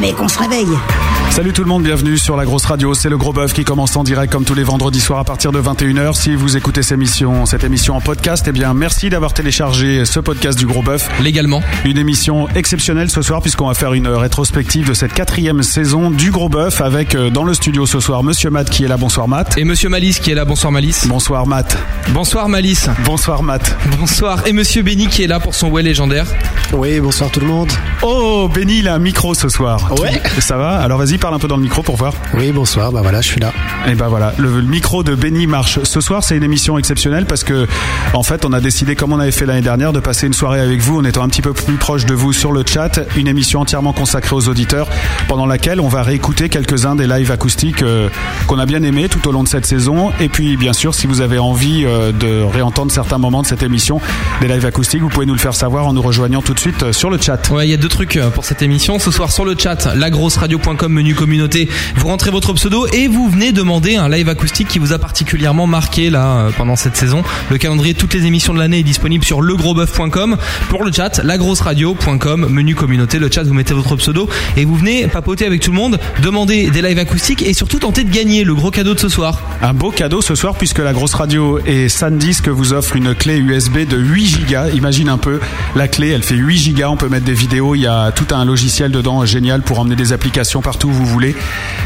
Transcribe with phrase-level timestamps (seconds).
[0.00, 1.09] Allez les mecs, on se réveille.
[1.40, 2.92] Salut tout le monde, bienvenue sur la grosse radio.
[2.92, 5.52] C'est le gros bœuf qui commence en direct comme tous les vendredis soirs à partir
[5.52, 6.12] de 21h.
[6.12, 10.20] Si vous écoutez cette émission, cette émission en podcast, eh bien merci d'avoir téléchargé ce
[10.20, 11.08] podcast du gros bœuf.
[11.22, 11.62] Légalement.
[11.86, 16.30] Une émission exceptionnelle ce soir puisqu'on va faire une rétrospective de cette quatrième saison du
[16.30, 18.98] gros bœuf avec euh, dans le studio ce soir Monsieur Matt qui est là.
[18.98, 19.56] Bonsoir Matt.
[19.56, 20.44] Et Monsieur Malice qui est là.
[20.44, 21.06] Bonsoir Malice.
[21.08, 21.78] Bonsoir Matt.
[22.10, 22.90] Bonsoir Malice.
[23.06, 23.78] Bonsoir Matt.
[23.98, 24.46] Bonsoir.
[24.46, 26.26] Et Monsieur Benny qui est là pour son ouais légendaire.
[26.74, 27.72] Oui, bonsoir tout le monde.
[28.02, 29.90] Oh Benny il a un micro ce soir.
[29.98, 30.20] Ouais.
[30.38, 30.76] Ça va?
[30.76, 32.12] Alors vas-y parle un peu dans le micro pour voir.
[32.34, 33.52] Oui, bonsoir, bah voilà, je suis là.
[33.88, 35.80] Et ben voilà, le, le micro de Benny marche.
[35.82, 37.66] Ce soir, c'est une émission exceptionnelle parce que,
[38.14, 40.60] en fait, on a décidé, comme on avait fait l'année dernière, de passer une soirée
[40.60, 43.00] avec vous en étant un petit peu plus proche de vous sur le chat.
[43.16, 44.88] Une émission entièrement consacrée aux auditeurs,
[45.28, 48.08] pendant laquelle on va réécouter quelques-uns des lives acoustiques euh,
[48.46, 50.10] qu'on a bien aimés tout au long de cette saison.
[50.20, 53.62] Et puis, bien sûr, si vous avez envie euh, de réentendre certains moments de cette
[53.62, 54.00] émission,
[54.40, 56.82] des lives acoustiques, vous pouvez nous le faire savoir en nous rejoignant tout de suite
[56.82, 57.50] euh, sur le chat.
[57.50, 58.98] Ouais, il y a deux trucs pour cette émission.
[58.98, 63.52] Ce soir sur le chat, lagrosseradio.com menu communauté, vous rentrez votre pseudo et vous venez
[63.52, 67.22] demander un live acoustique qui vous a particulièrement marqué là euh, pendant cette saison.
[67.50, 70.36] Le calendrier toutes les émissions de l'année est disponible sur legrosboeuf.com.
[70.68, 73.18] Pour le chat, lagrosseradio.com menu communauté.
[73.18, 76.70] Le chat, vous mettez votre pseudo et vous venez papoter avec tout le monde, demander
[76.70, 79.40] des lives acoustiques et surtout tenter de gagner le gros cadeau de ce soir.
[79.62, 83.38] Un beau cadeau ce soir puisque la grosse radio et SanDisk vous offre une clé
[83.38, 84.70] USB de 8 Go.
[84.74, 85.40] Imagine un peu,
[85.74, 88.34] la clé elle fait 8 Go, on peut mettre des vidéos, il y a tout
[88.34, 91.34] un logiciel dedans génial pour emmener des applications partout vous voulez.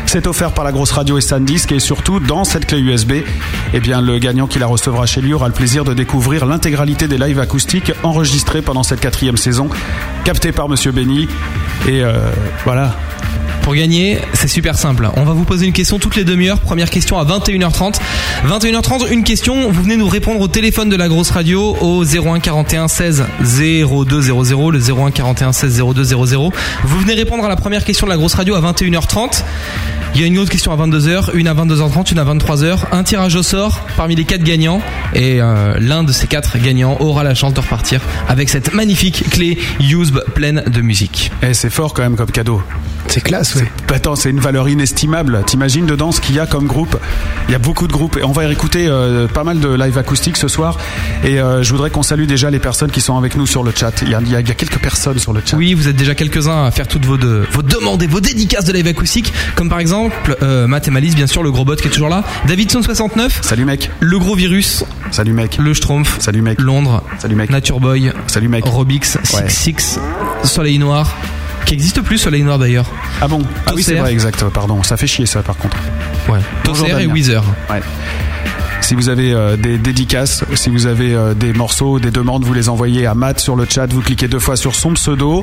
[0.07, 3.13] C'est offert par la grosse radio et SanDisk et surtout dans cette clé USB,
[3.73, 7.09] eh bien le gagnant qui la recevra chez lui aura le plaisir de découvrir l'intégralité
[7.09, 9.69] des lives acoustiques enregistrés pendant cette quatrième saison,
[10.25, 11.29] captés par Monsieur Benny.
[11.89, 12.31] Et euh,
[12.65, 12.97] voilà,
[13.63, 15.09] Pour gagner, c'est super simple.
[15.17, 16.61] On va vous poser une question toutes les demi-heures.
[16.61, 17.95] Première question à 21h30.
[18.47, 19.71] 21h30, une question.
[19.71, 24.71] Vous venez nous répondre au téléphone de la grosse radio au 01 41 16 0200,
[24.71, 26.51] le 01 41 16 0200.
[26.85, 29.43] Vous venez répondre à la première question de la grosse radio à 21h30.
[30.15, 32.79] Il y a une autre question à 22h, une à 22h30, une à 23h.
[32.93, 34.81] Un tirage au sort parmi les quatre gagnants.
[35.13, 39.29] Et euh, l'un de ces quatre gagnants aura la chance de repartir avec cette magnifique
[39.31, 41.33] clé USB pleine de musique.
[41.43, 42.63] Eh, c'est fort quand même comme cadeau.
[43.09, 43.63] C'est classe, oui.
[43.89, 45.43] Bah, Attends, c'est une valeur inestimable.
[45.47, 46.97] T'imagines dedans ce qu'il y a comme groupe?
[47.49, 49.99] Il y a beaucoup de groupes et on va écouter euh, pas mal de live
[49.99, 50.79] acoustiques ce soir.
[51.25, 53.73] Et euh, je voudrais qu'on salue déjà les personnes qui sont avec nous sur le
[53.77, 53.93] chat.
[54.03, 55.57] Il y a, il y a- il y a quelques personnes sur le chat.
[55.57, 58.65] Oui, vous êtes déjà quelques-uns à faire toutes vos, de- vos demandes et vos dédicaces
[58.65, 60.04] de live acoustique, comme par exemple
[60.43, 63.65] euh, Matt et Malice, bien sûr, le gros bot qui est toujours là, Davidson69, Salut
[63.65, 63.91] mec.
[64.01, 65.59] le gros virus, Salut mec.
[65.59, 66.61] le Schtroumpf, Salut mec.
[66.61, 67.51] Londres, Salut mec.
[67.51, 68.65] Nature Boy, Salut mec.
[68.67, 69.21] Robix, Ouais.
[69.23, 69.99] 66,
[70.45, 71.15] Soleil Noir,
[71.67, 72.87] qui existe plus Soleil Noir d'ailleurs.
[73.21, 73.43] Ah bon?
[73.67, 74.45] Ah oui, c'est vrai, exact.
[74.53, 75.77] Pardon, ça fait chier ça par contre.
[76.29, 76.39] Ouais.
[76.65, 77.07] Bonjour, Tosser et.
[77.07, 77.43] Weezer.
[77.71, 77.81] Ouais.
[78.85, 82.53] Si vous avez euh, des dédicaces, si vous avez euh, des morceaux, des demandes, vous
[82.53, 83.91] les envoyez à Matt sur le chat.
[83.91, 85.43] Vous cliquez deux fois sur son pseudo,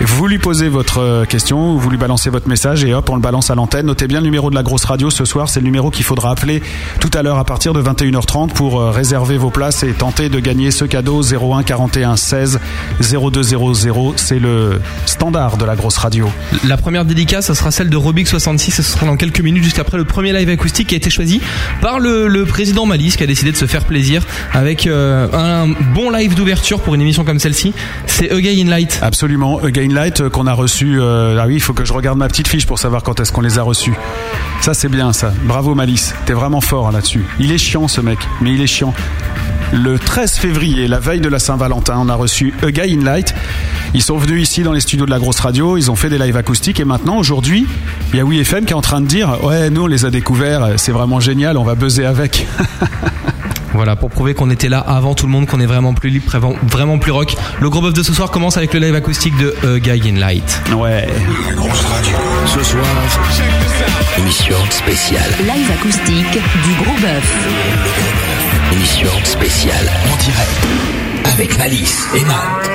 [0.00, 3.20] vous lui posez votre euh, question, vous lui balancez votre message et hop, on le
[3.20, 3.86] balance à l'antenne.
[3.86, 5.48] Notez bien le numéro de la grosse radio ce soir.
[5.48, 6.64] C'est le numéro qu'il faudra appeler
[6.98, 10.72] tout à l'heure à partir de 21h30 pour réserver vos places et tenter de gagner
[10.72, 12.58] ce cadeau 01 41 16
[13.00, 14.14] 0200.
[14.16, 16.28] C'est le standard de la grosse radio.
[16.66, 19.96] La première dédicace, ça sera celle de Robix66, ce sera dans quelques minutes, juste après
[19.96, 21.40] le premier live acoustique qui a été choisi
[21.80, 26.10] par le président Malice, qui a décidé de se faire plaisir avec euh, un bon
[26.10, 27.72] live d'ouverture pour une émission comme celle-ci.
[28.06, 28.98] C'est A Guy in Light.
[29.02, 31.00] Absolument, Again Light euh, qu'on a reçu.
[31.00, 33.32] euh, ah oui, il faut que je regarde ma petite fiche pour savoir quand est-ce
[33.32, 33.94] qu'on les a reçus.
[34.60, 35.32] Ça c'est bien ça.
[35.44, 37.24] Bravo Malice, t'es vraiment fort hein, là-dessus.
[37.38, 38.92] Il est chiant ce mec, mais il est chiant.
[39.72, 43.34] Le 13 février, la veille de la Saint-Valentin, on a reçu A Guy in Light.
[43.94, 46.18] Ils sont venus ici dans les studios de la grosse radio, ils ont fait des
[46.18, 47.66] lives acoustiques et maintenant aujourd'hui,
[48.12, 50.10] il y a WeFM qui est en train de dire ouais nous on les a
[50.10, 52.46] découverts, c'est vraiment génial, on va buzzer avec.
[53.72, 56.26] Voilà, pour prouver qu'on était là avant tout le monde, qu'on est vraiment plus libre,
[56.68, 57.36] vraiment- plus rock.
[57.60, 60.18] Le gros bœuf de ce soir commence avec le live acoustique de A Guy in
[60.18, 60.60] Light.
[60.76, 61.08] Ouais.
[61.48, 62.16] La grosse radio.
[62.46, 62.84] Ce soir,
[64.18, 65.30] émission spéciale.
[65.40, 67.32] Live acoustique du gros bœuf.
[68.72, 70.66] Émission spéciale en direct.
[71.32, 72.70] Avec Malice et Matt.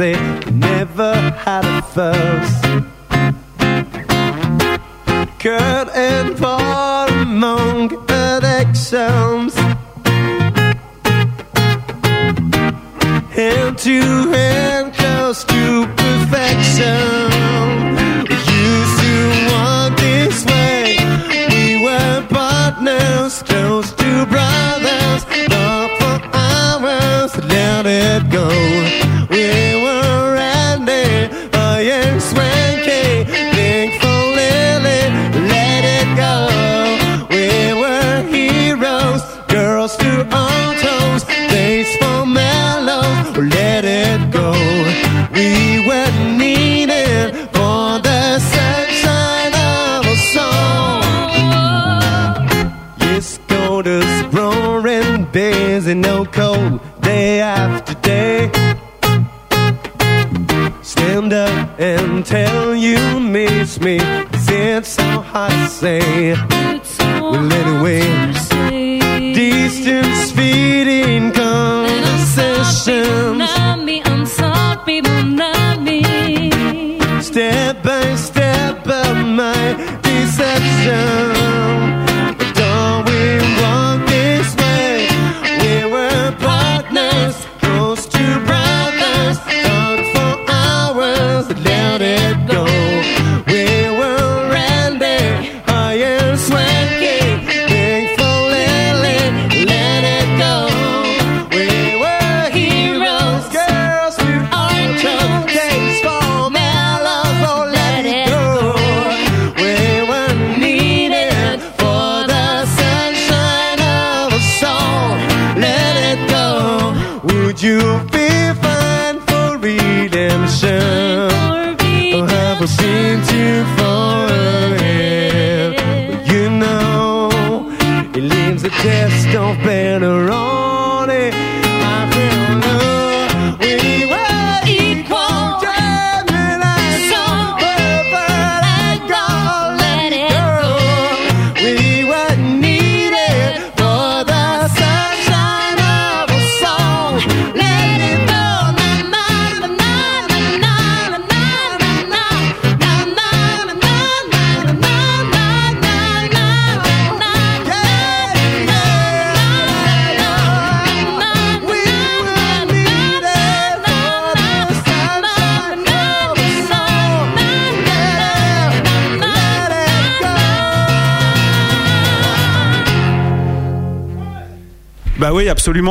[0.00, 1.12] Crazy, never
[1.44, 2.29] had a fuss.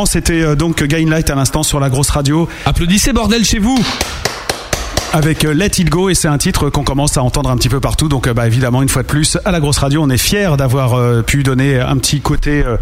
[0.05, 2.47] C'était euh, donc Gainlight à l'instant sur la grosse radio.
[2.65, 3.77] Applaudissez bordel chez vous.
[5.11, 7.69] Avec euh, Let It Go et c'est un titre qu'on commence à entendre un petit
[7.69, 8.07] peu partout.
[8.09, 10.55] Donc euh, bah évidemment une fois de plus à la grosse radio, on est fier
[10.55, 12.77] d'avoir euh, pu donner un petit côté, euh,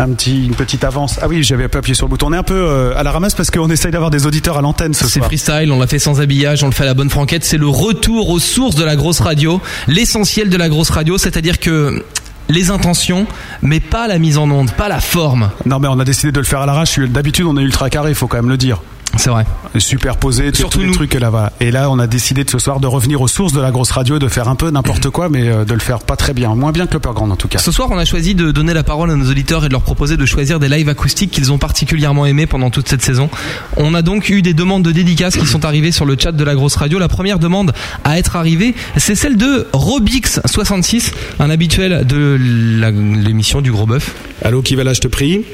[0.00, 1.20] un petit, une petite avance.
[1.22, 2.26] Ah oui, j'avais pas appuyé sur le bouton.
[2.30, 4.60] On est un peu euh, à la ramasse parce qu'on essaye d'avoir des auditeurs à
[4.60, 7.10] l'antenne ce C'est freestyle, on l'a fait sans habillage, on le fait à la bonne
[7.10, 7.44] franquette.
[7.44, 11.60] C'est le retour aux sources de la grosse radio, l'essentiel de la grosse radio, c'est-à-dire
[11.60, 12.02] que
[12.48, 13.26] les intentions,
[13.62, 15.50] mais pas la mise en onde, pas la forme.
[15.66, 16.98] Non mais on a décidé de le faire à l'arrache.
[16.98, 18.82] D'habitude on est ultra carré, faut quand même le dire.
[19.18, 19.44] C'est vrai.
[19.78, 20.94] Superposé, Surtout tous les nous.
[20.94, 21.52] trucs là va.
[21.60, 23.90] Et là, on a décidé de ce soir de revenir aux sources de la grosse
[23.90, 26.32] radio, et de faire un peu n'importe quoi, mais euh, de le faire pas très
[26.34, 27.58] bien, moins bien que le Grande en tout cas.
[27.58, 29.82] Ce soir, on a choisi de donner la parole à nos auditeurs et de leur
[29.82, 33.28] proposer de choisir des lives acoustiques qu'ils ont particulièrement aimés pendant toute cette saison.
[33.76, 36.44] On a donc eu des demandes de dédicaces qui sont arrivées sur le chat de
[36.44, 36.98] la grosse radio.
[36.98, 37.72] La première demande
[38.04, 44.14] à être arrivée, c'est celle de Robix66, un habituel de l'émission du Gros Bœuf.
[44.42, 45.44] Allô, qui va là, je te prie?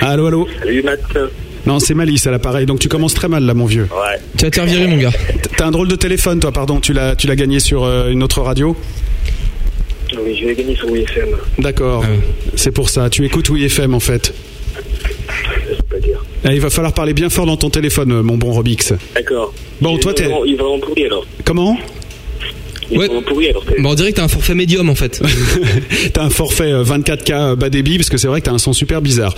[0.00, 0.48] Allô, allô?
[0.60, 1.00] Salut Matt.
[1.66, 3.88] Non, c'est Malice à l'appareil, donc tu commences très mal là, mon vieux.
[3.90, 4.18] Ouais.
[4.36, 5.10] Tu vas te mon gars.
[5.56, 6.80] T'as un drôle de téléphone, toi, pardon.
[6.80, 8.76] Tu l'as, tu l'as gagné sur euh, une autre radio
[10.18, 11.28] Oui, je vais gagner sur WFM.
[11.58, 12.04] D'accord.
[12.56, 13.08] C'est pour ça.
[13.10, 14.34] Tu écoutes WFM en fait.
[14.74, 16.24] Je peux pas dire.
[16.44, 18.92] Eh, il va falloir parler bien fort dans ton téléphone, euh, mon bon Robix.
[19.14, 19.54] D'accord.
[19.80, 21.24] Bon, Il toi, t'es- Il va en pourri alors.
[21.44, 21.76] Comment?
[22.96, 23.08] Ouais.
[23.48, 23.64] alors.
[23.78, 25.22] Bon, on dirait que t'as un forfait médium en fait.
[26.12, 28.58] T'as un forfait euh, 24K euh, bas débit parce que c'est vrai que t'as un
[28.58, 29.34] son super bizarre.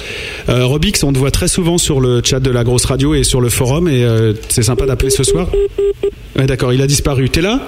[0.49, 3.23] Euh, Robix, on te voit très souvent sur le chat de la grosse radio et
[3.23, 5.49] sur le forum et euh, c'est sympa d'appeler ce soir.
[6.37, 7.29] Ouais, d'accord, il a disparu.
[7.31, 7.61] T'es là?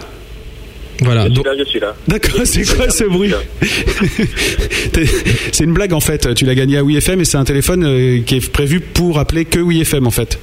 [1.00, 1.28] Voilà.
[1.28, 1.94] Je suis là, je suis là.
[2.08, 3.32] D'accord, c'est quoi ce bruit
[5.52, 6.34] C'est une blague en fait.
[6.34, 9.44] Tu l'as gagné à WeFM et c'est un téléphone euh, qui est prévu pour appeler
[9.44, 10.38] que WeFM en fait.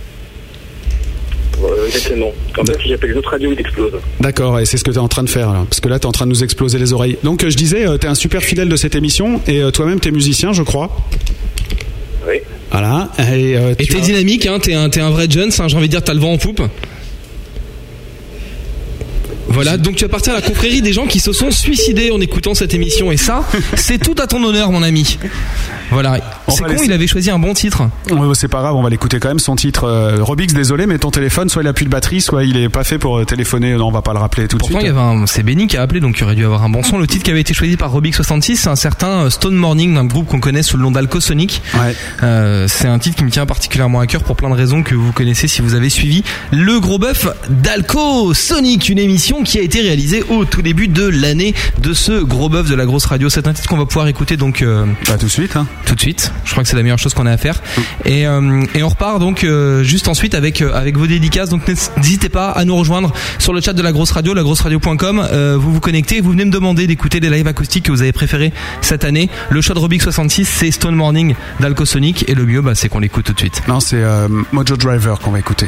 [1.62, 2.31] Euh, exactement.
[2.60, 3.93] En fait, si j'appelle les autres radios, ils explosent.
[4.19, 5.65] D'accord, et c'est ce que tu es en train de faire, là.
[5.69, 7.17] parce que là, tu es en train de nous exploser les oreilles.
[7.24, 10.00] Donc, euh, je disais, tu es un super fidèle de cette émission, et euh, toi-même,
[10.00, 10.95] tu es musicien, je crois.
[12.27, 12.36] Oui.
[12.72, 13.10] Voilà.
[13.19, 15.88] Et euh, t'es as- dynamique, hein, t'es un, t'es un vrai Jones, hein, j'ai envie
[15.88, 16.62] de dire, t'as le vent en poupe.
[19.47, 22.53] Voilà, donc tu appartiens à la confrérie des gens qui se sont suicidés en écoutant
[22.53, 23.12] cette émission.
[23.12, 23.43] Et ça,
[23.75, 25.17] c'est tout à ton honneur, mon ami.
[25.91, 26.17] Voilà.
[26.47, 27.83] C'est con, laisser- il avait choisi un bon titre.
[28.09, 29.39] Ouais, c'est pas grave, on va l'écouter quand même.
[29.39, 32.43] Son titre, euh, Robix, désolé, mais ton téléphone, soit il a plus de batterie, soit
[32.45, 33.73] il est pas fait pour euh, téléphoner.
[33.75, 34.89] Non, on va pas le rappeler tout de Pourtant, suite.
[34.89, 36.97] avait un, c'est Benny qui a appelé, donc il aurait dû avoir un bon son.
[36.97, 40.05] Le titre qui avait été choisi par Robic66, c'est un certain euh, Stone Morning, d'un
[40.05, 41.62] groupe qu'on connaît sous le nom d'Alcosonic.
[41.75, 41.95] Ouais.
[42.23, 44.95] Euh, c'est un titre qui me tient particulièrement à cœur pour plein de raisons que
[44.95, 49.61] vous connaissez si vous avez suivi le gros bœuf d'Alco Sonic, une émission qui a
[49.61, 53.29] été réalisée au tout début de l'année de ce gros bœuf de la grosse radio.
[53.29, 55.65] C'est un titre qu'on va pouvoir écouter donc euh, Bah, tout de suite, hein.
[55.85, 56.31] tout de suite.
[56.45, 57.61] Je crois que c'est la meilleure chose qu'on a à faire.
[58.05, 61.49] Et, euh, et on repart donc euh, juste ensuite avec avec vos dédicaces.
[61.49, 61.61] Donc
[61.97, 65.27] n'hésitez pas à nous rejoindre sur le chat de la grosse radio, lagrosseradio.com.
[65.57, 68.11] Vous vous connectez, et vous venez me demander d'écouter les lives acoustiques que vous avez
[68.11, 69.29] préférés cette année.
[69.49, 72.99] Le choix de Robic 66, c'est Stone Morning d'Alcosonic et le mieux, bah, c'est qu'on
[72.99, 73.63] l'écoute tout de suite.
[73.67, 74.01] Non, c'est
[74.51, 75.67] Mojo Driver qu'on va écouter.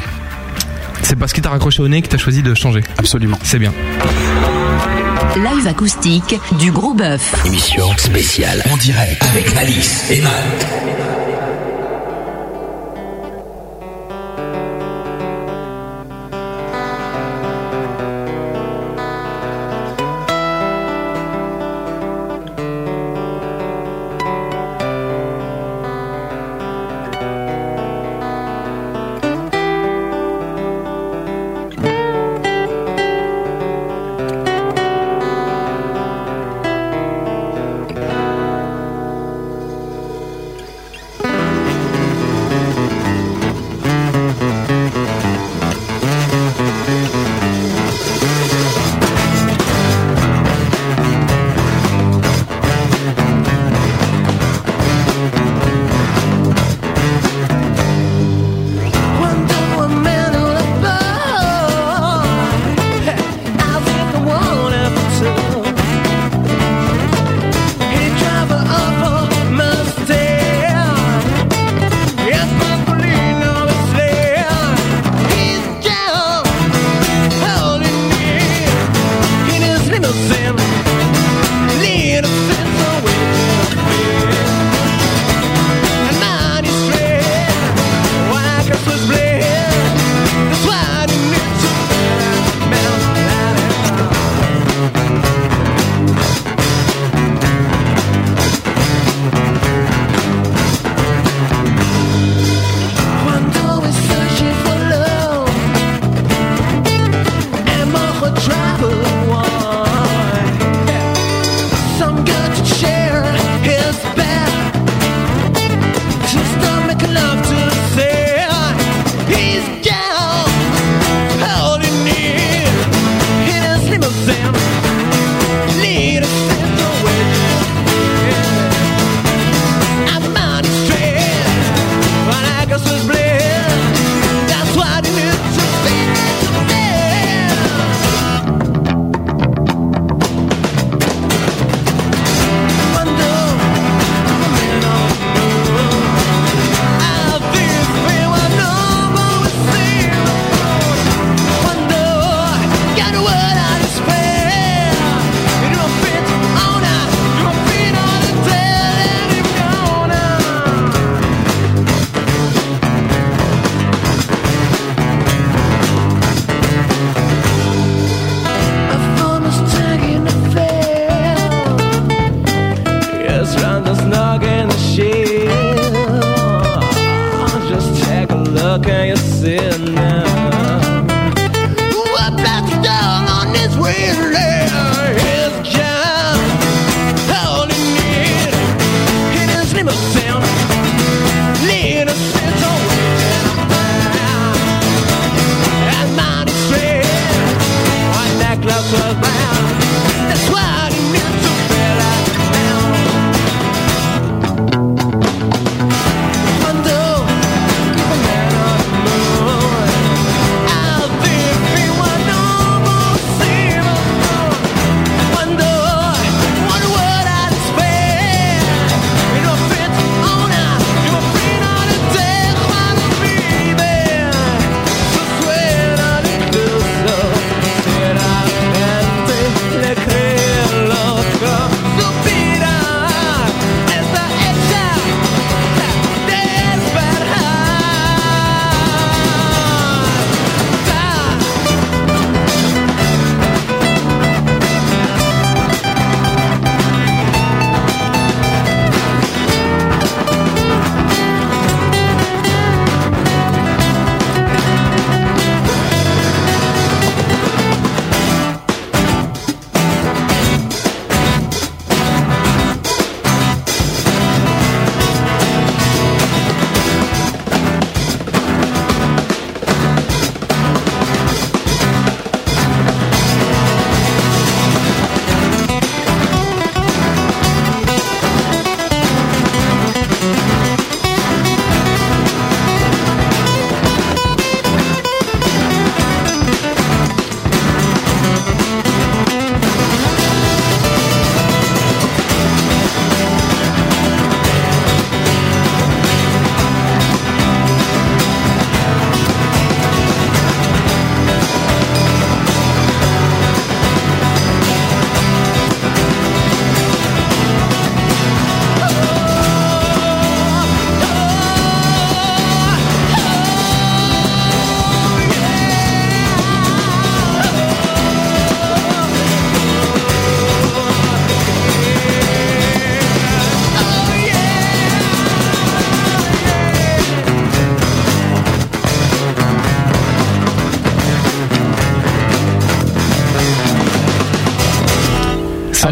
[1.02, 2.82] C'est parce qu'il t'a raccroché au nez que t'as choisi de changer.
[2.98, 3.38] Absolument.
[3.42, 3.72] C'est bien.
[5.36, 7.44] Live acoustique du gros bœuf.
[7.44, 11.25] Émission spéciale en direct avec Alice et Matt.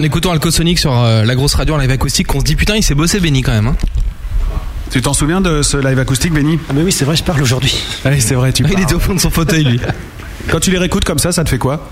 [0.04, 2.82] Écoutant Alcosonic sur euh, la grosse radio en live acoustique qu'on se dit putain il
[2.82, 3.66] s'est bossé Benny quand même.
[3.68, 3.76] Hein.
[4.90, 6.58] Tu t'en souviens de ce live acoustique, Benny?
[6.68, 7.74] Ah, mais oui, c'est vrai, je parle aujourd'hui.
[8.04, 8.82] Oui, c'est vrai, tu Il parles.
[8.82, 9.80] était au fond de son fauteuil lui.
[10.50, 11.90] Quand tu les réécoutes comme ça, ça te fait quoi?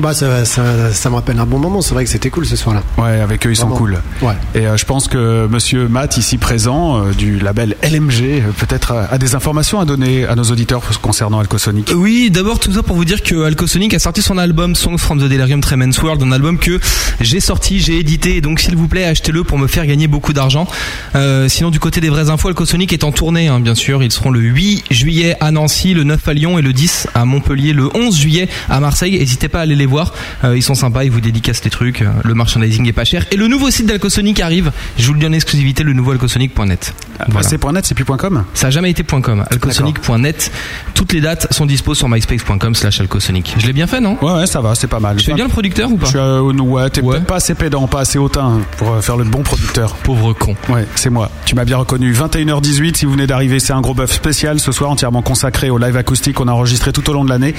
[0.00, 1.82] Bah, ça, ça, ça me rappelle un bon moment.
[1.82, 2.82] C'est vrai que c'était cool ce soir-là.
[2.96, 3.76] Ouais, avec eux, ils sont Vraiment.
[3.78, 4.02] cool.
[4.22, 4.32] Ouais.
[4.54, 8.92] Et euh, je pense que monsieur Matt, ici présent, euh, du label LMG, euh, peut-être
[8.92, 11.92] a, a des informations à donner à nos auditeurs concernant Alcosonic.
[11.94, 15.18] Oui, d'abord tout ça pour vous dire que Alcosonic a sorti son album Songs from
[15.18, 16.80] the Delirium Tremens World, un album que
[17.20, 20.66] j'ai sorti, j'ai édité, donc s'il vous plaît achetez-le pour me faire gagner beaucoup d'argent.
[21.14, 24.02] Euh, sinon du côté des vraies infos, Alcosonic est en tournée, hein, bien sûr.
[24.02, 27.24] Ils seront le 8 juillet à Nancy, le 9 à Lyon et le 10 à
[27.24, 29.18] Montpellier, le 11 juillet à Marseille.
[29.18, 30.12] N'hésitez pas à aller les voir,
[30.44, 33.26] Euh, ils sont sympas, ils vous dédicacent des trucs, euh, le merchandising est pas cher.
[33.30, 36.94] Et le nouveau site d'Alcosonic arrive, je vous le dis en exclusivité, le nouveau alcosonic.net.
[37.28, 37.46] Voilà.
[37.46, 40.50] C'est .net, c'est plus .com Ça a jamais été .com, alcosonic.net.
[40.94, 43.54] Toutes les dates sont dispo sur myspace.com slash alcosonic.
[43.58, 45.18] Je l'ai bien fait, non Ouais, ouais, ça va, c'est pas mal.
[45.18, 47.54] Je fais bien le producteur ou pas Je suis, euh, ouais, t'es peut-être pas assez
[47.54, 49.94] pédant, pas assez hautain pour euh, faire le bon producteur.
[49.96, 50.54] Pauvre con.
[50.68, 51.30] Ouais, c'est moi.
[51.44, 52.12] Tu m'as bien reconnu.
[52.12, 55.78] 21h18, si vous venez d'arriver, c'est un gros bœuf spécial ce soir entièrement consacré au
[55.78, 57.54] live acoustique qu'on a enregistré tout au long de l'année.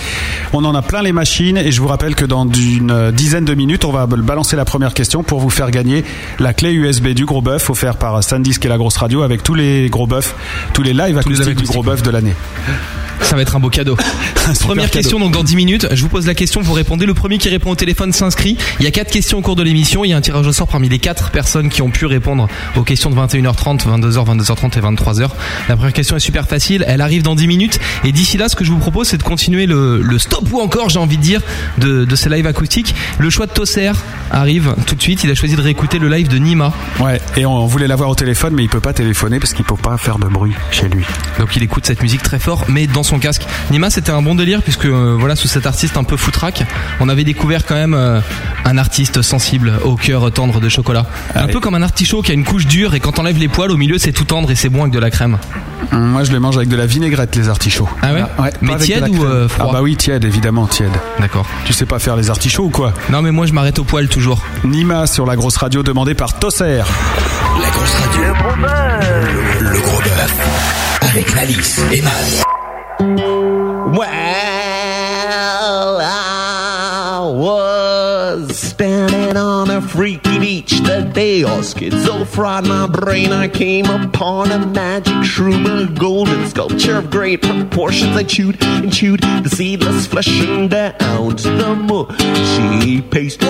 [0.53, 3.45] On en a plein les machines et je vous rappelle que dans une euh, dizaine
[3.45, 6.03] de minutes, on va balancer la première question pour vous faire gagner
[6.39, 9.55] la clé USB du gros bœuf offert par Sandisk et la grosse radio avec tous
[9.55, 10.33] les gros bœufs,
[10.73, 12.33] tous les live acoustiques du gros bœuf de l'année.
[13.21, 13.95] Ça va être un beau cadeau.
[14.61, 14.97] Première cadeau.
[14.97, 15.87] question donc dans 10 minutes.
[15.91, 17.05] Je vous pose la question, vous répondez.
[17.05, 18.57] Le premier qui répond au téléphone s'inscrit.
[18.79, 20.03] Il y a quatre questions au cours de l'émission.
[20.03, 22.47] Il y a un tirage au sort parmi les quatre personnes qui ont pu répondre
[22.75, 25.29] aux questions de 21h30, 22h, 22h30 et 23h.
[25.69, 26.83] La première question est super facile.
[26.87, 27.79] Elle arrive dans 10 minutes.
[28.03, 30.59] Et d'ici là, ce que je vous propose, c'est de continuer le, le stop ou
[30.59, 31.41] encore, j'ai envie de dire,
[31.77, 32.95] de, de ces lives acoustiques.
[33.19, 33.91] Le choix de Tosser
[34.31, 35.23] arrive tout de suite.
[35.23, 36.73] Il a choisi de réécouter le live de Nima.
[36.99, 39.75] Ouais, et on voulait l'avoir au téléphone, mais il peut pas téléphoner parce qu'il peut
[39.75, 41.05] pas faire de bruit chez lui.
[41.39, 43.43] Donc il écoute cette musique très fort, mais dans son casque.
[43.71, 46.63] Nima, c'était un bon délire puisque euh, voilà, sous cet artiste un peu foutraque,
[46.99, 48.19] on avait découvert quand même euh,
[48.65, 51.05] un artiste sensible au cœur tendre de chocolat.
[51.35, 53.47] un peu comme un artichaut qui a une couche dure et quand on enlève les
[53.47, 55.37] poils au milieu, c'est tout tendre et c'est bon avec de la crème.
[55.91, 57.89] Hum, Moi, je les mange avec de la vinaigrette, les artichauts.
[58.01, 60.91] Ah ouais Mais tiède ou euh, froid Ah bah oui, tiède, évidemment, tiède.
[61.19, 61.45] D'accord.
[61.65, 64.07] Tu sais pas faire les artichauts ou quoi Non, mais moi je m'arrête au poil
[64.07, 64.41] toujours.
[64.63, 66.83] Nima sur la grosse radio demandée par Tosser.
[67.61, 68.21] La grosse radio.
[68.23, 69.59] Le gros bœuf.
[69.59, 70.33] Le, le gros bœuf.
[71.01, 72.43] Avec Malice et Matt.
[73.93, 74.07] Well,
[75.99, 77.70] I was
[78.49, 83.31] standing on a freaky beach the day all schizo fried my brain.
[83.31, 88.15] I came upon a magic shroom, a golden sculpture of great proportions.
[88.15, 93.41] I chewed and chewed the seedless flesh and down to the mushy paste.
[93.43, 93.49] Oh,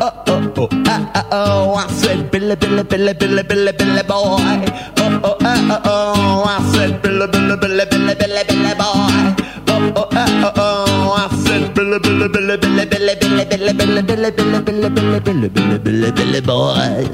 [0.00, 4.14] oh, oh, ah, ah, oh, I said, Billy, Billy, Billy, Billy, Billy, Billy, boy.
[4.14, 9.34] Uh, oh, oh, ah, oh, oh, I said, Billy, Billy, Billy, Billy, Billy, Billy, boy.
[9.70, 10.77] Oh, oh, oh, oh,
[11.12, 15.78] I said, Billy, Billy, Billy, Billy, Billy, Billy, Billy, Billy, Billy, Billy, Billy, Billy, Billy,
[15.78, 17.08] Billy, Billy, boy.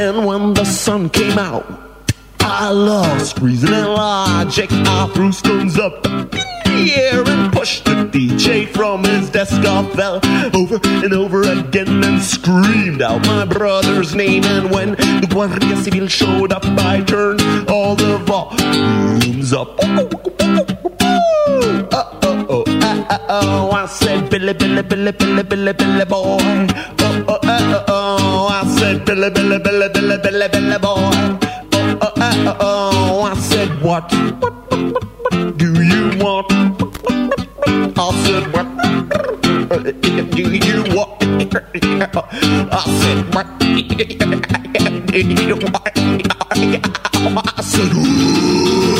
[0.00, 1.66] And when the sun came out,
[2.40, 4.68] I lost reason and logic.
[4.70, 9.62] I threw stones up in the air and pushed the From his desk.
[9.64, 10.20] I fell
[10.52, 14.42] over and over again and screamed out my brother's name.
[14.44, 19.78] And when the Guardia Civil showed up, I turned all the volumes up.
[21.94, 22.64] Oh, oh,
[23.28, 26.38] oh, I said, Billy, Billy, Billy, Billy, Billy, Billy, boy.
[26.98, 30.98] Oh, oh, oh, oh, I said, Billy, Billy, Billy, Billy, Billy, Billy, boy.
[30.98, 36.61] Oh, oh, oh, oh, I said, what, what, what, what, what do you want?
[37.74, 38.66] I said, what
[40.32, 41.22] do you want?
[42.70, 45.88] I said, what do you want?
[47.58, 48.92] I said, you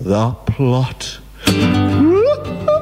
[0.00, 1.18] the plot.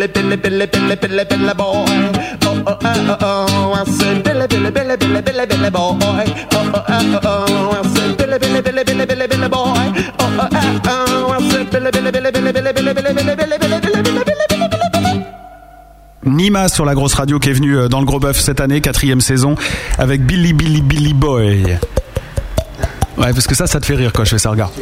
[0.00, 2.49] Billy, Billy, Billy, Billy, boy.
[16.24, 18.80] Nima sur la grosse radio qui est venu euh, dans le gros bœuf cette année,
[18.80, 19.54] quatrième saison,
[19.98, 21.78] avec Billy Billy Billy Boy.
[23.16, 24.72] Ouais, parce que ça, ça te fait rire quand je fais ça, regarde.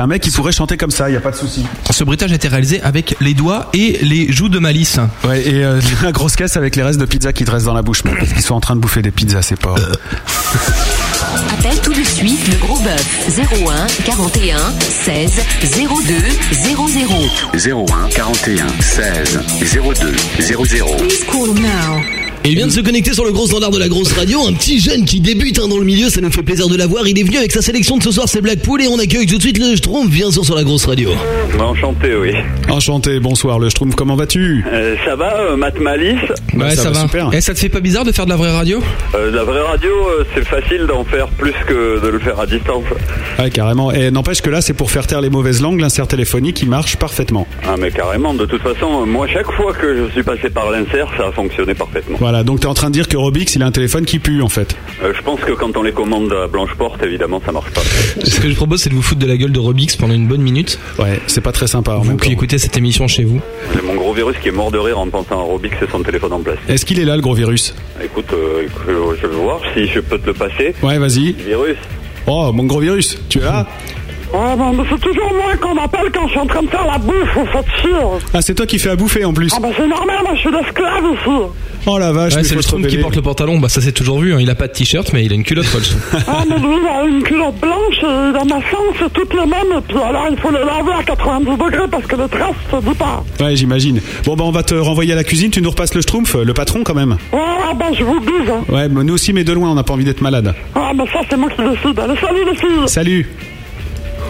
[0.00, 1.66] C'est un mec qui pourrait chanter comme ça, y a pas de souci.
[1.90, 4.98] Ce bruitage a été réalisé avec les doigts et les joues de malice.
[5.24, 7.74] Ouais, et euh, la grosse caisse avec les restes de pizza qui te restent dans
[7.74, 9.76] la bouche, parce qu'ils sont en train de bouffer des pizzas, ces pauvres.
[11.52, 14.56] Appelle tout de suite le gros bœuf 01 41
[15.04, 15.32] 16
[15.76, 16.14] 02
[16.62, 17.86] 00.
[17.86, 20.96] 01 41 16 02 00.
[20.96, 22.29] Please call now.
[22.42, 24.54] Et il vient de se connecter sur le gros standard de la grosse radio, un
[24.54, 27.06] petit jeune qui débute hein, dans le milieu, ça nous fait plaisir de l'avoir.
[27.06, 29.36] Il est venu avec sa sélection de ce soir, c'est Blackpool, et on accueille tout
[29.36, 31.10] de suite le Schtroumpf, bien sûr, sur la grosse radio.
[31.58, 32.32] Enchanté, oui.
[32.70, 34.64] Enchanté, bonsoir le Schtroumpf, comment vas-tu?
[34.72, 36.16] Euh, ça va, euh, Matt Malice?
[36.54, 37.02] Ouais, ça, va.
[37.02, 37.28] super.
[37.34, 38.82] Et ça te fait pas bizarre de faire de la vraie radio?
[39.14, 42.46] Euh, La vraie radio, euh, c'est facile d'en faire plus que de le faire à
[42.46, 42.84] distance.
[43.38, 43.92] Ouais, carrément.
[43.92, 46.96] Et n'empêche que là, c'est pour faire taire les mauvaises langues, l'insert téléphonique, il marche
[46.96, 47.46] parfaitement.
[47.68, 51.06] Ah, mais carrément, de toute façon, moi, chaque fois que je suis passé par l'insert,
[51.18, 52.16] ça a fonctionné parfaitement.
[52.30, 54.40] Voilà, donc t'es en train de dire que Robix, il a un téléphone qui pue,
[54.40, 54.76] en fait.
[55.02, 57.80] Euh, je pense que quand on les commande à Blanche-Porte, évidemment, ça marche pas.
[58.22, 60.28] Ce que je propose, c'est de vous foutre de la gueule de Robix pendant une
[60.28, 60.78] bonne minute.
[61.00, 61.96] Ouais, c'est pas très sympa.
[62.00, 63.40] Vous qui écoutez cette émission chez vous.
[63.72, 66.04] C'est mon gros virus qui est mort de rire en pensant à Robix et son
[66.04, 66.58] téléphone en place.
[66.68, 67.74] Est-ce qu'il est là, le gros virus?
[68.00, 70.72] Écoute, euh, je vais voir si je peux te le passer.
[70.84, 71.32] Ouais, vas-y.
[71.32, 71.78] Virus
[72.28, 73.66] Oh, mon gros virus, tu es là?
[74.32, 76.86] Ah ben, mais c'est toujours moi qu'on appelle quand je suis en train de faire
[76.86, 77.90] la bouffe, vous faites chier.
[78.32, 79.52] Ah, c'est toi qui fais à bouffer, en plus.
[79.56, 81.30] Ah ben c'est normal, moi je suis l'esclave ici.
[81.86, 83.02] Oh la vache, Ouais, mais c'est faut le se Schtroumpf qui rebeller.
[83.02, 84.38] porte le pantalon, bah ça c'est toujours vu, hein.
[84.38, 86.20] il a pas de t-shirt mais il a une culotte quoi le.
[86.28, 89.46] Ah mais lui il a une culotte blanche et dans ma chambre c'est toutes les
[89.46, 92.54] mêmes et puis alors il faut le laver à 90 degrés parce que le trace
[92.70, 93.24] se dit pas.
[93.42, 94.00] Ouais, j'imagine.
[94.26, 96.52] Bon, bah, on va te renvoyer à la cuisine, tu nous repasses le Schtroumpf, le
[96.52, 97.16] patron, quand même.
[97.32, 98.50] Ouais ouais ben je vous bise.
[98.50, 98.62] Hein.
[98.68, 100.54] Ouais, mais nous aussi, mais de loin, on n'a pas envie d'être malade.
[100.74, 101.98] Ah mais ça c'est moi qui décide.
[101.98, 102.88] Allez salut les filles.
[102.88, 103.26] Salut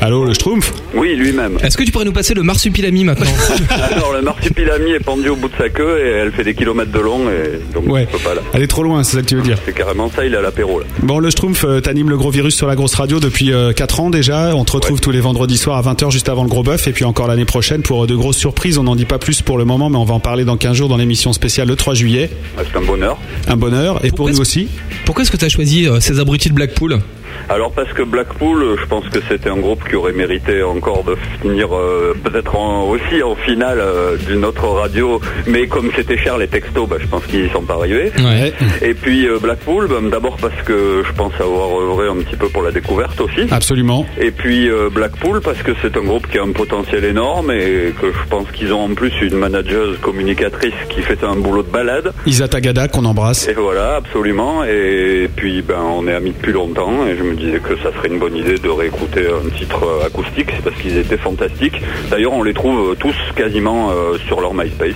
[0.02, 1.58] Allô, le Schtroumpf Oui, lui-même.
[1.62, 3.30] Est-ce que tu pourrais nous passer le marsupilami maintenant
[3.92, 6.90] Alors, le marsupilami est pendu au bout de sa queue et elle fait des kilomètres
[6.90, 8.08] de long et donc Ouais.
[8.10, 8.40] je peux pas là.
[8.54, 9.58] Elle est trop loin, c'est ça que tu veux dire.
[9.66, 10.86] C'est carrément ça, il est à l'apéro là.
[11.02, 14.08] Bon, le Schtroumpf, euh, t'animes le gros virus sur la grosse radio depuis 4 ans
[14.08, 14.56] déjà.
[14.56, 15.00] On te retrouve Ouais.
[15.02, 16.88] tous les vendredis soirs à 20h juste avant le gros bœuf.
[16.88, 18.78] Et puis encore l'année prochaine pour euh, de grosses surprises.
[18.78, 20.76] On n'en dit pas plus pour le moment, mais on va en parler dans 15
[20.76, 22.30] jours dans l'émission spéciale le 3 juillet.
[22.56, 23.18] C'est un bonheur.
[23.48, 24.02] Un bonheur.
[24.04, 24.68] Et pour nous aussi.
[25.04, 27.00] Pourquoi est-ce que tu as choisi euh, ces abrutis de Blackpool?
[27.48, 31.16] Alors parce que Blackpool, je pense que c'était un groupe qui aurait mérité encore de
[31.40, 36.48] finir euh, peut-être aussi en finale euh, d'une autre radio, mais comme c'était cher les
[36.48, 38.12] textos, bah, je pense qu'ils y sont pas arrivés.
[38.18, 38.52] Ouais.
[38.82, 42.48] Et puis euh, Blackpool, bah, d'abord parce que je pense avoir œuvré un petit peu
[42.48, 43.46] pour la découverte aussi.
[43.50, 44.06] Absolument.
[44.18, 48.12] Et puis Blackpool parce que c'est un groupe qui a un potentiel énorme et que
[48.12, 52.12] je pense qu'ils ont en plus une manageuse communicatrice qui fait un boulot de balade.
[52.26, 53.48] Isa Tagada qu'on embrasse.
[53.48, 54.64] Et voilà, absolument.
[54.64, 58.08] Et puis, ben, on est amis depuis longtemps et je me disais que ça serait
[58.08, 61.82] une bonne idée de réécouter un titre euh, acoustique, c'est parce qu'ils étaient fantastiques.
[62.10, 64.94] D'ailleurs, on les trouve euh, tous quasiment euh, sur leur MySpace.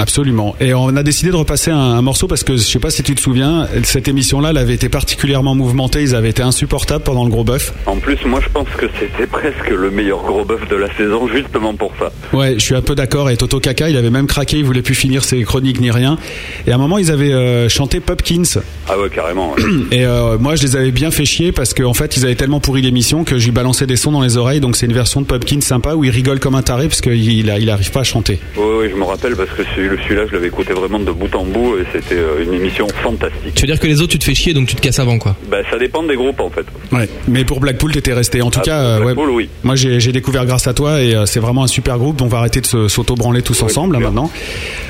[0.00, 0.54] Absolument.
[0.60, 3.02] Et on a décidé de repasser un, un morceau parce que je sais pas si
[3.02, 6.02] tu te souviens, cette émission-là, elle avait été particulièrement mouvementée.
[6.02, 7.72] Ils avaient été insupportables pendant le gros bœuf.
[7.86, 11.28] En plus, moi, je pense que c'était presque le meilleur gros bœuf de la saison,
[11.28, 12.10] justement pour ça.
[12.32, 13.30] Ouais, je suis un peu d'accord.
[13.30, 16.18] Et Toto Kaka, il avait même craqué, il voulait plus finir ses chroniques ni rien.
[16.66, 18.42] Et à un moment, ils avaient euh, chanté Pupkins.
[18.88, 19.52] Ah ouais, carrément.
[19.54, 19.62] ouais.
[19.96, 22.60] Et euh, moi, je les avais bien fait chier parce qu'en fait, ils avaient tellement
[22.60, 24.60] pourri l'émission que j'ai balancé des sons dans les oreilles.
[24.60, 27.14] Donc, c'est une version de Pupkins sympa où il rigole comme un taré parce qu'il
[27.14, 28.38] il, il arrive pas à chanter.
[28.56, 31.34] Oui, oui, je me rappelle parce que celui- celui-là, je l'avais écouté vraiment de bout
[31.34, 33.54] en bout et c'était euh, une émission fantastique.
[33.54, 35.18] Tu veux dire que les autres tu te fais chier donc tu te casses avant
[35.18, 36.64] quoi Bah, ça dépend des groupes en fait.
[36.92, 37.08] Ouais.
[37.28, 38.42] Mais pour Blackpool, t'étais resté.
[38.42, 39.04] En tout Ah, cas, ouais.
[39.04, 39.48] Blackpool, oui.
[39.64, 42.20] Moi, j'ai j'ai découvert grâce à toi et euh, c'est vraiment un super groupe.
[42.22, 44.30] On va arrêter de s'auto-branler tous ensemble là, maintenant.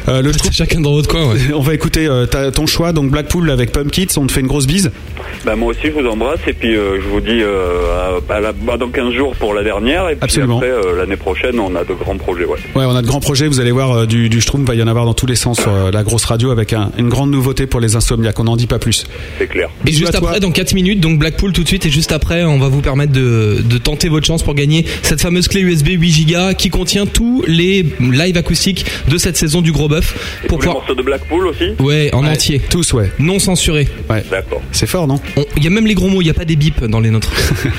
[0.09, 1.39] Euh, le C'est chacun dans votre coin ouais.
[1.55, 4.07] On va écouter euh, ta- ton choix, donc Blackpool avec Pumpkins.
[4.17, 4.91] On te fait une grosse bise.
[5.45, 8.41] Bah, moi aussi, je vous embrasse et puis euh, je vous dis euh, à- à
[8.41, 10.57] la- bah, dans 15 jours pour la dernière et puis Absolument.
[10.59, 12.45] après, euh, l'année prochaine, on a de grands projets.
[12.45, 12.59] Ouais.
[12.75, 13.47] Ouais, on a de grands projets.
[13.49, 15.61] Vous allez voir euh, du, du Schtroumpf, va y en avoir dans tous les sens
[15.61, 18.39] sur euh, la grosse radio avec un- une grande nouveauté pour les insomniaques.
[18.41, 19.05] On n'en dit pas plus.
[19.39, 19.69] C'est clair.
[19.83, 22.45] Et Bisous juste après, dans 4 minutes, donc Blackpool tout de suite, et juste après,
[22.45, 25.89] on va vous permettre de, de tenter votre chance pour gagner cette fameuse clé USB
[25.91, 30.13] 8 Go qui contient tous les live acoustiques de cette saison du Gros Bœuf.
[30.49, 30.75] Pour tous les pouvoir.
[30.77, 32.61] morceaux de Blackpool aussi Ouais, en Ouais, entier.
[32.71, 33.11] Tous, ouais.
[33.19, 33.89] Non censuré.
[34.11, 34.25] ouais.
[34.31, 34.63] D'accord.
[34.73, 36.45] C'est fort, non On- Il y a même les gros mots, il n'y a pas
[36.45, 37.31] des bips dans les nôtres.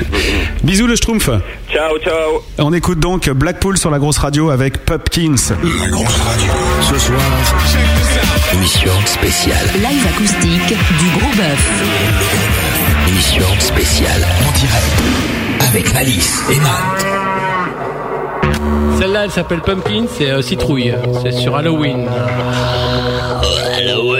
[0.63, 1.29] Bisous le Schtroumpf.
[1.71, 5.35] Ciao, ciao On écoute donc Blackpool sur la grosse radio avec Pupkins.
[5.81, 6.78] La grosse radio.
[6.89, 7.19] Ce soir,
[8.53, 9.67] émission spéciale.
[9.75, 11.71] Live acoustique du Gros Bœuf.
[13.07, 15.01] Émission spéciale en direct
[15.69, 17.05] avec Alice et Matt.
[18.99, 20.95] Celle-là, elle s'appelle Pumpkin, c'est euh, citrouille.
[21.21, 22.07] C'est sur Halloween.
[24.03, 24.18] wake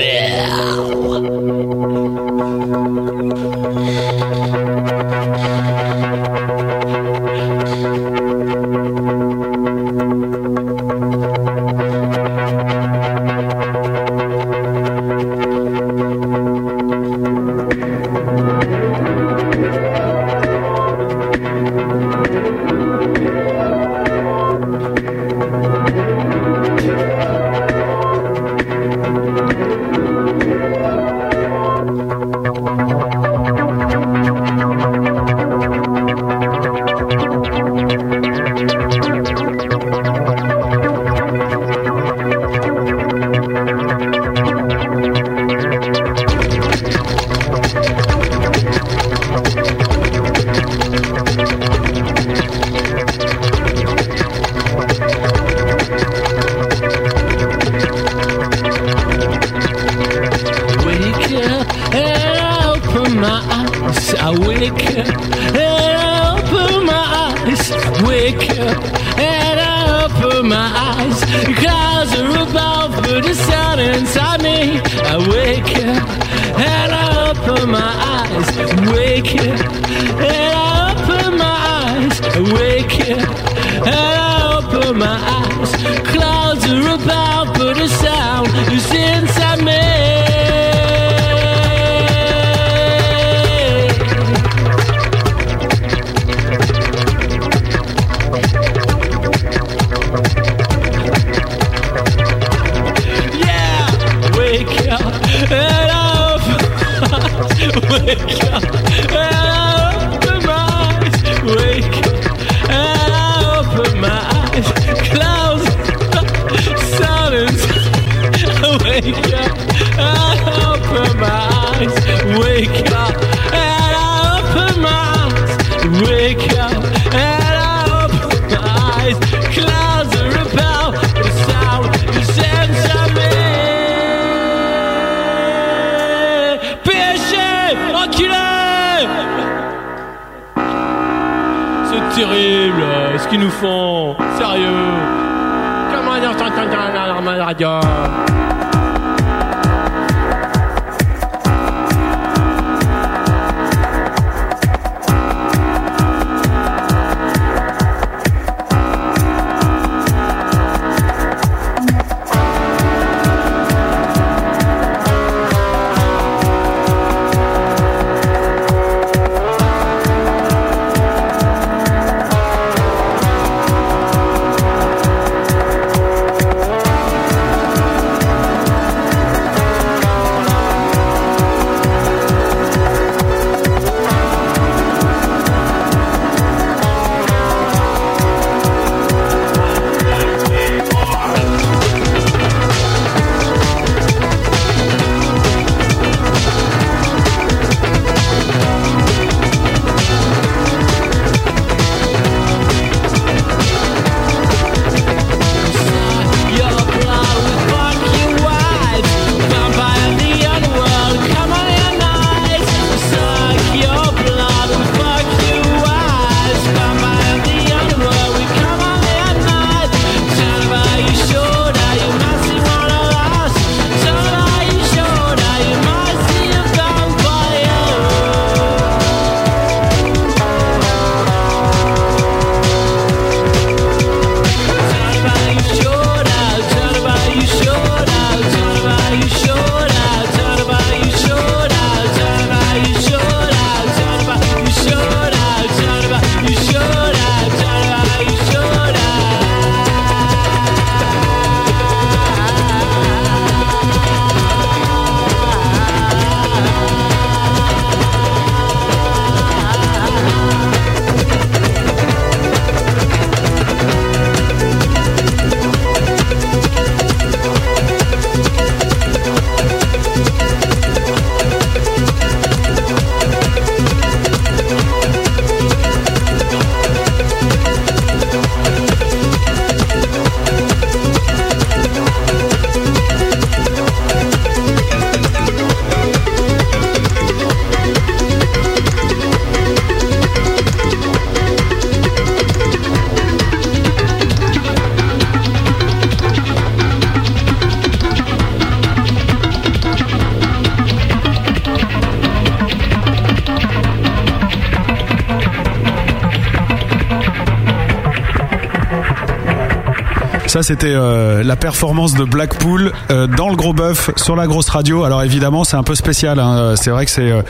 [310.62, 315.04] C'était euh, la performance de Blackpool euh, dans le gros bœuf sur la grosse radio.
[315.04, 316.40] Alors évidemment, c'est un peu spécial.
[316.40, 316.76] hein.
[316.76, 317.42] C'est vrai que c'est euh,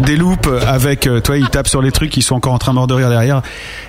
[0.00, 2.76] des loops avec, toi, ils tapent sur les trucs, ils sont encore en train de
[2.76, 3.42] mordre derrière.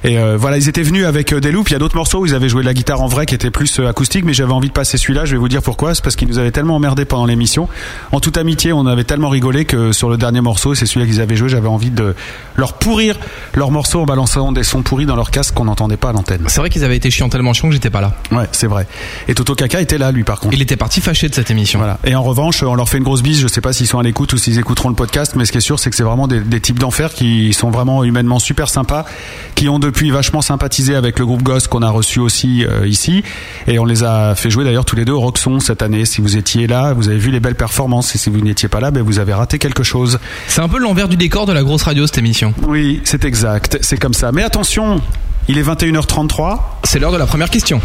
[0.03, 1.69] Et euh, voilà, ils étaient venus avec euh, des loops.
[1.69, 3.35] Il y a d'autres morceaux où ils avaient joué de la guitare en vrai qui
[3.35, 5.25] était plus euh, acoustique, mais j'avais envie de passer celui-là.
[5.25, 5.93] Je vais vous dire pourquoi.
[5.93, 7.69] C'est parce qu'ils nous avaient tellement emmerdé pendant l'émission.
[8.11, 11.21] En toute amitié, on avait tellement rigolé que sur le dernier morceau, c'est celui-là qu'ils
[11.21, 11.49] avaient joué.
[11.49, 12.15] J'avais envie de
[12.55, 13.17] leur pourrir
[13.53, 16.41] leur morceau en balançant des sons pourris dans leur casque qu'on n'entendait pas à l'antenne.
[16.47, 18.13] C'est vrai qu'ils avaient été chiants tellement chiants que j'étais pas là.
[18.31, 18.87] Ouais, c'est vrai.
[19.27, 20.55] Et Toto Kaka était là, lui, par contre.
[20.55, 21.77] Il était parti fâché de cette émission.
[21.77, 21.99] Voilà.
[22.05, 23.39] Et en revanche, on leur fait une grosse bise.
[23.39, 25.59] Je sais pas s'ils sont à l'écoute ou s'ils écouteront le podcast, mais ce qui
[25.59, 28.67] est sûr, c'est que c'est vraiment des, des types d'enfer qui sont vraiment humainement super
[28.69, 29.05] sympas,
[29.53, 33.23] qui ont depuis vachement sympathisé avec le groupe Ghost qu'on a reçu aussi euh, ici.
[33.67, 36.05] Et on les a fait jouer d'ailleurs tous les deux au Roxon cette année.
[36.05, 38.15] Si vous étiez là, vous avez vu les belles performances.
[38.15, 40.17] Et si vous n'étiez pas là, ben, vous avez raté quelque chose.
[40.47, 42.53] C'est un peu l'envers du décor de la grosse radio cette émission.
[42.65, 43.79] Oui, c'est exact.
[43.81, 44.31] C'est comme ça.
[44.31, 45.01] Mais attention,
[45.49, 46.59] il est 21h33.
[46.85, 47.81] C'est l'heure de la première question.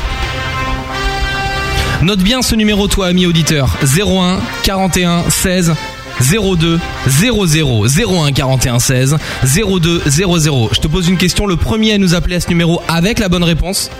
[2.03, 3.77] Note bien ce numéro, toi, ami auditeur.
[3.83, 5.75] 01 41 16
[6.21, 10.69] 02 00 01 41 16 02 00.
[10.73, 11.47] Je te pose une question.
[11.47, 13.91] Le premier à nous appeler à ce numéro avec la bonne réponse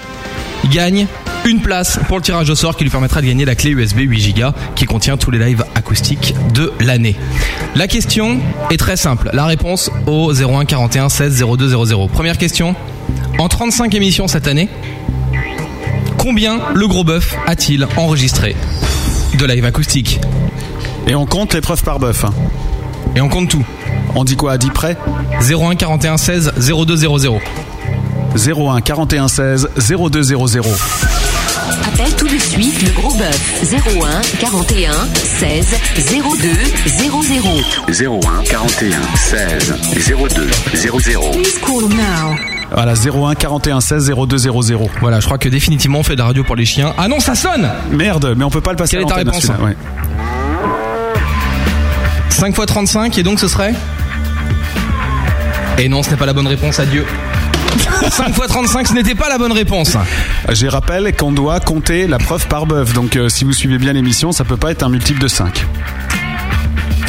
[0.71, 1.07] gagne
[1.45, 3.99] une place pour le tirage au sort qui lui permettra de gagner la clé USB
[4.01, 7.15] 8 Go qui contient tous les lives acoustiques de l'année.
[7.75, 9.31] La question est très simple.
[9.33, 12.09] La réponse au 01 41 16 02 00.
[12.09, 12.75] Première question.
[13.39, 14.69] En 35 émissions cette année,
[16.19, 18.57] combien le gros bœuf a-t-il enregistré
[19.39, 20.21] de live acoustique
[21.07, 22.25] Et on compte l'épreuve par bœuf.
[22.25, 22.31] hein.
[23.15, 23.65] Et on compte tout.
[24.15, 24.97] On dit quoi à 10 près?
[25.41, 27.41] 01 41 16 02 00.
[28.37, 29.69] 01 41 16
[30.11, 30.65] 02 00.
[31.87, 34.93] Appelle tout de suite le gros bœuf 01 41
[35.39, 36.49] 16 02
[37.89, 38.21] 00.
[38.21, 39.75] 01 41 16
[40.09, 41.31] 02 00.
[41.33, 42.37] Please call now.
[42.73, 44.89] Voilà, 01 41 16 02 00.
[45.01, 46.93] Voilà, je crois que définitivement on fait de la radio pour les chiens.
[46.99, 49.17] Ah non, ça sonne Merde, mais on peut pas le passer Quelle à est ta
[49.25, 49.43] l'antenne, réponse?
[49.47, 49.77] celui-là, ouais.
[52.37, 53.73] 5 x 35 et donc ce serait
[55.79, 57.07] Et non, ce n'est pas la bonne réponse, adieu.
[58.11, 59.97] 5 x 35, ce n'était pas la bonne réponse.
[60.51, 62.93] Je rappelle qu'on doit compter la preuve par bœuf.
[62.93, 65.65] Donc euh, si vous suivez bien l'émission, ça peut pas être un multiple de 5.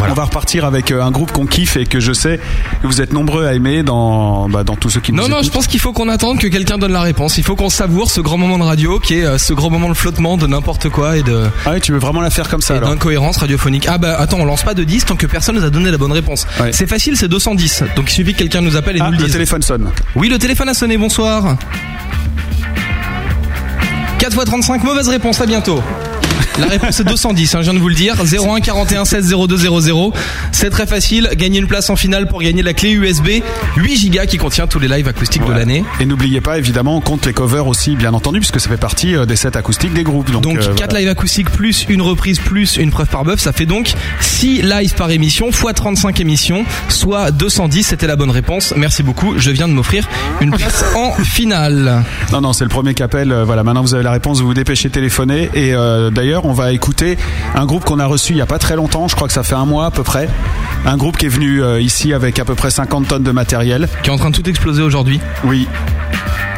[0.10, 2.40] On va repartir avec euh, un groupe qu'on kiffe et que je sais
[2.82, 5.44] que vous êtes nombreux à aimer dans, bah, dans tous ceux qui nous Non, non,
[5.44, 7.38] je pense qu'il faut qu'on attende que quelqu'un donne la réponse.
[7.38, 9.90] Il faut qu'on savoure ce grand moment de radio qui est euh, ce grand moment
[9.90, 11.44] de flottement de n'importe quoi et de.
[11.66, 13.86] Ah oui, tu veux vraiment la faire comme ça et alors d'incohérence radiophonique.
[13.90, 15.98] Ah bah attends, on lance pas de 10 tant que personne nous a donné la
[15.98, 16.48] bonne réponse.
[16.60, 16.72] Ouais.
[16.74, 17.84] C'est facile, c'est 210.
[17.96, 19.34] Donc il suffit que quelqu'un nous appelle et Ah, nous le le dise.
[19.34, 19.90] téléphone sonne.
[20.16, 21.58] Oui, le téléphone a sonné, bonsoir.
[24.20, 25.82] 4 x 35, mauvaise réponse, à bientôt.
[26.60, 28.16] La réponse est 210, hein, je viens de vous le dire.
[28.24, 30.14] 01 41 16 02 00.
[30.52, 31.30] C'est très facile.
[31.36, 33.28] Gagner une place en finale pour gagner la clé USB
[33.76, 35.84] 8 Go qui contient tous les lives acoustiques de l'année.
[36.00, 39.16] Et n'oubliez pas, évidemment, on compte les covers aussi, bien entendu, puisque ça fait partie
[39.16, 40.32] euh, des sets acoustiques des groupes.
[40.32, 41.00] Donc, Donc euh, 4 voilà.
[41.00, 44.96] lives acoustiques plus une reprise plus une preuve par bœuf, ça fait donc 6 lives
[44.96, 48.74] par émission fois 35 émissions, soit 210, c'était la bonne réponse.
[48.76, 50.08] Merci beaucoup, je viens de m'offrir
[50.42, 52.04] une place en finale.
[52.32, 53.32] Non, non, c'est le premier qui appelle.
[53.32, 55.50] Euh, Voilà, maintenant vous avez la réponse, vous vous dépêchez de téléphoner.
[55.54, 57.18] Et euh, d'ailleurs, on va écouter
[57.56, 59.44] un groupe qu'on a reçu il y a pas très longtemps, je crois que ça
[59.44, 60.30] fait un mois à peu près.
[60.86, 63.88] Un groupe qui est venu euh, ici avec à peu près 50 tonnes de matériel.
[64.04, 65.20] Qui est en train de tout exploser aujourd'hui.
[65.44, 65.68] Oui.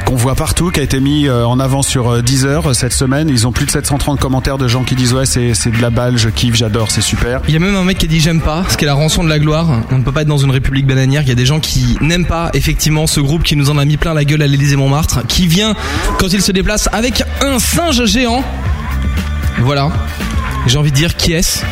[0.06, 3.30] Qu'on voit partout, qui a été mis euh, en avant sur euh, Deezer cette semaine.
[3.30, 5.90] Ils ont plus de 730 commentaires de gens qui disent ouais c'est c'est de la
[5.90, 7.42] balle, je kiffe, j'adore, c'est super.
[7.48, 8.94] Il y a même un mec qui a dit j'aime pas, ce qui est la
[8.94, 9.68] rançon de la gloire.
[9.92, 11.22] On ne peut pas être dans une république bananière.
[11.24, 13.86] Il y a des gens qui n'aiment pas effectivement ce groupe qui nous en a
[13.86, 15.76] mis plein la gueule à l'Élysée Montmartre, qui vient
[16.20, 18.44] quand il se déplace avec un singe géant.
[19.60, 19.90] Voilà.
[20.68, 21.64] J'ai envie de dire qui est-ce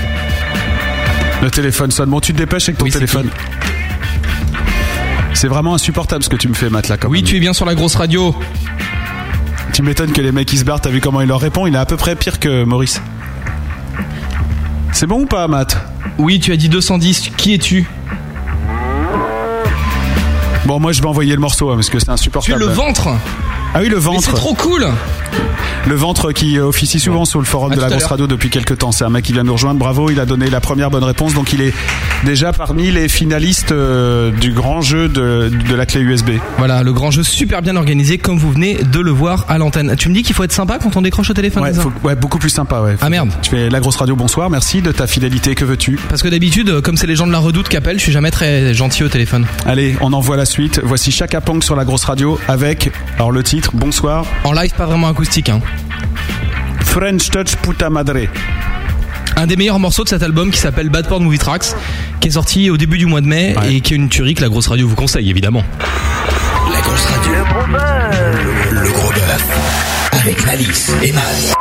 [1.41, 2.09] Le téléphone sonne.
[2.09, 3.29] Bon, tu te dépêches avec ton Oui, téléphone.
[5.33, 7.25] C'est vraiment insupportable ce que tu me fais, Matt, là, quand Oui, même.
[7.29, 8.35] tu es bien sur la grosse radio.
[9.73, 11.67] Tu m'étonnes que les mecs ils se barrent, t'as vu comment il leur répond?
[11.67, 12.99] Il est à peu près pire que Maurice.
[14.91, 15.77] C'est bon ou pas, Matt?
[16.17, 17.29] Oui, tu as dit 210.
[17.37, 17.87] Qui es-tu?
[20.65, 22.59] Bon, moi je vais envoyer le morceau hein, parce que c'est Tu es insupportable.
[22.59, 23.09] le ventre.
[23.73, 24.23] Ah oui, le ventre.
[24.23, 24.87] c'est trop cool.
[25.85, 28.77] Le ventre qui officie souvent sur le forum À de la grosse radio depuis quelques
[28.79, 28.91] temps.
[28.91, 29.79] C'est un mec qui vient nous rejoindre.
[29.79, 31.33] Bravo, il a donné la première bonne réponse.
[31.33, 31.73] Donc il est
[32.25, 36.31] déjà parmi les finalistes euh, du grand jeu de, de la clé USB.
[36.57, 39.95] Voilà, le grand jeu super bien organisé comme vous venez de le voir à l'antenne.
[39.97, 42.15] Tu me dis qu'il faut être sympa quand on décroche au téléphone Ouais, faut- ouais,
[42.15, 42.81] beaucoup plus sympa.
[42.81, 42.95] Ouais.
[42.99, 43.29] Ah merde.
[43.41, 44.15] Tu fais la grosse radio.
[44.17, 44.49] Bonsoir.
[44.49, 45.55] Merci de ta fidélité.
[45.55, 45.97] Que veux-tu?
[46.09, 48.31] Parce que d'habitude, comme c'est les gens de la redoute qui appellent, je suis jamais
[48.31, 49.45] très gentil au téléphone.
[49.65, 50.81] Allez, on envoie la suite.
[50.83, 53.56] Voici Chaka Pong sur la grosse radio avec alors le titre.
[53.73, 54.25] Bonsoir.
[54.43, 55.49] En live, pas vraiment acoustique.
[55.49, 55.61] Hein.
[56.85, 58.27] French Touch Puta Madre.
[59.35, 61.67] Un des meilleurs morceaux de cet album qui s'appelle Bad Porn Movie Tracks,
[62.19, 64.41] qui est sorti au début du mois de mai et qui est une tuerie que
[64.41, 65.63] la grosse radio vous conseille évidemment.
[66.71, 67.31] La grosse radio.
[67.33, 68.71] Le gros bœuf.
[68.71, 70.09] Le, le gros bœuf.
[70.21, 71.56] Avec Malice et Matt.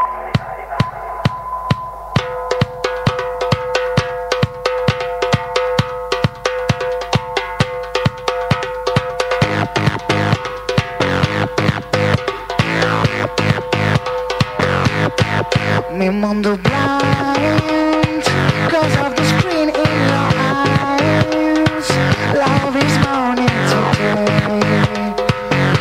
[16.17, 18.25] Mondo blind
[18.71, 21.89] Cause of the screen in your eyes.
[22.35, 25.15] Love is morning today.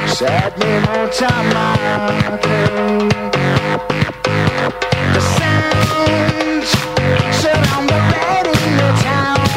[0.08, 2.44] Set me mutamate
[5.14, 6.70] The sounds
[7.40, 9.48] Surround the bed in the town.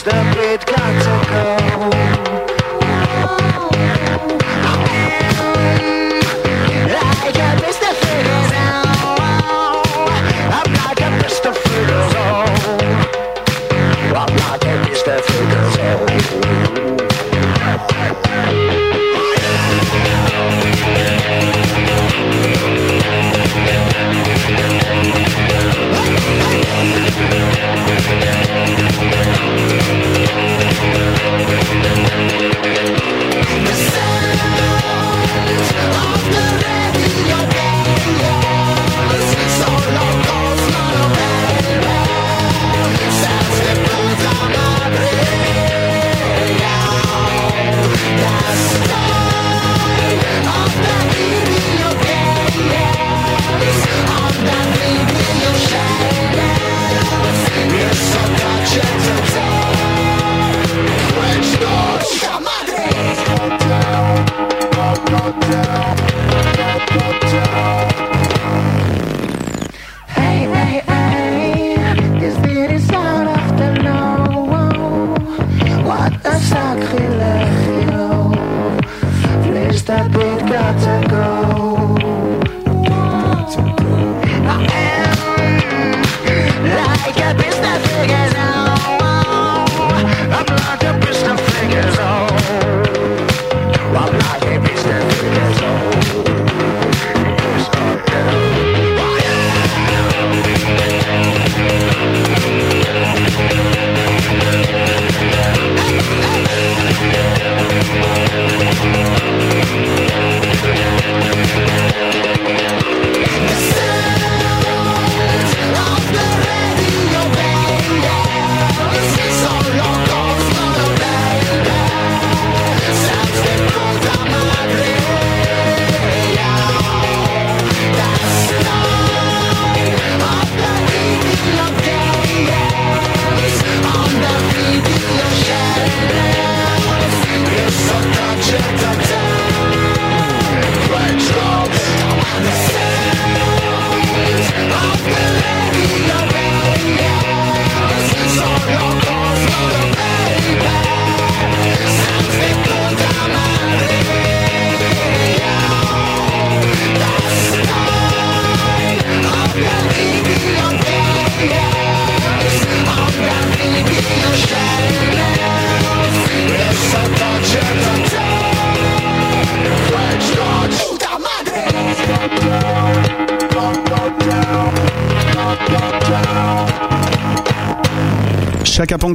[0.09, 0.38] the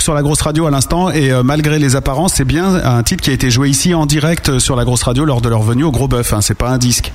[0.03, 3.23] Sur la grosse radio à l'instant et euh, malgré les apparences, c'est bien un titre
[3.23, 5.63] qui a été joué ici en direct euh, sur la grosse radio lors de leur
[5.63, 6.33] venue au Gros Bœuf.
[6.33, 7.13] Hein, c'est pas un disque.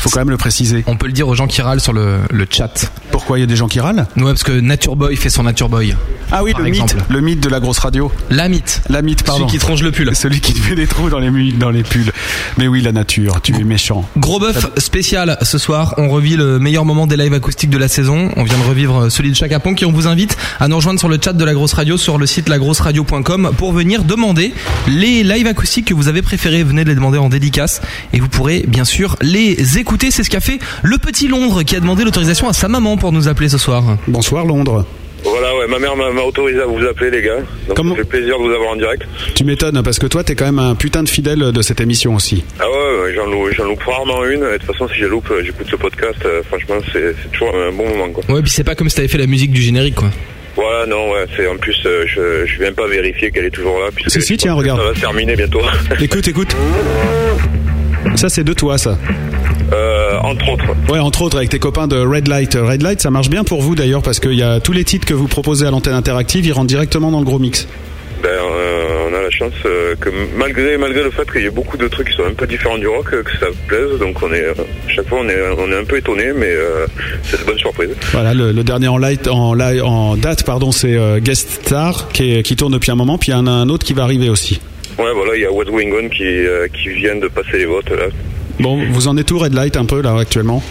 [0.00, 0.84] Faut quand même le préciser.
[0.86, 2.88] On peut le dire aux gens qui râlent sur le, le chat.
[3.10, 4.06] Pourquoi il y a des gens qui râlent?
[4.16, 5.96] Ouais, parce que Nature Boy fait son Nature Boy.
[6.30, 6.94] Ah oui, Par le exemple.
[6.94, 8.12] mythe, le mythe de la grosse radio.
[8.30, 8.80] La mythe.
[8.88, 9.40] La mythe, pardon.
[9.48, 10.14] Celui qui tronche le pull.
[10.14, 12.12] Celui qui fait des trous dans les, mu- dans les pulls.
[12.58, 14.04] Mais oui, la nature, tu es méchant.
[14.16, 15.94] Gros bœuf spécial ce soir.
[15.96, 18.30] On revit le meilleur moment des lives acoustiques de la saison.
[18.36, 20.98] On vient de revivre celui de Chaka Ponk et on vous invite à nous rejoindre
[20.98, 24.52] sur le chat de la grosse radio sur le site lagrosseradio.com pour venir demander
[24.88, 26.64] les lives acoustiques que vous avez préférés.
[26.64, 27.80] Venez de les demander en dédicace
[28.12, 30.10] et vous pourrez bien sûr les écouter.
[30.10, 33.12] C'est ce qu'a fait le petit Londres qui a demandé l'autorisation à sa maman pour
[33.12, 33.84] nous appeler ce soir.
[34.08, 34.84] Bonsoir Londres.
[35.68, 37.36] Ouais, ma mère m'a autorisé à vous appeler, les gars.
[37.68, 39.02] Donc, ça fait plaisir de vous avoir en direct.
[39.34, 42.14] Tu m'étonnes parce que toi, t'es quand même un putain de fidèle de cette émission
[42.14, 42.44] aussi.
[42.58, 44.42] Ah ouais, ouais, j'en loupe, rarement une.
[44.44, 46.18] Et De toute façon, si je loupe, euh, j'écoute ce podcast.
[46.24, 48.24] euh, franchement, c'est toujours un bon moment, quoi.
[48.34, 50.10] Ouais, puis c'est pas comme si t'avais fait la musique du générique, quoi.
[50.56, 53.78] Voilà, non, ouais, c'est en plus, euh, je, je viens pas vérifier qu'elle est toujours
[53.78, 53.90] là.
[53.94, 54.80] puisque Si, si, tiens, regarde.
[54.80, 55.60] Ça va se terminer bientôt.
[56.00, 56.56] Écoute, écoute.
[58.16, 58.98] Ça, c'est de toi, ça.
[60.28, 60.64] Euh, entre autres.
[60.92, 62.54] Ouais, entre autres, avec tes copains de Red Light.
[62.54, 65.06] Red Light, ça marche bien pour vous d'ailleurs, parce qu'il y a tous les titres
[65.06, 67.66] que vous proposez à l'antenne interactive, ils rentrent directement dans le gros mix.
[68.22, 71.50] Ben, euh, on a la chance euh, que malgré malgré le fait qu'il y ait
[71.50, 73.96] beaucoup de trucs qui sont un peu différents du rock, euh, que ça plaise.
[74.00, 74.54] Donc on est euh,
[74.88, 76.84] chaque fois on est on est un peu étonné, mais euh,
[77.22, 77.90] c'est de bonnes surprises.
[78.12, 82.08] Voilà, le, le dernier en, light, en, live, en date, pardon, c'est euh, Guest Star,
[82.08, 83.92] qui, est- qui tourne depuis un moment, puis il y en a un autre qui
[83.92, 84.60] va arriver aussi.
[84.98, 87.88] Ouais, voilà, il y a West Wingon qui euh, qui viennent de passer les votes
[87.90, 88.06] là.
[88.60, 90.62] Bon, vous en êtes où, Red Light, un peu, là, actuellement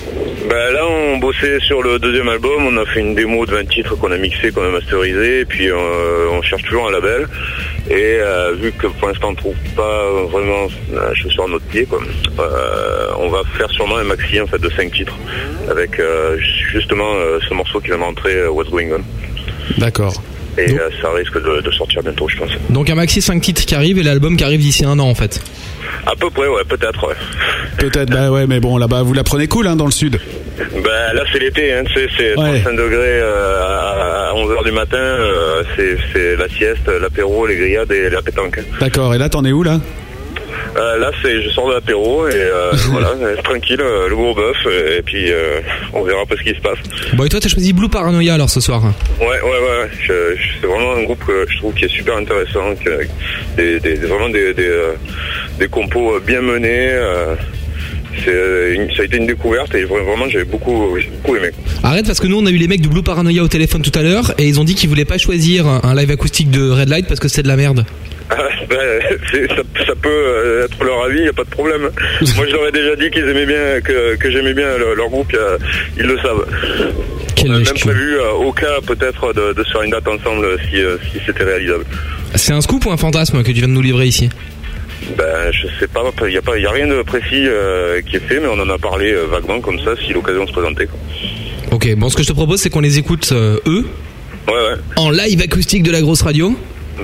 [0.49, 2.67] Ben là, on bossait sur le deuxième album.
[2.67, 5.41] On a fait une démo de 20 titres qu'on a mixé, qu'on a masterisé.
[5.41, 7.27] Et puis, euh, on cherche toujours un label.
[7.89, 11.85] Et euh, vu que pour l'instant, on trouve pas vraiment la chaussure à notre pied,
[11.85, 11.99] quoi,
[12.39, 15.15] euh, on va faire sûrement un maxi en fait de 5 titres
[15.69, 16.37] avec euh,
[16.71, 17.13] justement
[17.47, 19.79] ce morceau qui va rentrer, What's Going On.
[19.79, 20.21] D'accord.
[20.57, 22.51] Et euh, ça risque de, de sortir bientôt, je pense.
[22.69, 25.15] Donc un maxi 5 titres qui arrive et l'album qui arrive d'ici un an, en
[25.15, 25.39] fait.
[26.05, 27.15] À peu près, ouais, peut-être, ouais.
[27.77, 30.19] Peut-être, bah ouais, mais bon, là-bas, vous la prenez cool, hein, dans le sud.
[30.57, 34.97] Ben là c'est l'été, hein, tu sais, c'est 35 degrés euh, à 11h du matin,
[34.97, 38.59] euh, c'est, c'est la sieste, l'apéro, les grillades et la pétanque.
[38.79, 39.79] D'accord, et là, t'en es où, là?
[40.77, 43.09] Euh, là c'est je sors de l'apéro et euh, voilà,
[43.43, 44.57] tranquille, euh, le gros bœuf
[44.97, 45.59] et puis euh,
[45.93, 46.77] on verra pas ce qui se passe.
[47.13, 48.81] Bon, et toi, t'as choisi Blue Paranoia alors ce soir
[49.19, 52.17] Ouais, ouais, ouais, je- je- c'est vraiment un groupe que je trouve qui est super
[52.17, 52.89] intéressant, qui
[53.57, 54.71] des, vraiment des, des,
[55.59, 56.91] des compos bien menés.
[58.27, 60.87] Euh, une- ça a été une découverte et vraiment j'ai beaucoup,
[61.23, 61.49] beaucoup aimé.
[61.83, 63.97] Arrête parce que nous on a eu les mecs de Blue Paranoia au téléphone tout
[63.97, 66.89] à l'heure et ils ont dit qu'ils voulaient pas choisir un live acoustique de Red
[66.89, 67.85] Light parce que c'est de la merde.
[68.29, 68.35] Ah,
[69.31, 71.83] c'est- ça, ça peut euh, être leur avis, y a pas de problème.
[72.35, 75.07] Moi, je leur ai déjà dit qu'ils aimaient bien, que, que j'aimais bien le- leur
[75.07, 75.31] groupe,
[75.97, 76.45] ils le savent.
[77.45, 80.45] On a même prévu euh, au cas peut-être de, de se faire une date ensemble
[80.69, 80.75] si,
[81.13, 81.85] si c'était réalisable.
[82.35, 84.29] C'est un scoop ou un fantasme que tu viens de nous livrer ici?
[85.17, 88.15] Ben, je sais pas, il y a pas, y a rien de précis euh, qui
[88.17, 90.87] est fait, mais on en a parlé euh, vaguement comme ça, si l'occasion se présentait.
[90.87, 90.99] Quoi.
[91.71, 93.85] Ok, bon, ce que je te propose c'est qu'on les écoute euh, eux
[94.47, 94.75] Ouais, ouais.
[94.95, 96.55] en live acoustique de la grosse radio.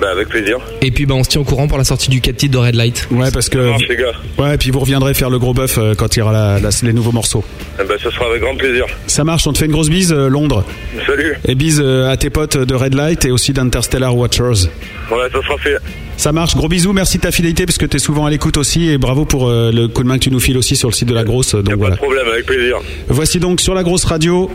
[0.01, 0.57] Ben, avec plaisir.
[0.81, 2.57] Et puis bah on se tient au courant pour la sortie du 4 titres de
[2.57, 3.07] Red Light.
[3.11, 3.59] Ouais, parce que.
[3.59, 4.13] marche, les gars.
[4.39, 6.59] Ouais, et puis vous reviendrez faire le gros bœuf euh, quand il y aura la-
[6.59, 7.43] la- les nouveaux morceaux.
[7.79, 8.85] Eh Ben, ce sera avec grand plaisir.
[9.05, 10.65] Ça marche, on te fait une grosse bise, euh, Londres.
[11.05, 11.35] Salut.
[11.47, 14.67] Et bise euh, à tes potes de Red Light et aussi d'Interstellar Watchers.
[15.11, 15.77] Ouais, ça sera fait.
[16.17, 18.89] Ça marche, gros bisous, merci de ta fidélité parce que t'es souvent à l'écoute aussi
[18.89, 20.93] et bravo pour euh, le coup de main que tu nous files aussi sur le
[20.93, 21.53] site de la grosse.
[21.55, 21.95] Donc Pas voilà.
[21.95, 22.77] de problème, avec plaisir.
[23.09, 24.49] Voici donc sur la grosse radio.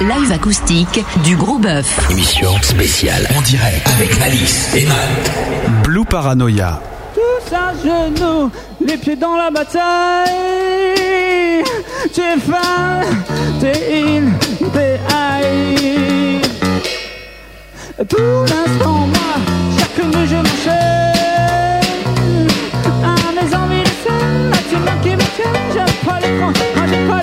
[0.00, 2.08] Live acoustique du Gros Bœuf.
[2.10, 5.32] Émission spéciale en direct avec Alice et Matt.
[5.84, 6.80] Blue Paranoia.
[7.14, 8.50] Tous à genoux,
[8.86, 10.30] les pieds dans la bataille.
[12.14, 13.04] T'es fan,
[13.60, 14.30] t'es in,
[14.72, 16.40] t'es high.
[18.08, 19.36] Pour l'instant, moi,
[19.94, 21.82] chacune de je m'enchaîne.
[23.04, 23.84] À mes envies
[25.02, 25.72] qui me tiennent.
[25.72, 26.38] J'aime pas les
[26.88, 27.21] j'aime pas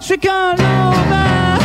[0.00, 1.57] Je suis qu'un lover,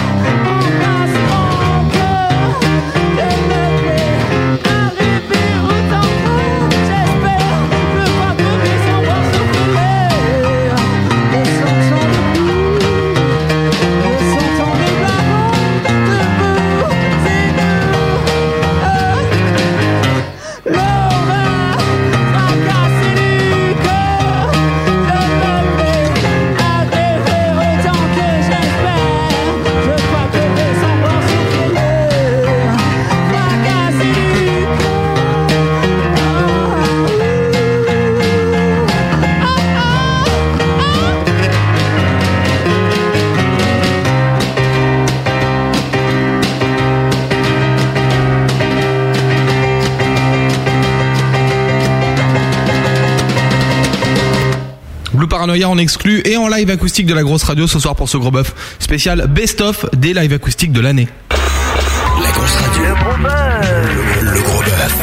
[55.54, 58.32] En exclu et en live acoustique de la grosse radio ce soir pour ce gros
[58.32, 61.08] bœuf spécial best-of des live acoustiques de l'année.
[61.30, 62.82] La grosse radio.
[63.22, 64.96] Le, le gros bœuf.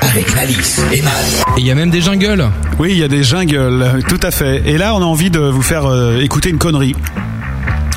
[0.00, 1.44] Avec Malice et Matt.
[1.56, 2.48] Et il y a même des jingles.
[2.78, 4.62] Oui, il y a des jingles, tout à fait.
[4.66, 6.94] Et là, on a envie de vous faire euh, écouter une connerie.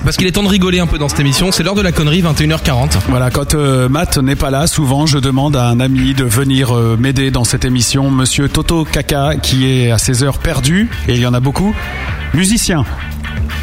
[0.06, 1.91] Parce qu'il est temps de rigoler un peu dans cette émission, c'est l'heure de la
[1.91, 2.91] connerie, 21h40.
[3.10, 6.78] Voilà, quand euh, Matt n'est pas là, souvent je demande à un ami de venir
[6.78, 11.14] euh, m'aider dans cette émission, Monsieur Toto Kaka, qui est à ses heures perdues, et
[11.14, 11.74] il y en a beaucoup,
[12.36, 12.86] musicien.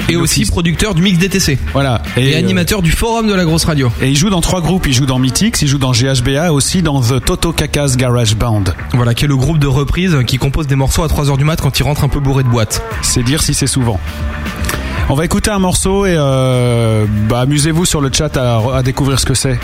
[0.08, 1.58] Et aussi producteur du mix DTC.
[1.72, 2.02] Voilà.
[2.16, 3.92] Et, animateur du forum de la grosse radio.
[4.02, 4.86] Et il joue dans trois groupes.
[4.88, 8.64] Il joue dans Mythix, il joue dans GHBA, aussi dans The Toto Kaka's Garage Band.
[8.94, 11.60] Voilà, qui est le groupe de reprise qui compose des morceaux à 3h du mat
[11.60, 12.82] quand il rentre un peu bourré de boîte.
[13.00, 14.00] C'est dire si c'est souvent.
[15.08, 19.18] On va écouter un morceau et euh, bah, amusez-vous sur le chat à, à découvrir
[19.18, 19.58] ce que c'est.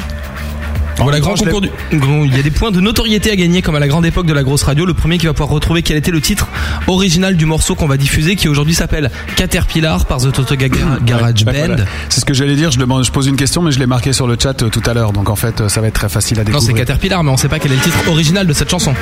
[0.99, 1.71] Voilà, grand concours du...
[1.93, 4.33] Il y a des points de notoriété à gagner comme à la grande époque de
[4.33, 4.85] la grosse radio.
[4.85, 6.49] Le premier qui va pouvoir retrouver quel était le titre
[6.89, 11.53] original du morceau qu'on va diffuser qui aujourd'hui s'appelle Caterpillar par The Toto Garage Ouais,
[11.53, 11.67] Band.
[11.67, 11.85] voilà.
[12.09, 12.73] C'est ce que j'allais dire.
[12.73, 14.83] Je, demande, je pose une question, mais je l'ai marqué sur le chat euh, tout
[14.87, 15.13] à l'heure.
[15.13, 16.67] Donc en fait, euh, ça va être très facile à Non, découvrir.
[16.69, 18.93] c'est Caterpillar, mais on sait pas quel est le titre original de cette chanson.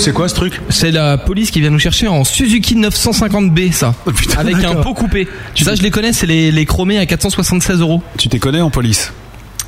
[0.00, 3.94] C'est quoi ce truc C'est la police qui vient nous chercher en Suzuki 950B, ça.
[4.38, 5.28] avec un pot coupé.
[5.54, 8.02] Ça, je les connais, c'est les, les chromés à 476 euros.
[8.16, 9.12] Tu t'es connais en police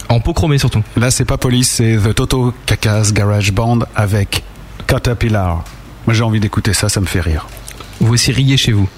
[0.09, 0.83] En pot chromé surtout.
[0.97, 4.43] Là, c'est pas police, c'est The Toto Kaka's Garage Band avec
[4.87, 5.65] Caterpillar.
[6.07, 7.47] Moi, j'ai envie d'écouter ça, ça me fait rire.
[8.01, 8.89] Vous aussi riez chez vous.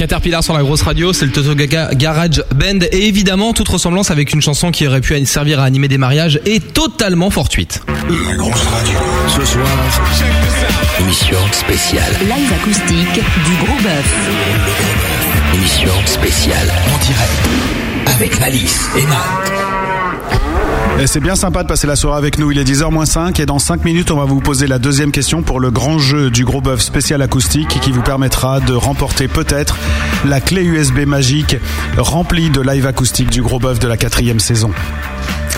[0.00, 4.10] Caterpillar sur la grosse radio, c'est le Toto Gaga Garage Band et évidemment toute ressemblance
[4.10, 7.82] avec une chanson qui aurait pu servir à animer des mariages est totalement fortuite.
[8.08, 8.98] La grosse radio.
[9.28, 9.66] Ce soir,
[11.00, 12.12] émission spéciale.
[12.22, 14.14] Live acoustique du Gros Bœuf.
[15.52, 19.79] Émission spéciale en direct avec Malice et Matt.
[20.98, 22.50] Et c'est bien sympa de passer la soirée avec nous.
[22.50, 25.12] Il est 10h moins 5 et dans 5 minutes, on va vous poser la deuxième
[25.12, 29.28] question pour le grand jeu du gros bœuf spécial acoustique qui vous permettra de remporter
[29.28, 29.76] peut-être
[30.26, 31.56] la clé USB magique
[31.96, 34.72] remplie de live acoustique du gros bœuf de la quatrième saison.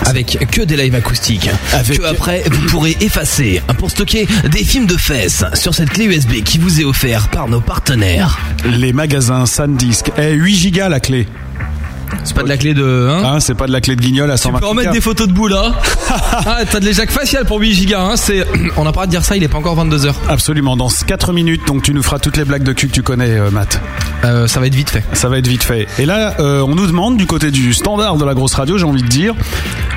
[0.05, 1.49] Avec que des lives acoustiques.
[1.71, 6.43] Que après, vous pourrez effacer pour stocker des films de fesses sur cette clé USB
[6.43, 8.39] qui vous est offerte par nos partenaires.
[8.65, 10.11] Les magasins SanDisk.
[10.17, 11.27] Eh, 8 gigas la clé.
[12.23, 13.07] C'est pas de la clé de.
[13.09, 14.91] Hein Ah, c'est pas de la clé de guignol à tu 120 peux en mettre
[14.91, 15.73] des photos de bout là.
[16.09, 18.01] ah, t'as de l'éjac facial pour 8 gigas.
[18.01, 18.15] Hein.
[18.15, 18.45] C'est...
[18.77, 20.13] On n'a pas à dire ça, il est pas encore 22h.
[20.29, 23.03] Absolument, dans 4 minutes, donc tu nous feras toutes les blagues de cul que tu
[23.03, 23.79] connais, euh, Matt.
[24.21, 25.03] ça va être vite fait.
[25.13, 25.87] Ça va être vite fait.
[25.99, 28.85] Et là, euh, on nous demande du côté du standard de la grosse radio, j'ai
[28.85, 29.35] envie de dire,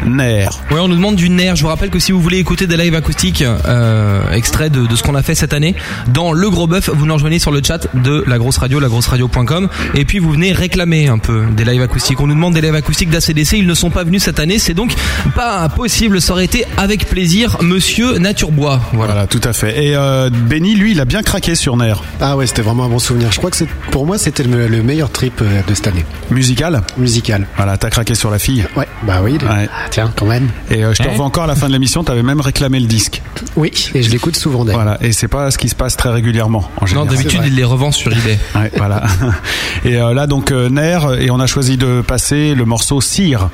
[0.06, 0.48] NER.
[0.70, 1.56] Ouais, on nous demande du nerf.
[1.56, 4.96] Je vous rappelle que si vous voulez écouter des lives acoustiques euh, extraits de, de
[4.96, 5.74] ce qu'on a fait cette année
[6.08, 9.68] dans le gros bœuf, vous nous rejoignez sur le chat de la grosse radio, lagrosseradio.com
[9.94, 12.05] et puis vous venez réclamer un peu des lives acoustiques.
[12.18, 14.74] On nous demande des lives acoustiques d'ACDC, ils ne sont pas venus cette année, c'est
[14.74, 14.92] donc
[15.34, 16.20] pas possible.
[16.20, 18.80] Ça aurait été avec plaisir, Monsieur Naturebois.
[18.92, 19.26] Voilà.
[19.26, 19.84] tout à fait.
[19.86, 21.94] Et euh, Benny, lui, il a bien craqué sur NER.
[22.20, 23.32] Ah ouais, c'était vraiment un bon souvenir.
[23.32, 26.04] Je crois que pour moi, c'était le, le meilleur trip euh, de cette année.
[26.30, 27.46] Musical Musical.
[27.57, 28.64] Voilà, t'as craqué sur la fille.
[28.76, 29.32] Ouais, bah oui.
[29.32, 29.68] Ouais.
[29.70, 30.48] Ah, tiens, quand même.
[30.70, 32.80] Et euh, je te Hein revois encore à la fin de l'émission, t'avais même réclamé
[32.80, 33.22] le disque.
[33.57, 34.82] Oui, et je l'écoute souvent d'ailleurs.
[34.82, 37.64] Voilà, et c'est pas ce qui se passe très régulièrement en Non, d'habitude, il les
[37.64, 38.38] revend sur eBay.
[38.54, 39.02] Ouais, voilà.
[39.84, 43.49] Et euh, là, donc, euh, NER, et on a choisi de passer le morceau Cire.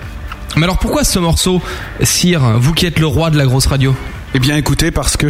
[0.57, 1.63] Mais alors pourquoi ce morceau,
[2.03, 3.95] Sire, vous qui êtes le roi de la grosse radio?
[4.35, 5.27] Eh bien, écoutez, parce que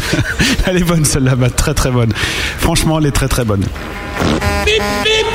[0.66, 2.12] elle est bonne celle-là, Matt, très très bonne.
[2.58, 3.60] Franchement, elle est très très bonne.
[4.64, 5.26] Bip bip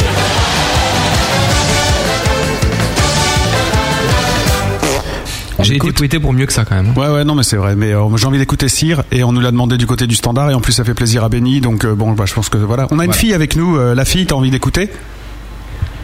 [5.62, 6.96] J'ai été pouetté pour mieux que ça quand même.
[6.98, 7.76] Ouais, ouais, non, mais c'est vrai.
[7.76, 10.52] Mais euh, j'ai envie d'écouter Cire et on nous l'a demandé du côté du standard
[10.52, 11.62] et en plus ça fait plaisir à Benny.
[11.62, 12.88] Donc euh, bon, bah, je pense que voilà.
[12.92, 13.14] On a une Voilà.
[13.14, 13.78] fille avec nous.
[13.78, 14.90] euh, la fille, t'as envie d'écouter?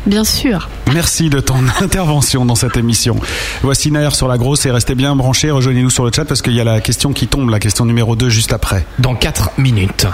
[0.06, 0.70] Bien sûr.
[0.94, 3.18] Merci de ton intervention dans cette émission.
[3.62, 5.52] Voici Nair sur la grosse et restez bien branchés.
[5.52, 8.16] Rejoignez-nous sur le chat parce qu'il y a la question qui tombe, la question numéro
[8.16, 8.86] 2 juste après.
[9.00, 10.08] Dans 4 minutes.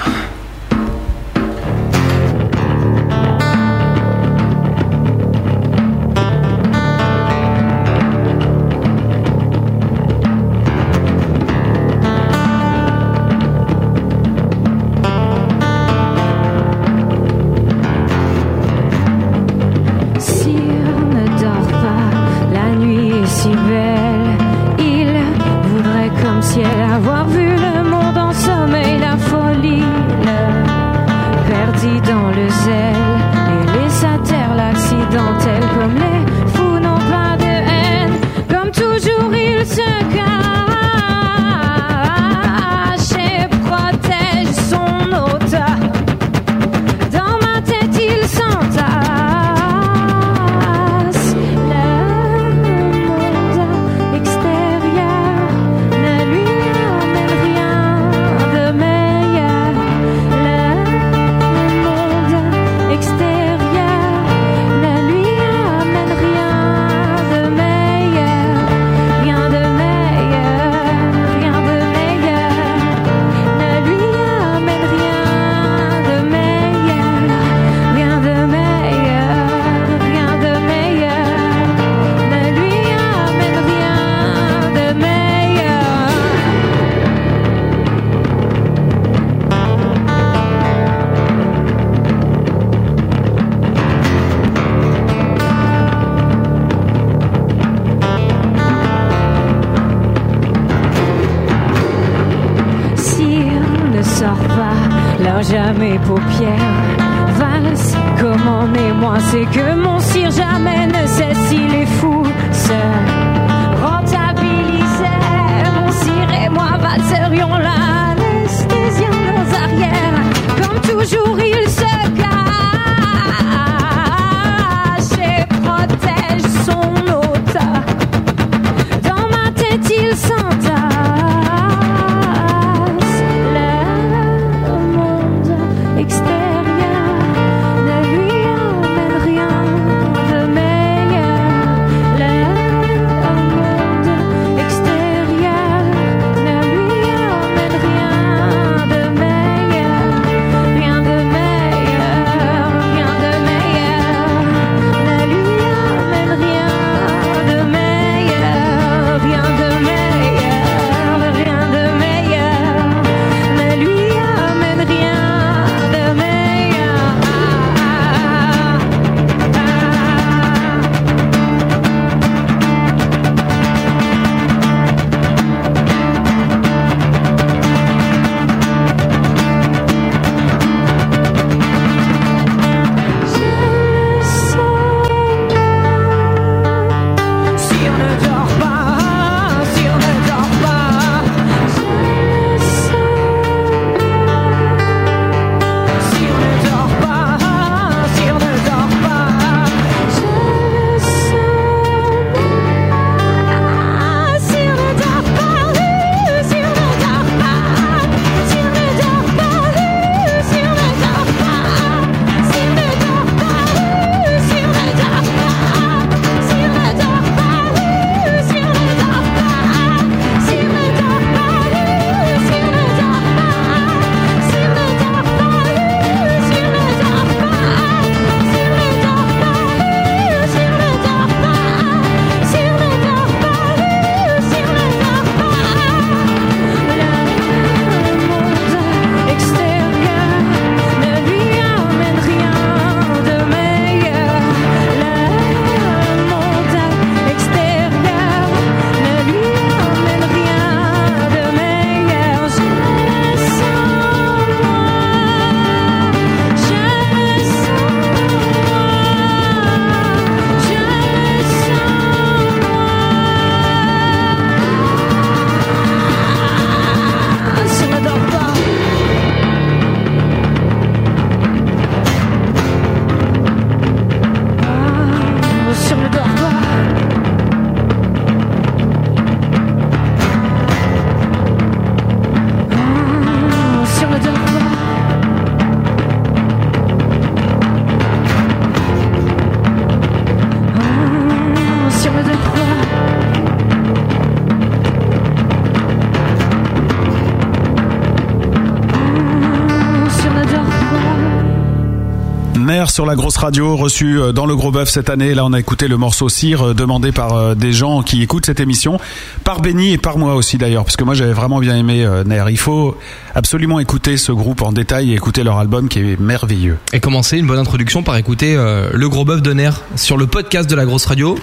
[302.98, 305.36] Sur la grosse radio, reçu euh, dans le gros bœuf cette année.
[305.36, 308.48] Là, on a écouté le morceau Cire, euh, demandé par euh, des gens qui écoutent
[308.48, 308.98] cette émission,
[309.43, 312.45] par Benny et par moi aussi d'ailleurs, parce que moi j'avais vraiment bien aimé Ner.
[312.50, 312.98] Il faut
[313.38, 316.80] absolument écouter ce groupe en détail et écouter leur album qui est merveilleux.
[316.91, 320.26] Et commencer une bonne introduction par écouter euh, le gros bœuf de Nerf sur le
[320.26, 321.38] podcast de la grosse radio,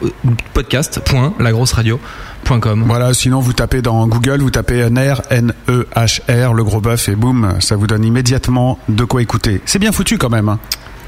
[0.54, 2.82] podcast.lagrosseradio.com.
[2.84, 7.54] Voilà, sinon vous tapez dans Google, vous tapez Ner, N-E-H-R, le gros bœuf, et boum,
[7.60, 9.60] ça vous donne immédiatement de quoi écouter.
[9.64, 10.48] C'est bien foutu quand même.
[10.48, 10.58] Hein.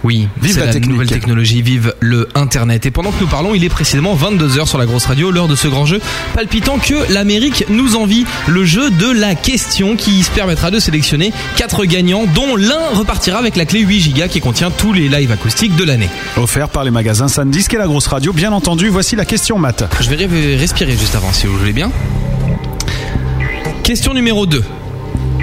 [0.06, 0.92] Oui, Vive la la, technique.
[0.92, 2.86] nouvelle technologie, vive le Internet.
[2.86, 5.56] Et pendant que nous parlons, il est précisément 22h sur la grosse radio, l'heure de
[5.56, 6.00] ce grand jeu
[6.32, 8.24] palpitant que l'Amérique nous envie.
[8.46, 13.40] Le jeu de la question qui se permettra de sélectionner quatre gagnants, dont l'un repartira
[13.40, 16.08] avec la clé 8 Go qui contient tous les lives acoustiques de l'année.
[16.36, 18.86] Offert par les magasins Sandisk et la grosse radio, bien entendu.
[18.88, 19.92] Voici la question, Matt.
[20.00, 21.90] Je vais respirer juste avant, si vous voulez bien.
[23.82, 24.62] Question numéro 2.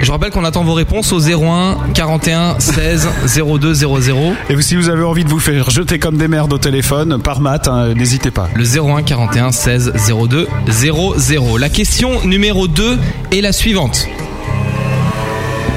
[0.04, 4.34] Je rappelle qu'on attend vos réponses au 01 41 16 02 00.
[4.50, 7.40] Et si vous avez envie de vous faire jeter comme des merdes au téléphone par
[7.40, 8.50] Matt, hein, n'hésitez pas.
[8.54, 9.94] Le 01 41 16
[10.28, 11.56] 02 00.
[11.56, 12.98] La question numéro 2
[13.32, 14.06] est la suivante.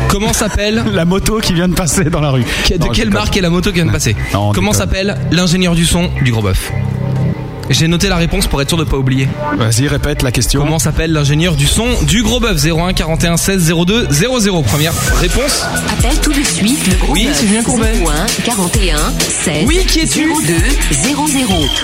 [0.09, 2.43] Comment s'appelle La moto qui vient de passer dans la rue.
[2.69, 5.73] De Non, quelle marque est la moto qui vient de passer Non, Comment s'appelle l'ingénieur
[5.73, 6.73] du son du gros bœuf
[7.69, 9.27] J'ai noté la réponse pour être sûr de pas oublier.
[9.57, 10.61] Vas-y, répète la question.
[10.61, 12.63] Comment s'appelle l'ingénieur du son du gros bœuf?
[12.65, 15.65] 01 41 16 02 00 Première réponse.
[15.91, 17.35] Appelle tout de suite le gros Oui, bœuf.
[17.35, 17.93] c'est Julien Courbet.
[18.03, 20.27] 01 41 16 Oui, qui es-tu?
[20.45, 20.53] 02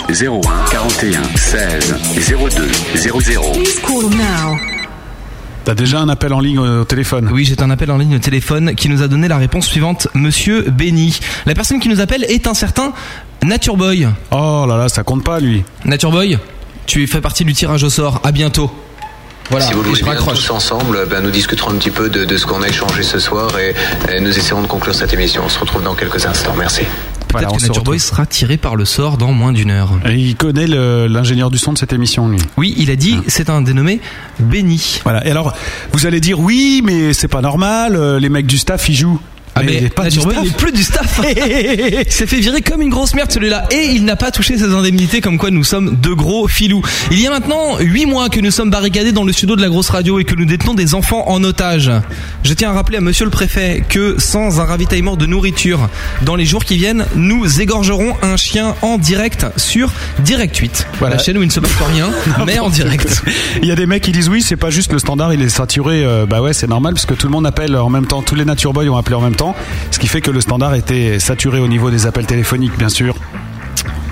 [0.10, 0.42] 00.
[0.42, 3.52] 01 41 16 02 00.
[3.54, 4.58] Please call now.
[5.66, 7.30] T'as déjà un appel en ligne au téléphone?
[7.32, 10.10] Oui, j'ai un appel en ligne au téléphone qui nous a donné la réponse suivante,
[10.14, 11.18] Monsieur Benny.
[11.46, 12.92] La personne qui nous appelle est un certain
[13.44, 14.08] Nature Boy.
[14.32, 15.64] Oh là là, ça compte pas lui.
[15.86, 16.38] Nature Boy,
[16.86, 18.22] tu fais partie du tirage au sort.
[18.24, 18.72] À bientôt.
[19.50, 20.38] Voilà, si vous voulez je bien raccroche.
[20.46, 23.20] tous ensemble, ben, nous discuterons un petit peu de, de ce qu'on a échangé ce
[23.20, 23.76] soir et,
[24.16, 25.42] et nous essaierons de conclure cette émission.
[25.46, 26.54] On se retrouve dans quelques instants.
[26.58, 26.84] Merci.
[27.28, 29.90] Peut-être que se Nature Boy sera tiré par le sort dans moins d'une heure.
[30.06, 32.38] Et il connaît l'ingénieur du son de cette émission, lui.
[32.58, 34.00] Oui, il a dit c'est un dénommé
[34.40, 35.02] Benny.
[35.04, 35.26] Voilà.
[35.28, 35.54] Et alors,
[35.92, 37.96] vous allez dire oui, mais c'est pas normal.
[37.98, 39.20] euh, Les mecs du staff, ils jouent.
[39.56, 40.36] Ah mais, il est pas du staff.
[40.42, 41.22] il est plus du staff.
[42.06, 44.74] il s'est fait virer comme une grosse merde celui-là et il n'a pas touché ses
[44.74, 46.82] indemnités comme quoi nous sommes de gros filous.
[47.12, 49.70] Il y a maintenant 8 mois que nous sommes barricadés dans le studio de la
[49.70, 51.92] grosse radio et que nous détenons des enfants en otage.
[52.44, 55.90] Je tiens à rappeler à monsieur le préfet que sans un ravitaillement de nourriture
[56.24, 60.88] dans les jours qui viennent, nous égorgerons un chien en direct sur Direct 8.
[61.00, 61.18] Voilà.
[61.18, 62.10] La chaîne où il ne se passe rien
[62.46, 63.24] mais en direct.
[63.62, 65.50] Il y a des mecs qui disent oui, c'est pas juste le standard, il est
[65.50, 66.04] saturé.
[66.04, 68.22] Euh, bah ouais, c'est normal parce que tout le monde appelle en même temps.
[68.22, 69.43] Tous les Nature Boy ont appelé en même temps,
[69.92, 73.16] ce qui fait que le standard était saturé au niveau des appels téléphoniques, bien sûr.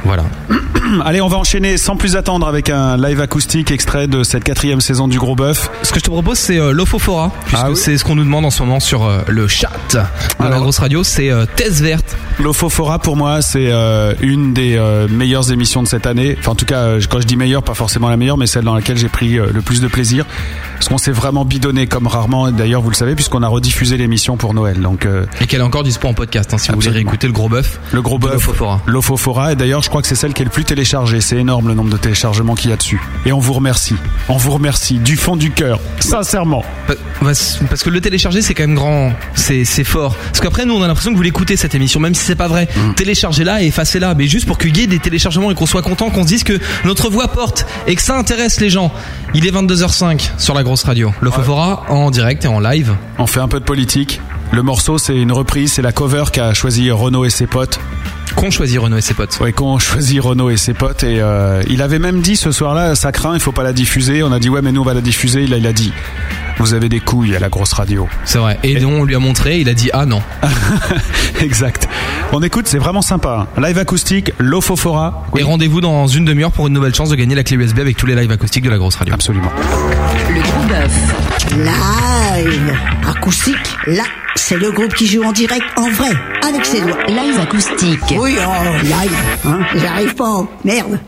[0.05, 0.23] Voilà.
[1.05, 4.81] Allez, on va enchaîner sans plus attendre avec un live acoustique extrait de cette quatrième
[4.81, 5.69] saison du Gros Bœuf.
[5.83, 8.45] Ce que je te propose, c'est euh, puisque Ah oui c'est ce qu'on nous demande
[8.45, 9.69] en ce moment sur euh, le chat
[10.39, 11.03] de la grosse radio.
[11.03, 12.17] C'est euh, Thèse verte.
[12.39, 14.79] L'Ophofora, pour moi, c'est euh, une des
[15.09, 16.35] meilleures émissions de cette année.
[16.39, 18.73] Enfin, en tout cas, quand je dis meilleure, pas forcément la meilleure, mais celle dans
[18.75, 20.25] laquelle j'ai pris le plus de plaisir.
[20.75, 22.51] Parce qu'on s'est vraiment bidonné comme rarement.
[22.51, 24.81] D'ailleurs, vous le savez, puisqu'on a rediffusé l'émission pour Noël.
[24.81, 25.07] Donc,
[25.39, 27.09] Et qu'elle est encore dispo en podcast, hein, si vous voulez Absolument.
[27.11, 27.79] réécouter le gros bœuf.
[27.93, 28.81] le Gros Bœuf, l'Ophofora.
[28.87, 29.51] l'Ophofora.
[29.53, 31.19] Et d'ailleurs, je crois que c'est celle qui est le plus téléchargée.
[31.19, 33.01] C'est énorme le nombre de téléchargements qu'il y a dessus.
[33.25, 33.95] Et on vous remercie.
[34.29, 35.79] On vous remercie du fond du cœur.
[35.99, 36.63] Sincèrement.
[36.87, 39.11] Pa- Parce que le télécharger, c'est quand même grand.
[39.35, 40.15] C'est c'est fort.
[40.15, 42.47] Parce qu'après, nous, on a l'impression que vous l'écoutez cette émission, même si c'est pas
[42.47, 42.67] vrai.
[42.75, 42.93] Mm.
[42.95, 44.15] Téléchargez-la et effacez-la.
[44.15, 46.43] Mais juste pour qu'il y ait des téléchargements et qu'on soit content, qu'on se dise
[46.45, 48.91] que notre voix porte et que ça intéresse les gens.
[49.33, 51.13] Il est 22h05 sur la grosse radio.
[51.21, 52.95] L'Ophofora en direct et en live.
[53.17, 54.21] On fait un peu de politique.
[54.53, 57.79] Le morceau, c'est une reprise, c'est la cover qu'a choisi Renaud et ses potes.
[58.35, 59.39] Qu'on choisit Renaud et ses potes.
[59.39, 61.03] Ouais, qu'on choisit Renaud et ses potes.
[61.03, 64.23] Et euh, il avait même dit ce soir-là, ça craint, il faut pas la diffuser.
[64.23, 65.47] On a dit ouais, mais nous on va la diffuser.
[65.47, 65.93] Là, il a dit,
[66.59, 68.07] vous avez des couilles à la grosse radio.
[68.25, 68.59] C'est vrai.
[68.63, 70.21] Et, donc, on lui a montré, il a dit ah non.
[71.41, 71.87] exact.
[72.31, 73.47] On écoute, c'est vraiment sympa.
[73.57, 75.25] Live acoustique, l'Ophofora.
[75.37, 77.97] Et rendez-vous dans une demi-heure pour une nouvelle chance de gagner la clé USB avec
[77.97, 79.13] tous les lives acoustiques de la grosse radio.
[79.13, 79.51] Absolument.
[80.29, 81.30] Le gros bœuf.
[81.49, 82.77] Live
[83.07, 83.55] acoustique,
[83.87, 84.03] là,
[84.35, 86.11] c'est le groupe qui joue en direct, en vrai,
[86.47, 87.03] avec ses doigts.
[87.07, 87.99] Live acoustique.
[88.17, 89.15] Oui, oh, live,
[89.45, 90.99] hein, j'arrive pas, merde.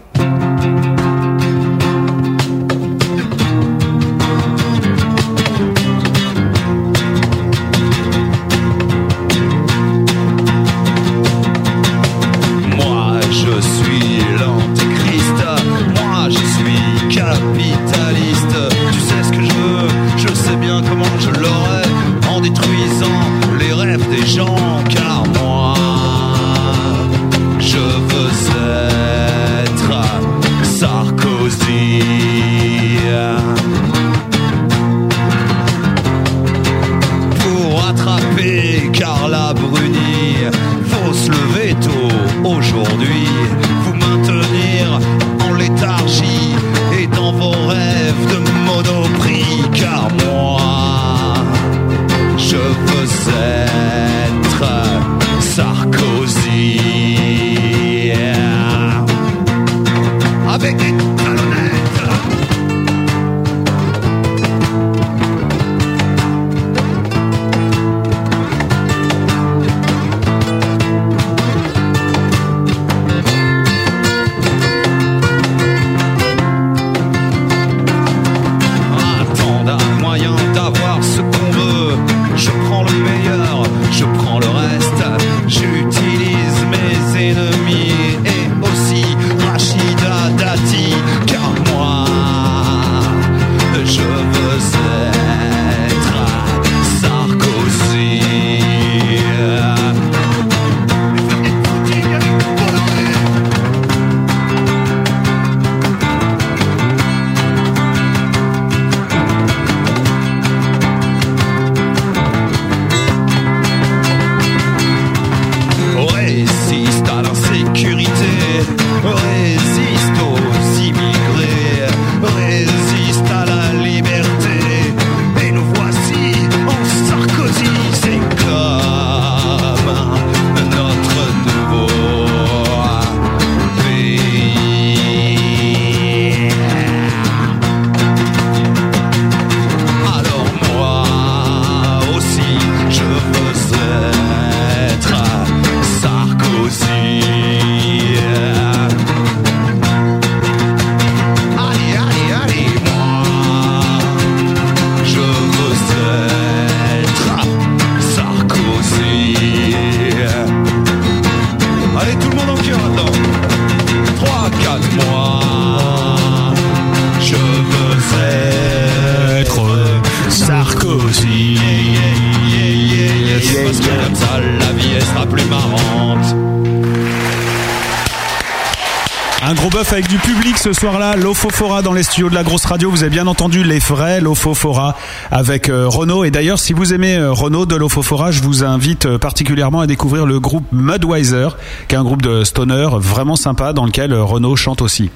[180.83, 182.91] Soir-là, l'Ofofora dans les studios de la grosse radio.
[182.91, 184.97] Vous avez bien entendu les vrais l'Ofofora
[185.31, 186.25] avec euh, Renaud.
[186.25, 189.87] Et d'ailleurs, si vous aimez euh, Renaud de l'Ofofora, je vous invite euh, particulièrement à
[189.87, 191.47] découvrir le groupe Mudwiser,
[191.87, 195.09] qui est un groupe de stoner vraiment sympa dans lequel euh, Renaud chante aussi.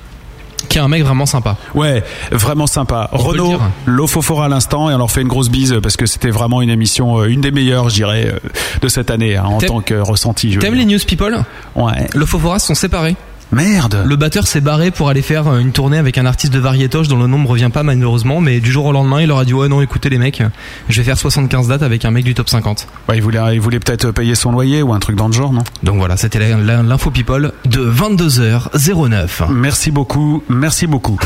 [0.70, 1.58] Qui est un mec vraiment sympa.
[1.76, 3.10] Ouais, vraiment sympa.
[3.12, 6.30] On Renaud, l'Ofofora à l'instant, et on leur fait une grosse bise parce que c'était
[6.30, 8.34] vraiment une émission, euh, une des meilleures, je dirais,
[8.82, 10.58] de cette année, hein, en tant que ressenti.
[10.60, 11.44] T'aimes les news people?
[11.76, 12.08] Ouais.
[12.14, 13.18] Le Fofora se sont séparés.
[13.52, 14.04] Merde.
[14.06, 17.08] Le batteur s'est barré pour aller faire euh, une tournée avec un artiste de variétoche
[17.08, 19.46] dont le nom ne revient pas malheureusement, mais du jour au lendemain, il leur a
[19.46, 20.44] dit ouais non écoutez les mecs,
[20.90, 22.88] je vais faire 75 dates avec un mec du top 50.
[23.08, 25.54] Ouais, il voulait, il voulait peut-être payer son loyer ou un truc dans le genre,
[25.54, 25.64] non?
[25.84, 29.50] Donc voilà, c'était l'info people de 22h09.
[29.50, 31.18] Merci beaucoup, merci beaucoup.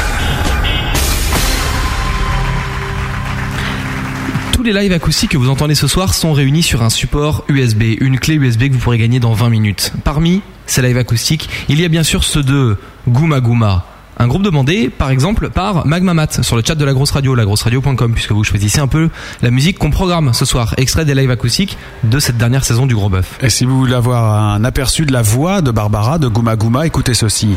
[4.62, 7.82] Tous les lives acoustiques que vous entendez ce soir sont réunis sur un support USB,
[8.00, 9.92] une clé USB que vous pourrez gagner dans 20 minutes.
[10.04, 12.78] Parmi ces lives acoustiques, il y a bien sûr ceux de
[13.08, 13.86] Gouma Gouma.
[14.18, 18.14] Un groupe demandé, par exemple, par Magmamat sur le chat de la grosse radio, lagrosseradio.com,
[18.14, 19.10] puisque vous choisissez un peu
[19.42, 22.94] la musique qu'on programme ce soir, extrait des lives acoustiques de cette dernière saison du
[22.94, 23.40] Gros Bœuf.
[23.42, 26.86] Et si vous voulez avoir un aperçu de la voix de Barbara de Gouma Gouma,
[26.86, 27.50] écoutez ceci.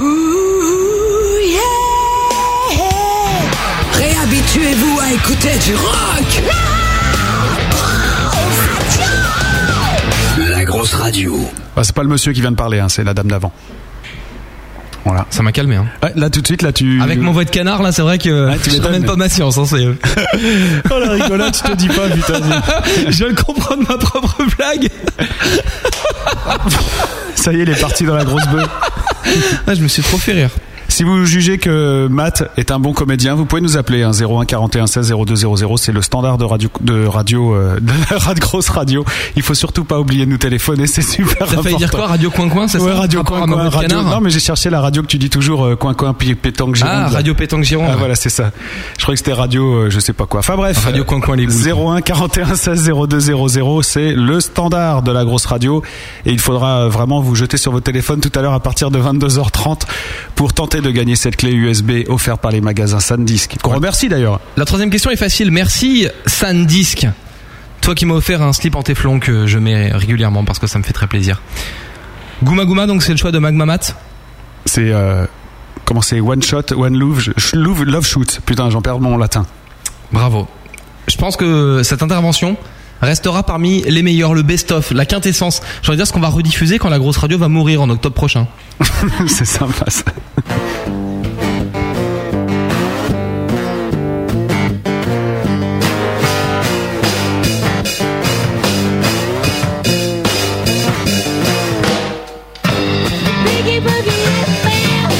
[3.92, 6.13] Réhabituez-vous à écouter du rock
[11.76, 13.52] Bah, c'est pas le monsieur qui vient de parler, hein, c'est la dame d'avant.
[15.04, 15.26] Voilà.
[15.28, 15.76] Ça m'a calmé.
[15.76, 15.86] Hein.
[16.02, 17.00] Ouais, là tout de suite, là tu.
[17.02, 19.58] Avec mon voix de canard, là, c'est vrai que tu je ramène pas ma science.
[19.58, 19.84] Hein, c'est...
[20.90, 22.40] oh la rigolade, je te dis pas, putain.
[23.08, 24.88] je viens de comprendre ma propre blague.
[27.34, 28.68] Ça y est, il est parti dans la grosse bœuf.
[29.66, 30.50] Ah, je me suis trop fait rire.
[30.94, 34.44] Si vous jugez que Matt est un bon comédien, vous pouvez nous appeler hein, 01
[34.44, 35.76] 41 16 0200.
[35.76, 37.90] C'est le standard de radio de radio euh, de
[38.28, 39.04] la grosse radio.
[39.34, 41.62] Il faut surtout pas oublier de nous téléphoner, c'est super important.
[41.64, 44.02] failli dire quoi Radio Coin Coin, c'est Ouais, ça radio coin coin radio.
[44.02, 46.92] Non, mais j'ai cherché la radio que tu dis toujours euh, coin coin pétanque Gironde.
[46.94, 47.08] Ah.
[47.08, 47.90] Radio Pétanque Gironde.
[47.92, 48.52] Ah voilà, c'est ça.
[48.96, 50.38] Je croyais que c'était radio, euh, je sais pas quoi.
[50.40, 50.84] Enfin bref.
[50.84, 51.88] Radio Coin Coin les boules.
[51.88, 55.82] 01 41 16 0200, c'est le standard de la grosse radio
[56.24, 59.00] et il faudra vraiment vous jeter sur votre téléphone tout à l'heure à partir de
[59.00, 59.80] 22h30
[60.36, 63.56] pour tenter de gagner cette clé USB offerte par les magasins SanDisk.
[63.62, 64.40] Qu'on remercie d'ailleurs.
[64.56, 65.50] La troisième question est facile.
[65.50, 67.06] Merci Sandisk.
[67.80, 70.78] Toi qui m'as offert un slip en téflon que je mets régulièrement parce que ça
[70.78, 71.42] me fait très plaisir.
[72.42, 73.94] Gouma Gouma, donc c'est le choix de Magmamat.
[74.66, 75.26] C'est euh,
[75.84, 76.20] comment c'est?
[76.20, 78.40] One shot, one love, love, love shoot.
[78.46, 79.46] Putain, j'en perds mon latin.
[80.12, 80.46] Bravo.
[81.08, 82.56] Je pense que cette intervention
[83.00, 85.60] restera parmi les meilleurs, le best-of, la quintessence.
[85.82, 87.90] J'ai envie de dire ce qu'on va rediffuser quand la grosse radio va mourir en
[87.90, 88.46] octobre prochain.
[89.26, 90.04] C'est sympa ça.
[103.44, 104.28] Boogie, boogie,
[104.64, 105.10] bam.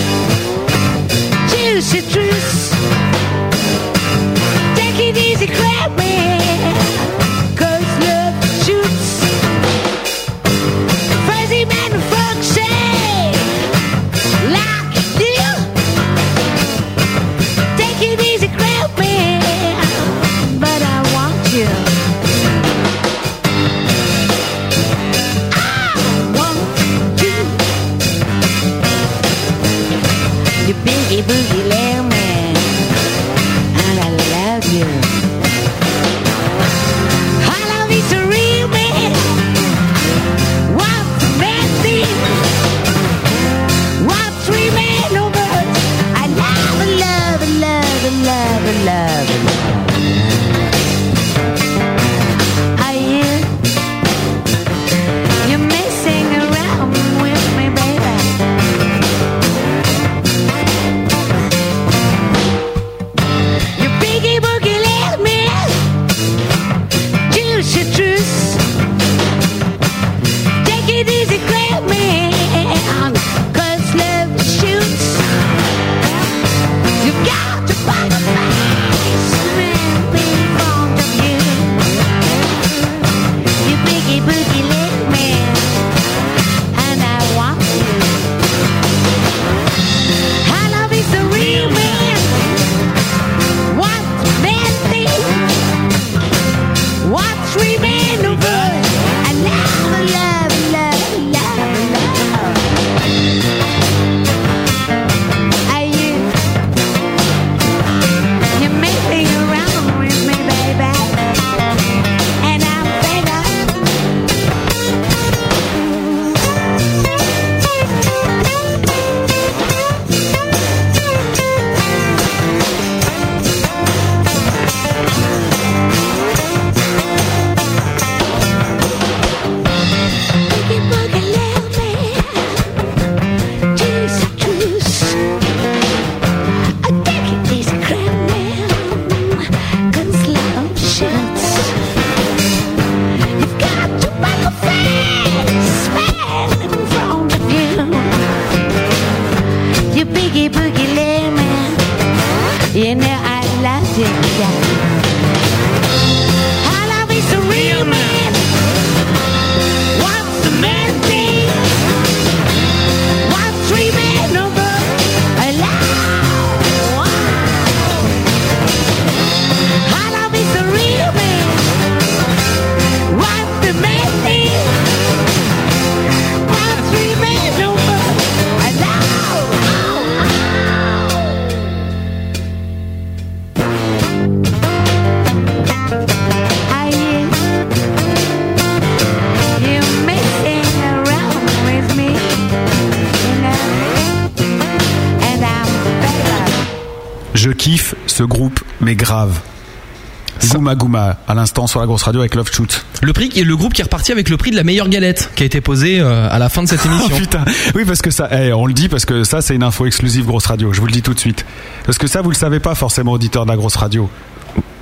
[201.44, 202.86] L'instant sur la grosse radio avec Love Shoot.
[203.02, 205.42] Le prix, le groupe qui est reparti avec le prix de la meilleure galette qui
[205.42, 207.10] a été posé euh, à la fin de cette émission.
[207.12, 207.44] Oh putain,
[207.74, 210.24] oui parce que ça, eh, on le dit parce que ça c'est une info exclusive
[210.24, 210.72] grosse radio.
[210.72, 211.44] Je vous le dis tout de suite.
[211.84, 214.08] Parce que ça vous le savez pas forcément auditeur de la grosse radio.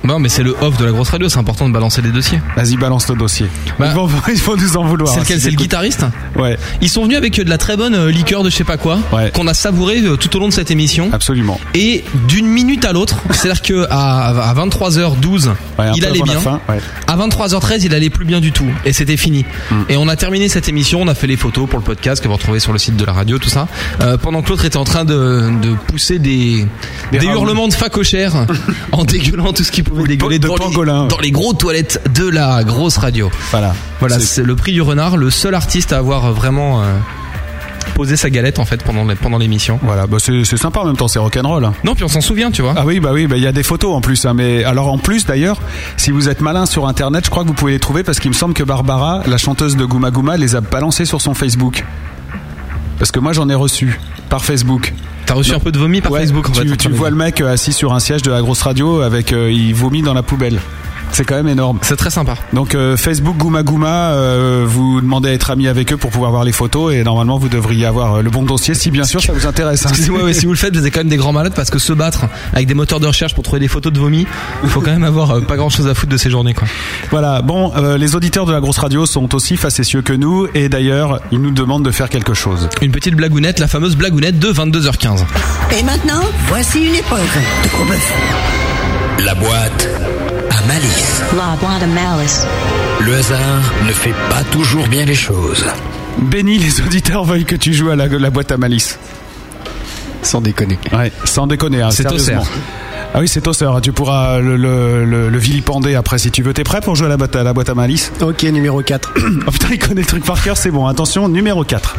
[0.05, 2.41] Non, mais c'est le off de la grosse radio, c'est important de balancer des dossiers.
[2.57, 3.47] Vas-y, balance le dossier.
[3.79, 5.13] Bah, ils, vont, ils vont nous en vouloir.
[5.13, 6.05] C'est hein, lequel s'ils C'est le guitariste?
[6.35, 6.57] Ouais.
[6.81, 8.77] Ils sont venus avec euh, de la très bonne euh, liqueur de je sais pas
[8.77, 8.99] quoi,
[9.33, 11.09] qu'on a savouré euh, tout au long de cette émission.
[11.11, 11.59] Absolument.
[11.73, 16.39] Et d'une minute à l'autre, c'est-à-dire que à, à 23h12, un il allait bien.
[16.39, 16.79] fin, ouais.
[17.07, 18.69] À 23h13, il allait plus bien du tout.
[18.85, 19.45] Et c'était fini.
[19.71, 19.75] Mm.
[19.89, 22.27] Et on a terminé cette émission, on a fait les photos pour le podcast que
[22.27, 23.67] vous retrouvez sur le site de la radio, tout ça.
[24.01, 26.65] Euh, pendant que l'autre était en train de, de pousser des,
[27.11, 28.45] des, hurlements de facochère
[28.91, 32.27] en dégueulant tout ce qu'il pouvait dégueuler de dans, les, dans les gros toilettes de
[32.27, 33.31] la grosse radio.
[33.51, 33.73] Voilà.
[34.07, 36.85] Voilà, C'est- le prix du renard, le seul artiste à avoir vraiment euh,
[37.95, 39.79] posé sa galette en fait pendant pendant l'émission.
[39.83, 41.63] Voilà, bah c'est sympa en même temps, c'est rock'n'roll.
[41.65, 41.73] hein.
[41.83, 42.73] Non, puis on s'en souvient, tu vois.
[42.75, 44.25] Ah oui, bah oui, bah il y a des photos en plus.
[44.25, 45.57] hein, mais alors en plus d'ailleurs,
[45.97, 48.31] si vous êtes malin sur internet, je crois que vous pouvez les trouver parce qu'il
[48.31, 51.85] me semble que Barbara, la chanteuse de Gouma Gouma, les a balancées sur son Facebook.
[52.99, 53.99] Parce que moi j'en ai reçu
[54.29, 54.93] par Facebook.
[55.25, 56.77] T'as reçu un peu de vomi par Ouais, Facebook en tu, fait.
[56.77, 59.51] tu vois le mec euh, assis sur un siège de la grosse radio avec euh,
[59.51, 60.59] il vomit dans la poubelle.
[61.13, 61.77] C'est quand même énorme.
[61.83, 62.33] C'est très sympa.
[62.53, 66.31] Donc euh, Facebook Gouma Gouma, euh, vous demandez à être ami avec eux pour pouvoir
[66.31, 69.21] voir les photos et normalement vous devriez avoir euh, le bon dossier si bien sûr
[69.21, 69.85] ça vous intéresse.
[69.85, 69.89] hein.
[69.89, 71.77] Excusez-moi, mais si vous le faites, vous êtes quand même des grands malades parce que
[71.79, 74.25] se battre avec des moteurs de recherche pour trouver des photos de vomi,
[74.63, 76.67] il faut quand même avoir euh, pas grand chose à foutre de ces journées, quoi.
[77.11, 80.67] Voilà, bon, euh, les auditeurs de la grosse radio sont aussi facétieux que nous et
[80.67, 82.69] d'ailleurs ils nous demandent de faire quelque chose.
[82.81, 85.25] Une petite blagounette, la fameuse blagounette de 22h15.
[85.79, 87.21] Et maintenant, voici une épreuve
[87.63, 88.13] de gros bœuf.
[89.19, 89.87] La boîte
[90.67, 91.21] malice.
[91.35, 92.45] La boîte à malice.
[93.01, 95.65] Le hasard ne fait pas toujours bien les choses.
[96.19, 98.97] Béni, les auditeurs veulent que tu joues à la, la boîte à malice.
[100.21, 100.79] Sans déconner.
[100.93, 102.45] Ouais, sans déconner, hein, C'est sérieusement.
[103.15, 103.67] Ah oui, c'est Tosser.
[103.83, 106.53] Tu pourras le, le, le, le vilipender après si tu veux.
[106.53, 108.11] T'es prêt pour jouer à la boîte à, la boîte à malice?
[108.21, 109.13] Ok, numéro 4.
[109.47, 110.87] oh putain, il connaît le truc par cœur, c'est bon.
[110.87, 111.97] Attention, numéro 4.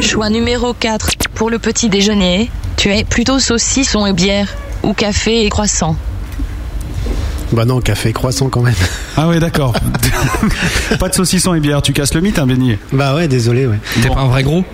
[0.00, 1.10] Choix numéro 4.
[1.34, 4.48] Pour le petit déjeuner, tu es plutôt saucisson et bière
[4.84, 5.96] ou café et croissant.
[7.52, 8.74] Bah non, café croissant quand même.
[9.16, 9.74] Ah ouais, d'accord.
[10.98, 13.78] pas de saucisson et bière, tu casses le mythe, hein, Béni Bah ouais, désolé, ouais.
[14.00, 14.64] T'es pas un vrai gros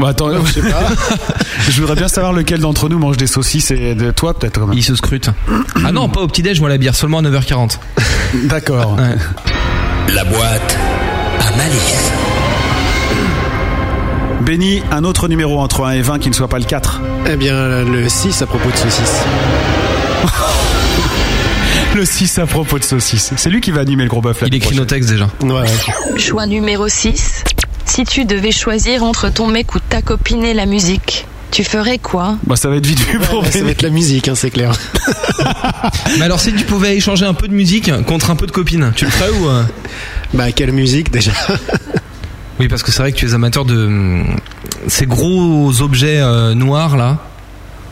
[0.00, 0.82] Bon, attends, je sais pas.
[1.70, 4.58] je voudrais bien savoir lequel d'entre nous mange des saucisses et de toi, peut-être.
[4.58, 4.76] quand même.
[4.76, 5.30] Il se scrute.
[5.84, 7.78] Ah non, pas au petit-déj, moi la bière, seulement à 9h40.
[8.44, 8.96] D'accord.
[8.96, 9.14] Ouais.
[10.12, 10.78] La boîte
[11.38, 12.10] à malice.
[14.40, 17.00] Béni, un autre numéro entre 1 et 20 qui ne soit pas le 4.
[17.30, 19.22] Eh bien, le 6 à propos de saucisses.
[21.94, 23.32] Le 6 à propos de saucisses.
[23.36, 24.42] C'est lui qui va animer le gros bœuf.
[24.46, 25.28] Il écrit nos textes déjà.
[25.42, 26.18] Ouais, ouais.
[26.18, 27.44] Choix numéro 6.
[27.84, 31.98] Si tu devais choisir entre ton mec ou ta copine et la musique, tu ferais
[31.98, 32.38] quoi?
[32.46, 34.50] Bah, ça va être vite vu pour Ouais, ça va être la musique, hein, c'est
[34.50, 34.72] clair.
[36.18, 38.92] Mais alors, si tu pouvais échanger un peu de musique contre un peu de copine,
[38.96, 39.62] tu le ferais ou euh?
[40.32, 41.32] Bah, quelle musique déjà?
[42.58, 44.36] Oui, parce que c'est vrai que tu es amateur de hum,
[44.86, 47.18] ces gros objets euh, noirs là,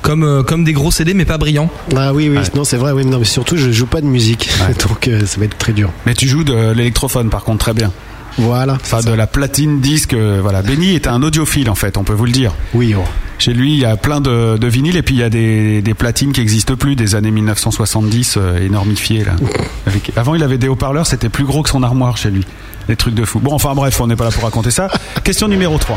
[0.02, 1.70] comme euh, comme des gros CD mais pas brillants.
[1.96, 4.06] Ah oui, oui, non, c'est vrai, oui, mais non, mais surtout, je joue pas de
[4.06, 4.50] musique,
[4.88, 5.90] donc euh, ça va être très dur.
[6.06, 7.92] Mais tu joues de l'électrophone par contre très bien.
[8.38, 8.74] Voilà.
[8.80, 10.14] Enfin de la platine disque.
[10.14, 10.62] euh, Voilà.
[10.62, 12.52] Béni est un audiophile en fait, on peut vous le dire.
[12.74, 13.02] Oui, oh.
[13.38, 15.80] Chez lui, il y a plein de, de vinyles et puis il y a des,
[15.82, 19.32] des platines qui n'existent plus des années 1970 euh, énormifiées là.
[19.86, 22.44] Avec- avant, il avait des haut-parleurs, c'était plus gros que son armoire chez lui.
[22.88, 23.40] Des trucs de fou.
[23.40, 24.88] Bon, enfin bref, on n'est pas là pour raconter ça.
[25.24, 25.96] Question numéro 3.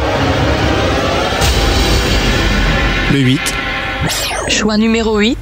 [3.14, 3.40] Le 8.
[4.48, 5.38] Choix numéro 8.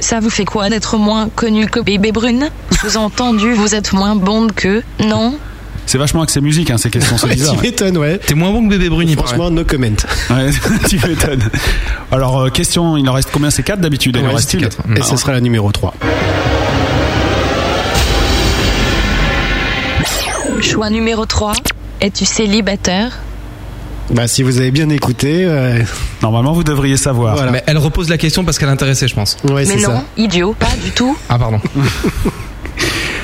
[0.00, 2.48] Ça vous fait quoi d'être moins connu que Bébé Brune?
[2.80, 5.36] Sous-entendu, vous êtes moins bonde que Non?
[5.86, 7.56] C'est vachement axé musique, hein, ces questions, c'est Ouais, bizarre.
[7.56, 8.18] tu m'étonnes, ouais.
[8.18, 9.86] T'es moins bon que bébé Bruni, Franchement, no comment.
[10.30, 10.50] Ouais,
[10.88, 11.48] tu m'étonnes.
[12.10, 13.50] Alors, euh, question, il en reste combien?
[13.50, 14.78] C'est 4 d'habitude, il en reste c'est quatre.
[14.96, 15.94] Et ce sera la numéro 3.
[20.60, 21.52] Choix numéro 3.
[22.00, 23.18] Es-tu célibataire?
[24.10, 25.80] Bah, si vous avez bien écouté, euh,
[26.22, 27.36] Normalement, vous devriez savoir.
[27.36, 27.50] Voilà.
[27.52, 29.36] Mais elle repose la question parce qu'elle est intéressée, je pense.
[29.44, 30.04] ouais, Mais non, ça.
[30.16, 31.16] idiot, pas du tout.
[31.28, 31.60] Ah pardon.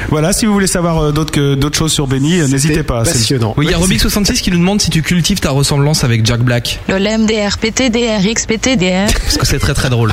[0.09, 3.05] Voilà, si vous voulez savoir euh, d'autres choses sur Benny, euh, n'hésitez pas.
[3.05, 3.55] C'est- Passionnant.
[3.57, 6.41] Oui, il y a Robic66 qui nous demande si tu cultives ta ressemblance avec Jack
[6.41, 6.81] Black.
[6.89, 9.07] Le LMDR, PTDR, XPTDR.
[9.13, 10.13] Parce que c'est très très drôle.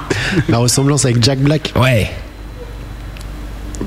[0.50, 1.72] La ressemblance avec Jack Black.
[1.76, 2.10] Ouais.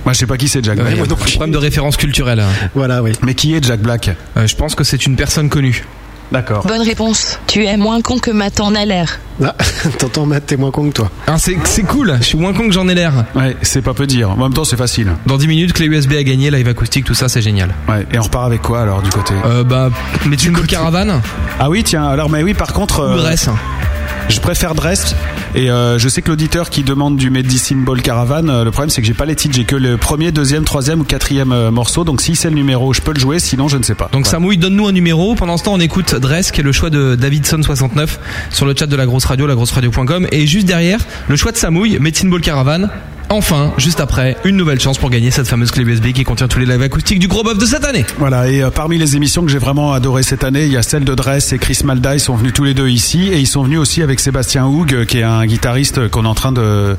[0.04, 0.98] Moi, je sais pas qui c'est Jack Ouais, Black.
[0.98, 2.44] a un problème de référence culturelle.
[2.74, 3.12] Voilà, oui.
[3.22, 4.10] Mais qui est Jack Black?
[4.38, 5.86] Euh, je pense que c'est une personne connue.
[6.32, 6.66] D'accord.
[6.66, 7.40] Bonne réponse.
[7.48, 9.20] Tu es moins con que Matt en a l'air.
[9.44, 9.54] Ah,
[10.00, 11.12] t'entends, Matt, t'es moins con que toi.
[11.28, 13.12] Ah, c'est c'est cool, je suis moins con que j'en ai l'air.
[13.36, 14.32] Ouais, c'est pas peu dire.
[14.32, 15.12] En même temps, c'est facile.
[15.26, 17.74] Dans 10 minutes, clé USB à gagner, live acoustique, tout ça, c'est génial.
[17.90, 18.06] Ouais.
[18.14, 19.90] Et on repart avec quoi alors du côté Euh, bah,
[20.26, 21.22] mais tu une caravane
[21.60, 22.08] Ah oui, tiens.
[22.08, 23.02] Alors, mais oui, par contre.
[23.02, 23.16] euh,
[24.30, 25.16] Je préfère Dress
[25.54, 28.90] et euh, je sais que l'auditeur qui demande du Medicine Ball Caravan, euh, le problème
[28.90, 31.72] c'est que j'ai pas les titres, j'ai que le premier, deuxième, troisième ou quatrième euh,
[31.72, 32.06] morceau.
[32.06, 34.06] Donc si c'est le numéro, je peux le jouer, sinon je ne sais pas.
[34.06, 34.30] Donc Voilà.
[34.30, 35.36] Samouille, donne-nous un numéro.
[35.36, 38.08] Pendant ce temps, on écoute Dress, qui est le choix de Davidson69
[38.50, 40.28] sur le chat de la grosse radio, lagrosseradio.com.
[40.32, 42.88] Et juste derrière, le choix de Samouille, Medicine Ball Caravan.
[43.34, 46.60] Enfin, juste après, une nouvelle chance pour gagner cette fameuse clé USB qui contient tous
[46.60, 48.06] les lives acoustiques du gros bœuf de cette année.
[48.18, 50.82] Voilà, et euh, parmi les émissions que j'ai vraiment adoré cette année, il y a
[50.82, 53.48] celle de Dress et Chris Malda, ils sont venus tous les deux ici, et ils
[53.48, 56.52] sont venus aussi avec Sébastien Houg, euh, qui est un guitariste qu'on est en train
[56.52, 56.98] de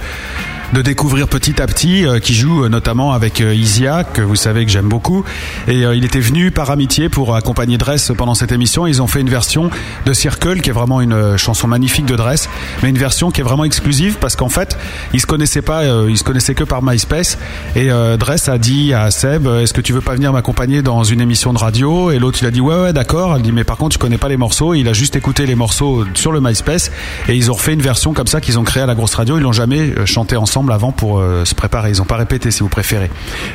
[0.72, 4.36] de découvrir petit à petit, euh, qui joue euh, notamment avec euh, Isia, que vous
[4.36, 5.22] savez que j'aime beaucoup.
[5.68, 8.86] Et euh, il était venu par amitié pour accompagner Dress pendant cette émission.
[8.86, 9.70] Ils ont fait une version
[10.06, 12.48] de Circle, qui est vraiment une chanson magnifique de Dress,
[12.82, 14.78] mais une version qui est vraiment exclusive parce qu'en fait,
[15.12, 17.38] ils se connaissaient pas, ils se connaissaient que par MySpace.
[17.76, 17.88] Et
[18.18, 21.52] Dress a dit à Seb, est-ce que tu veux pas venir m'accompagner dans une émission
[21.52, 22.10] de radio?
[22.10, 23.36] Et l'autre, il a dit ouais, ouais, d'accord.
[23.36, 24.74] Elle dit mais par contre, tu connais pas les morceaux.
[24.74, 26.90] Il a juste écouté les morceaux sur le MySpace
[27.28, 29.38] et ils ont refait une version comme ça qu'ils ont créée à la grosse radio.
[29.38, 31.90] Ils l'ont jamais chanté ensemble ensemble avant pour euh, se préparer.
[31.90, 33.10] Ils ont pas répété, si vous préférez.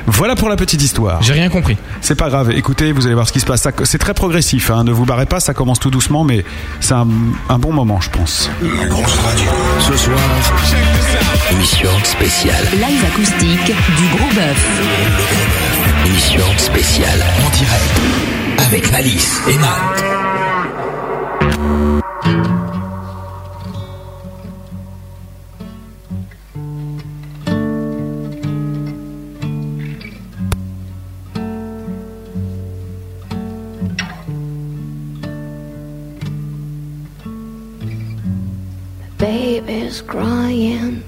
[0.08, 1.22] Voilà pour la petite histoire.
[1.22, 1.78] J'ai rien compris.
[2.02, 2.52] C'est pas grave.
[2.52, 3.66] Écoutez, vous allez voir ce qui se passe.
[3.86, 4.70] C'est très progressif.
[4.72, 4.84] hein.
[4.84, 5.40] Ne vous barrez pas.
[5.40, 6.44] Ça commence tout doucement, mais
[6.82, 7.08] c'est un,
[7.50, 8.50] un bon moment, je pense.
[8.62, 9.46] La grosse radio.
[9.80, 10.18] Ce soir,
[11.52, 12.66] émission spéciale.
[12.74, 14.68] Live acoustique du Gros Bœuf.
[16.08, 18.02] Émission spéciale en direct
[18.68, 20.04] avec Alice et Matt.
[39.18, 41.04] Baby's crying.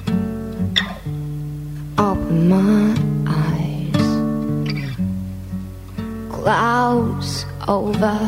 [1.99, 2.95] Open my
[3.27, 4.03] eyes.
[6.33, 8.19] Clouds over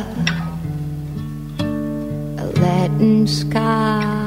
[1.58, 4.22] a leaden sky.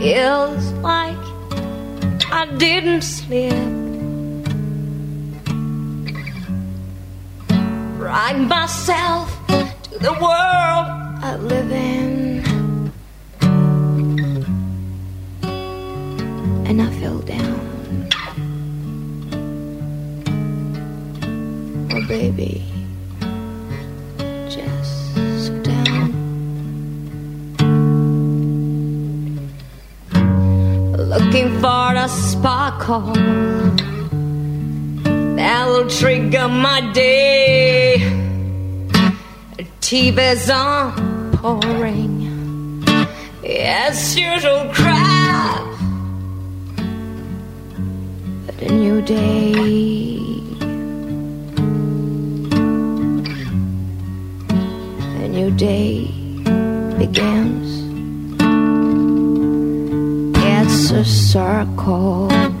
[0.00, 1.16] Feels like
[2.32, 3.75] I didn't sleep.
[8.16, 10.86] Write myself to the world
[11.28, 12.90] I live in.
[16.66, 18.08] And I fell down.
[21.92, 22.64] Oh, baby,
[24.48, 26.08] just down.
[30.96, 33.12] Looking for a sparkle
[35.46, 37.98] that'll trigger my day.
[39.80, 42.82] TV's on pouring
[43.44, 45.66] as usual crap.
[48.44, 49.52] But a new day,
[55.24, 56.10] a new day
[56.98, 57.70] begins.
[60.50, 62.55] It's a circle.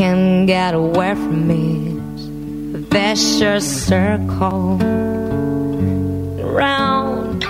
[0.00, 2.74] I can't get away from it.
[2.74, 4.78] A vicious circle.
[6.38, 7.44] Round,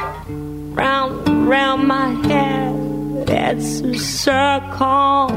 [0.75, 3.31] round, round my head.
[3.31, 5.31] It's a circle.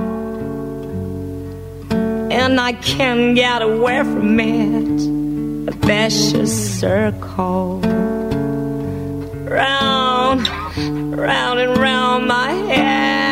[2.32, 5.70] And I can't get away from it.
[5.72, 7.80] A vicious circle.
[9.46, 10.48] Round,
[11.16, 13.23] round and round my head.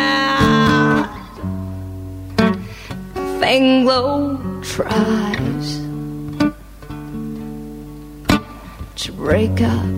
[3.51, 5.67] Fanglow tries
[8.95, 9.91] to break up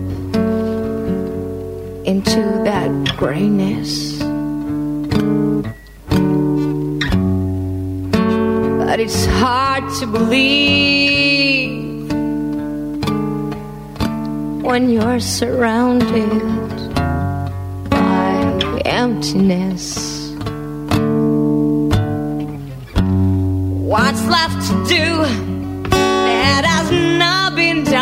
[2.04, 4.18] into that grayness.
[8.80, 11.70] But it's hard to believe
[14.64, 16.40] when you're surrounded
[17.88, 20.13] by emptiness.
[23.94, 25.22] What's left to do
[25.92, 27.94] that has not been done?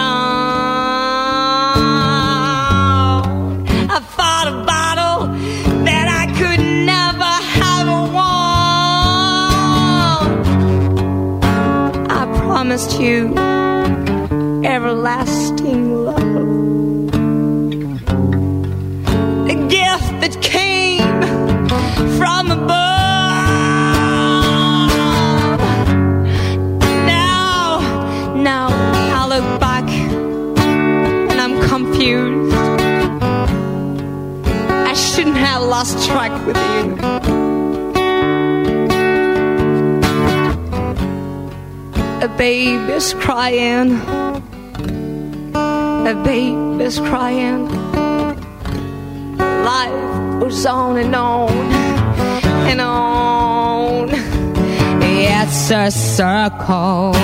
[3.91, 5.27] I fought a battle
[5.85, 8.31] that I could never have won.
[12.11, 13.35] I promised you
[35.83, 36.85] lost track with you.
[42.23, 43.91] A baby's crying.
[46.07, 47.67] A baby's crying.
[49.39, 51.51] Life goes on and on
[52.71, 54.09] and on.
[55.03, 57.17] It's a circle,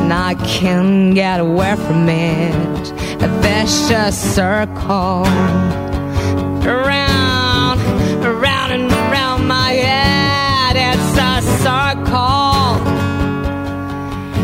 [0.00, 2.92] and I can't get away from it.
[3.20, 5.26] A vicious circle,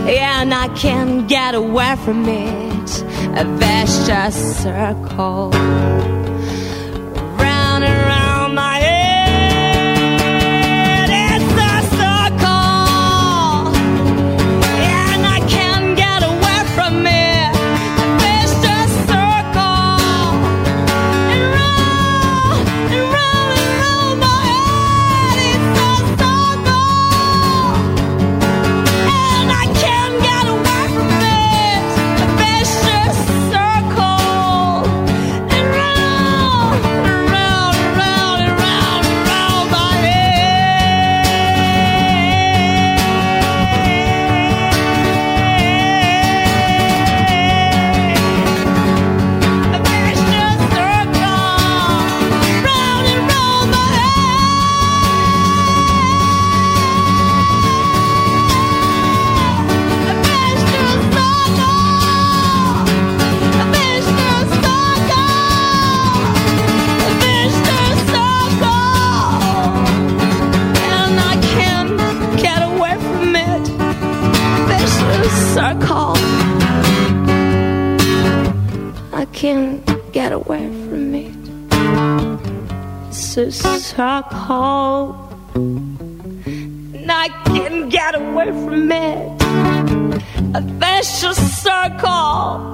[0.07, 3.05] and I can't get away from it.
[3.37, 5.51] A vicious circle,
[79.45, 81.35] can't get away from it.
[83.11, 85.15] It's a stuck hole,
[87.12, 89.43] I can't get away from it.
[90.55, 92.74] A vicious circle.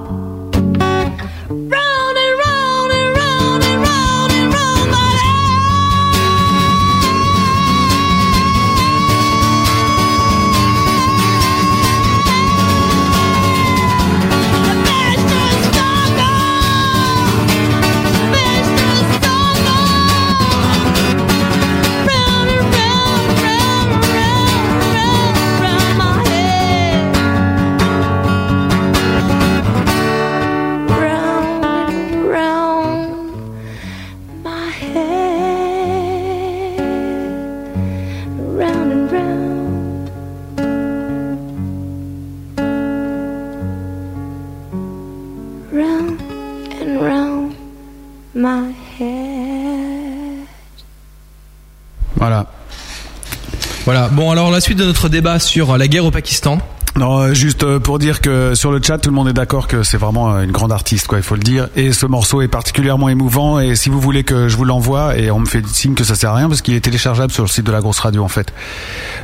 [54.60, 56.58] La suite de notre débat sur la guerre au Pakistan.
[56.96, 59.68] Non, euh, juste euh, pour dire que sur le chat, tout le monde est d'accord
[59.68, 61.18] que c'est vraiment euh, une grande artiste, quoi.
[61.18, 61.68] Il faut le dire.
[61.76, 63.60] Et ce morceau est particulièrement émouvant.
[63.60, 66.14] Et si vous voulez que je vous l'envoie, et on me fait signe que ça
[66.14, 68.28] sert à rien parce qu'il est téléchargeable sur le site de la grosse radio, en
[68.28, 68.52] fait.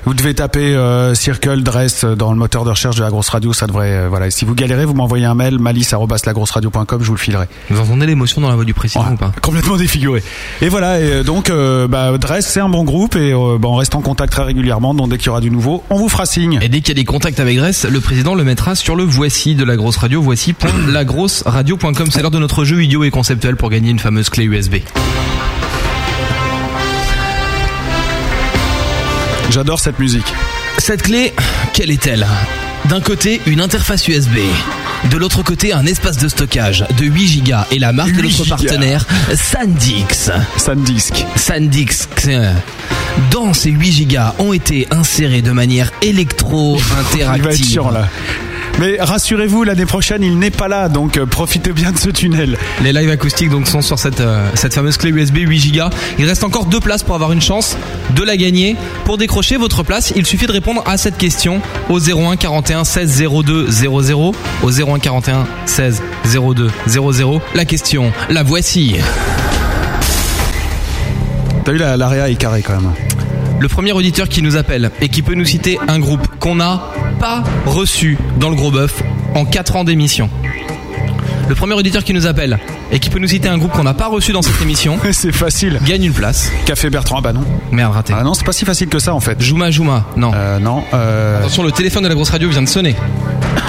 [0.05, 3.53] Vous devez taper euh, Circle Dress dans le moteur de recherche de la grosse radio.
[3.53, 4.29] Ça devrait, euh, voilà.
[4.29, 7.47] Et si vous galérez, vous m'envoyez un mail malice@lagrosseradio.com, je vous le filerai.
[7.71, 9.33] Vous entendez l'émotion dans la voix du président ou pas?
[9.43, 10.23] Complètement défiguré.
[10.63, 11.01] Et voilà.
[11.01, 14.03] Et donc, euh, bah, Dress, c'est un bon groupe et euh, bah, on reste en
[14.03, 14.95] contact très régulièrement.
[14.95, 16.59] Donc dès qu'il y aura du nouveau, on vous fera signe.
[16.63, 19.55] Et dès qu'il y a des contacts avec Le président le mettra sur le voici
[19.55, 22.09] de la grosse radio, voici.lagrosseradio.com.
[22.11, 24.77] C'est l'heure de notre jeu idiot et conceptuel pour gagner une fameuse clé USB.
[29.51, 30.35] J'adore cette musique.
[30.77, 31.33] Cette clé,
[31.73, 32.27] quelle est-elle?
[32.89, 34.39] D'un côté, une interface USB.
[35.11, 38.39] De l'autre côté, un espace de stockage de 8 Go et la marque de 8
[38.39, 40.31] notre partenaire, SanDisk.
[40.57, 41.25] SanDisk.
[41.37, 42.29] SanDisk.
[43.33, 47.37] Dans ces 8 Go ont été insérés de manière électro-interactive.
[47.37, 48.09] Il va être chiant là.
[48.79, 52.59] Mais rassurez-vous, l'année prochaine, il n'est pas là, donc euh, profitez bien de ce tunnel.
[52.83, 55.85] Les lives acoustiques donc sont sur cette, euh, cette fameuse clé USB 8 Go.
[56.19, 57.79] Il reste encore deux places pour avoir une chance
[58.15, 58.77] de la gagner.
[59.07, 63.25] Pour décrocher votre place, il suffit de répondre à cette question au 01 41 16
[63.45, 67.41] 02 00 au 01 41 16 02 00.
[67.55, 68.97] La question, la voici.
[71.65, 72.93] T'as vu la, la réa est carrée quand même.
[73.59, 76.91] Le premier auditeur qui nous appelle et qui peut nous citer un groupe qu'on n'a
[77.19, 79.03] pas reçu dans le gros bœuf
[79.35, 80.31] en 4 ans d'émission.
[81.49, 82.59] Le premier auditeur qui nous appelle
[82.91, 84.99] et qui peut nous citer un groupe qu'on n'a pas reçu dans cette émission.
[85.13, 85.79] c'est facile.
[85.87, 86.51] Gagne une place.
[86.65, 87.45] Café Bertrand, ah bah non.
[87.71, 88.15] Merde, raté.
[88.19, 89.41] Ah non, c'est pas si facile que ça en fait.
[89.41, 90.33] Jouma Jouma, non.
[90.35, 90.83] Euh, non.
[90.93, 91.39] Euh...
[91.39, 92.97] Attention, le téléphone de la grosse radio vient de sonner.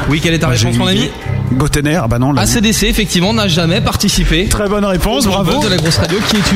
[0.09, 1.09] Oui, quelle est ta Bah, réponse, mon ami.
[1.53, 2.31] Gotener, ah bah non.
[2.33, 4.47] là, ACDC, effectivement, n'a jamais participé.
[4.47, 5.63] Très bonne réponse, bravo.
[5.63, 6.17] de la grosse radio.
[6.29, 6.55] Qui es-tu?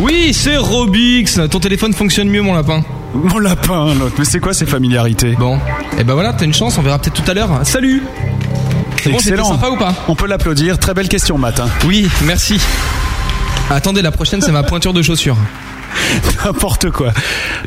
[0.00, 1.38] Oui, c'est Robix.
[1.50, 2.82] Ton téléphone fonctionne mieux, mon lapin.
[3.22, 4.16] Mon lapin, l'autre.
[4.18, 5.36] Mais c'est quoi ces familiarités?
[5.38, 5.58] Bon,
[5.98, 7.60] et ben voilà, t'as une chance, on verra peut-être tout à l'heure.
[7.64, 8.02] Salut
[9.02, 9.94] C'est bon, c'était sympa ou pas?
[10.08, 10.78] On peut l'applaudir.
[10.78, 11.66] Très belle question, Matin.
[11.86, 12.60] Oui, merci.
[13.70, 15.36] Attendez, la prochaine, c'est ma pointure de chaussure.
[16.44, 17.12] N'importe quoi.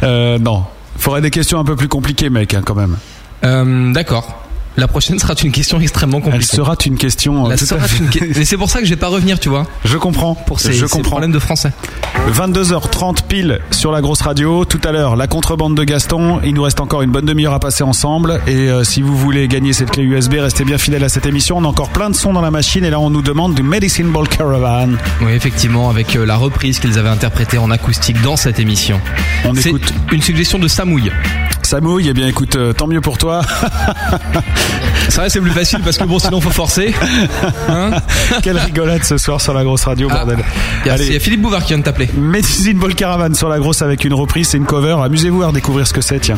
[0.04, 0.66] Euh, non.
[0.98, 2.98] Faudrait des questions un peu plus compliquées, mec, hein, quand même.
[3.44, 4.47] Euh, D'accord.
[4.80, 6.46] La prochaine sera une question extrêmement compliquée.
[6.52, 7.46] Elle sera une question.
[7.48, 9.50] euh, La sera une que- Et c'est pour ça que je vais pas revenir, tu
[9.50, 9.66] vois.
[9.84, 10.36] Je comprends.
[10.36, 11.10] Pour ces, je ces comprends.
[11.12, 11.72] problèmes de français.
[12.32, 14.66] 22h30 pile sur la grosse radio.
[14.66, 16.40] Tout à l'heure, la contrebande de Gaston.
[16.44, 18.40] Il nous reste encore une bonne demi-heure à passer ensemble.
[18.46, 21.58] Et euh, si vous voulez gagner cette clé USB, restez bien fidèles à cette émission.
[21.58, 22.86] On a encore plein de sons dans la machine.
[22.86, 24.90] Et là, on nous demande du Medicine Ball Caravan.
[25.22, 29.02] Oui, effectivement, avec euh, la reprise qu'ils avaient interprétée en acoustique dans cette émission.
[29.44, 29.92] On écoute.
[30.12, 31.12] une suggestion de Samouille.
[31.64, 33.42] Samouille, eh bien écoute, euh, tant mieux pour toi.
[35.10, 36.94] C'est vrai, c'est plus facile parce que bon, sinon faut forcer.
[37.70, 37.92] Hein
[38.44, 40.38] Quelle rigolade ce soir sur la grosse radio, bordel.
[40.86, 42.10] Il y, a- il y a Philippe Bouvard qui vient de t'appeler.
[42.16, 44.98] Medicine Ball Caravan sur la grosse avec une reprise, c'est une cover.
[45.04, 46.38] Amusez-vous à redécouvrir ce que c'est, tiens.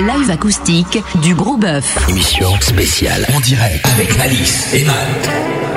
[0.00, 1.84] Live acoustique du Gros Bœuf.
[2.08, 5.73] Émission spéciale en direct avec Alice et Matt.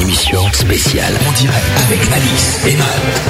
[0.00, 3.29] Émission spéciale en direct avec Malice et Matt.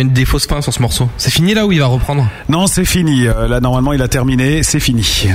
[0.00, 1.08] A une des fausses fins sur ce morceau.
[1.16, 2.26] C'est fini là où il va reprendre?
[2.48, 3.26] Non, c'est fini.
[3.26, 4.62] Euh, Là, normalement, il a terminé.
[4.62, 5.28] C'est fini.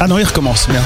[0.00, 0.68] Ah non, il recommence.
[0.68, 0.84] Merde.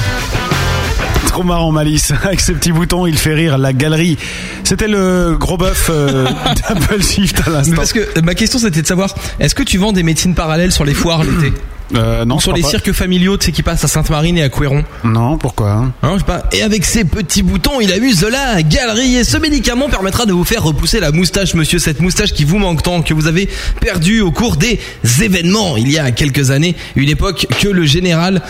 [1.27, 2.11] Trop marrant, Malice.
[2.23, 4.17] Avec ses petits boutons, il fait rire la galerie.
[4.63, 6.25] C'était le gros bœuf euh,
[6.69, 7.75] d'Apple Shift à Mais l'instant.
[7.75, 10.71] parce que euh, ma question c'était de savoir, est-ce que tu vends des médecines parallèles
[10.71, 11.51] sur les foires l'été?
[11.95, 12.69] Euh, non, sur les pas.
[12.69, 15.71] cirques familiaux, tu sais, qui passent à Sainte-Marine et à Couéron Non, pourquoi?
[15.71, 16.43] Hein Hein, je sais pas.
[16.51, 19.15] Et avec ses petits boutons, il amuse la galerie.
[19.15, 21.79] Et ce médicament permettra de vous faire repousser la moustache, monsieur.
[21.79, 23.47] Cette moustache qui vous manque tant, que vous avez
[23.79, 24.79] perdue au cours des
[25.21, 25.77] événements.
[25.77, 28.41] Il y a quelques années, une époque que le général...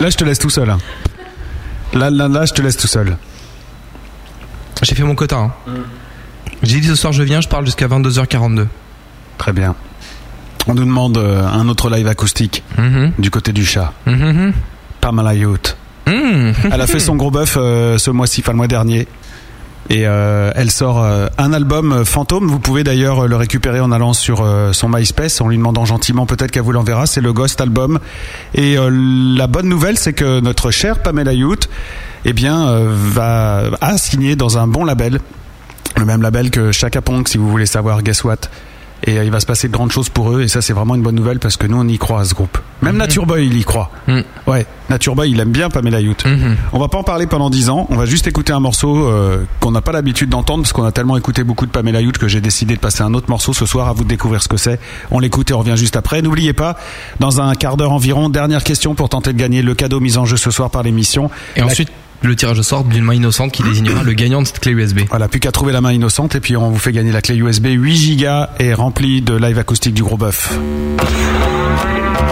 [0.00, 0.74] Là, je te laisse tout seul.
[1.92, 3.16] Là, là, là, je te laisse tout seul.
[4.82, 5.36] J'ai fait mon quota.
[5.36, 5.52] Hein.
[6.62, 8.66] J'ai dit ce soir je viens, je parle jusqu'à 22h42.
[9.36, 9.74] Très bien.
[10.70, 13.12] On nous demande euh, un autre live acoustique Mhm.
[13.18, 13.92] du côté du chat.
[14.06, 14.52] Mhm.
[15.00, 15.76] Pamela Youth.
[16.06, 16.52] Mhm.
[16.70, 19.08] Elle a fait son gros bœuf euh, ce mois-ci, enfin le mois dernier.
[19.88, 22.46] Et euh, elle sort euh, un album fantôme.
[22.46, 26.52] Vous pouvez d'ailleurs le récupérer en allant sur son MySpace, en lui demandant gentiment peut-être
[26.52, 27.06] qu'elle vous l'enverra.
[27.06, 27.98] C'est le Ghost Album.
[28.54, 31.68] Et la bonne nouvelle, c'est que notre chère Pamela Youth,
[32.24, 35.18] eh bien, va a signé dans un bon label,
[35.96, 38.04] le même label que Chaka Ponk, si vous voulez savoir.
[38.04, 38.36] Guess what?
[39.04, 40.42] Et euh, il va se passer de grandes choses pour eux.
[40.42, 42.34] Et ça, c'est vraiment une bonne nouvelle parce que nous, on y croit à ce
[42.34, 42.58] groupe.
[42.82, 43.90] Même Nature Boy, il y croit.
[44.46, 46.24] Ouais, Nature Boy, il aime bien Pamela Youth.
[46.72, 47.86] On va pas en parler pendant 10 ans.
[47.90, 50.92] On va juste écouter un morceau euh, qu'on n'a pas l'habitude d'entendre parce qu'on a
[50.92, 53.66] tellement écouté beaucoup de Pamela Youth que j'ai décidé de passer un autre morceau ce
[53.66, 54.80] soir à vous de découvrir ce que c'est.
[55.10, 56.22] On l'écoute et on revient juste après.
[56.22, 56.76] N'oubliez pas,
[57.20, 60.24] dans un quart d'heure environ, dernière question pour tenter de gagner le cadeau mis en
[60.24, 61.30] jeu ce soir par l'émission.
[61.56, 61.90] Et ensuite,
[62.22, 65.00] le tirage au sort d'une main innocente qui désignera le gagnant de cette clé USB.
[65.08, 67.36] Voilà, plus qu'à trouver la main innocente et puis on vous fait gagner la clé
[67.36, 68.26] USB 8 Go
[68.58, 70.52] et remplie de live acoustique du gros bœuf.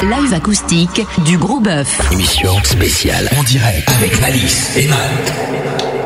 [0.02, 2.12] Live acoustique du Gros Bœuf.
[2.12, 5.97] Émission spéciale en direct avec Malice et Matt.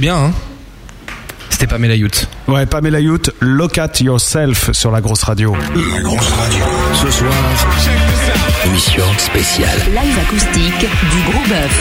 [0.00, 0.32] C'était bien, hein
[1.50, 2.26] C'était Pamela Youth.
[2.48, 5.54] Ouais, Pamela Youth, Look at Yourself sur la grosse radio.
[5.54, 6.64] La grosse radio.
[6.94, 7.30] Ce soir,
[8.64, 9.78] émission spéciale.
[9.88, 11.80] Live acoustique du Gros Bœuf.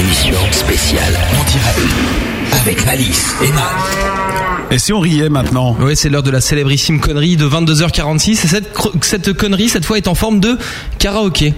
[0.00, 4.70] Émission spéciale en direct avec Malice et Matt.
[4.70, 8.30] Et si on riait maintenant Ouais, c'est l'heure de la célébrissime connerie de 22h46.
[8.30, 10.56] Et cette, cette connerie, cette fois, est en forme de
[10.98, 11.52] karaoké.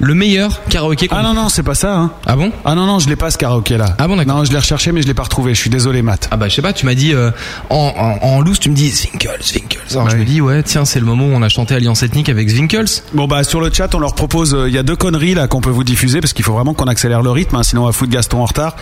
[0.00, 1.08] Le meilleur karaoké.
[1.10, 1.96] Ah non non, c'est pas ça.
[1.96, 2.12] Hein.
[2.26, 2.52] Ah bon?
[2.64, 3.96] Ah non non, je l'ai pas ce karaoké là.
[3.98, 4.36] Ah bon d'accord.
[4.38, 5.54] Non, je l'ai recherché mais je l'ai pas retrouvé.
[5.54, 6.28] Je suis désolé, Matt.
[6.30, 7.30] Ah bah je sais pas, tu m'as dit euh,
[7.70, 7.92] en,
[8.22, 9.80] en, en loose, tu me dis Zwinkels, Zwinkels.
[9.92, 12.28] Alors je me dis ouais, tiens, c'est le moment où on a chanté Alliance ethnique
[12.28, 12.86] avec Zwinkels.
[13.12, 14.54] Bon bah sur le chat, on leur propose.
[14.54, 16.74] euh, Il y a deux conneries là qu'on peut vous diffuser parce qu'il faut vraiment
[16.74, 18.76] qu'on accélère le rythme, hein, sinon on va foutre Gaston en retard.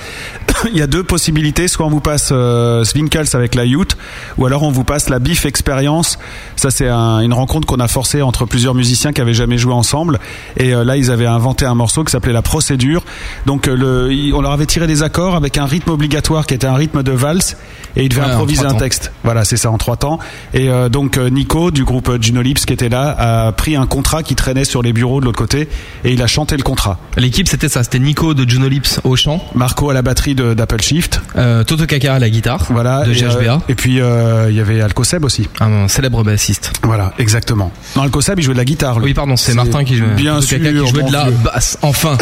[0.72, 1.68] Il y a deux possibilités.
[1.68, 3.97] Soit on vous passe euh, Zwinkels avec la Youth,
[4.38, 6.18] ou alors on vous passe la Biff Experience.
[6.56, 9.72] Ça c'est un- une rencontre qu'on a forcée entre plusieurs musiciens qui avaient jamais joué
[9.72, 10.18] ensemble.
[10.56, 13.05] Et euh, là ils avaient inventé un morceau qui s'appelait la procédure.
[13.47, 16.66] Donc euh, le, on leur avait tiré des accords avec un rythme obligatoire qui était
[16.66, 17.56] un rythme de valse
[17.97, 18.77] et ils devaient Ouais, en improviser un temps.
[18.77, 19.12] texte.
[19.24, 20.18] Voilà, c'est ça en trois temps.
[20.55, 23.14] Et euh, donc euh, Nico du groupe euh, Juno Lips qui était là
[23.47, 25.68] a pris un contrat qui traînait sur les bureaux de l'autre côté
[26.05, 26.98] et il a chanté le contrat.
[27.16, 30.82] L'équipe c'était ça, c'était Nico de Juno Lips au chant, Marco à la batterie d'Apple
[30.82, 31.20] Shift.
[31.36, 33.05] euh, Toto Kaka à la guitare, Voilà.
[33.05, 33.55] de et, GHBA.
[33.55, 35.48] euh, et puis euh, il y avait Alcoseb aussi.
[35.60, 36.73] Un célèbre bassiste.
[36.82, 37.73] Voilà, exactement.
[37.97, 38.98] Non, Alcoseb il jouait de la guitare.
[38.98, 39.06] lui.
[39.06, 40.14] Oui, pardon, c'est Martin qui jouait.
[40.16, 40.59] Bien sûr.
[40.59, 41.78] Qui jouait de la basse.
[41.82, 42.16] Enfin.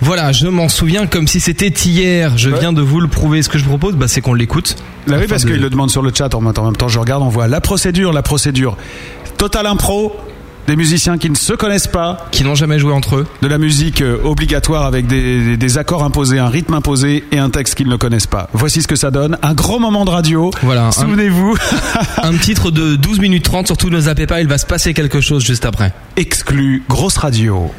[0.00, 2.36] Voilà, je m'en souviens comme si c'était hier.
[2.36, 3.42] Je viens de vous le prouver.
[3.42, 4.76] Ce que je vous propose, bah, c'est qu'on l'écoute.
[5.06, 6.88] Bah oui, parce de- qu'il le demande sur le chat en même temps.
[6.88, 8.76] Je regarde, on voit la procédure, la procédure.
[9.38, 10.14] Total impro,
[10.66, 13.56] des musiciens qui ne se connaissent pas, qui n'ont jamais joué entre eux, de la
[13.58, 17.74] musique euh, obligatoire avec des, des- des accords imposés, un rythme imposé et un texte
[17.76, 18.48] qu'ils ne connaissent pas.
[18.52, 19.38] Voici ce que ça donne.
[19.42, 20.50] Un grand moment de radio.
[20.62, 20.86] Voilà.
[20.86, 21.56] un- Souvenez-vous.
[22.22, 25.20] Un titre de 12 minutes 30, surtout ne zappez pas, il va se passer quelque
[25.20, 25.92] chose juste après.
[26.16, 27.70] Exclu, grosse radio.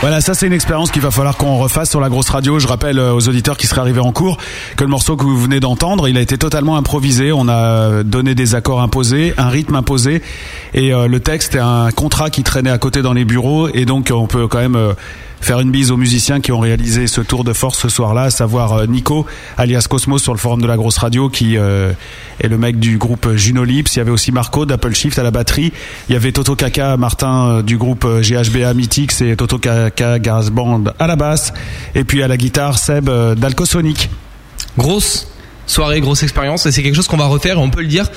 [0.00, 2.58] Voilà, ça c'est une expérience qu'il va falloir qu'on refasse sur la grosse radio.
[2.58, 4.38] Je rappelle euh, aux auditeurs qui seraient arrivés en cours
[4.76, 7.32] que le morceau que vous venez d'entendre, il a été totalement improvisé.
[7.32, 10.22] On a donné des accords imposés, un rythme imposé,
[10.72, 13.84] et euh, le texte est un contrat qui traînait à côté dans les bureaux, et
[13.84, 14.94] donc on peut quand même euh,
[15.40, 18.30] faire une bise aux musiciens qui ont réalisé ce tour de force ce soir-là, à
[18.30, 19.26] savoir Nico,
[19.58, 21.58] alias Cosmos sur le forum de la grosse radio, qui
[22.40, 23.94] est le mec du groupe Juno Lips.
[23.94, 25.72] Il y avait aussi Marco d'Apple Shift à la batterie.
[26.08, 30.18] Il y avait Toto Kaka, Martin euh, du groupe euh, GHBA Mythics et Toto Kaka
[30.18, 31.52] Garage Band à la basse.
[31.94, 34.10] Et puis à la guitare, Seb euh, d'Alcosonic.
[34.78, 35.28] Grosse
[35.66, 38.08] soirée, grosse expérience, et c'est quelque chose qu'on va refaire, et on peut le dire.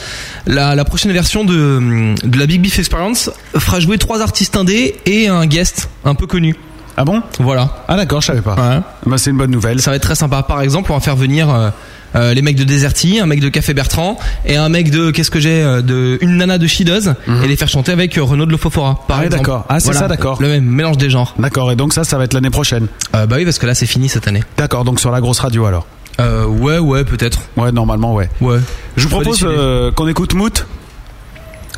[0.45, 4.95] La, la prochaine version de, de la Big Beef Experience fera jouer trois artistes indés
[5.07, 6.55] et un guest un peu connu.
[6.95, 7.23] Ah bon?
[7.39, 7.85] Voilà.
[7.87, 8.83] Ah d'accord, je savais pas.
[9.05, 9.81] Bah, c'est une bonne nouvelle.
[9.81, 10.43] Ça va être très sympa.
[10.43, 11.69] Par exemple, on va faire venir euh,
[12.15, 15.31] euh, les mecs de Deserty, un mec de Café Bertrand et un mec de qu'est-ce
[15.31, 17.13] que j'ai euh, de une nana de Shidoz
[17.43, 19.03] et les faire chanter avec euh, Renaud de Lofofora.
[19.07, 19.23] Par Mhm.
[19.23, 19.43] Ah, exemple.
[19.43, 19.65] d'accord.
[19.69, 19.99] Ah, c'est Voilà.
[20.01, 20.41] ça, d'accord.
[20.41, 21.35] Le même mélange des genres.
[21.39, 22.87] D'accord, et donc ça, ça va être l'année prochaine.
[23.15, 24.43] Euh, bah oui, parce que là c'est fini cette année.
[24.57, 25.85] D'accord, donc sur la grosse radio alors.
[26.19, 27.39] Euh, ouais, ouais, peut-être.
[27.55, 28.29] Ouais, normalement, ouais.
[28.41, 28.57] Ouais.
[28.97, 30.65] Je vous propose euh, qu'on écoute Moot.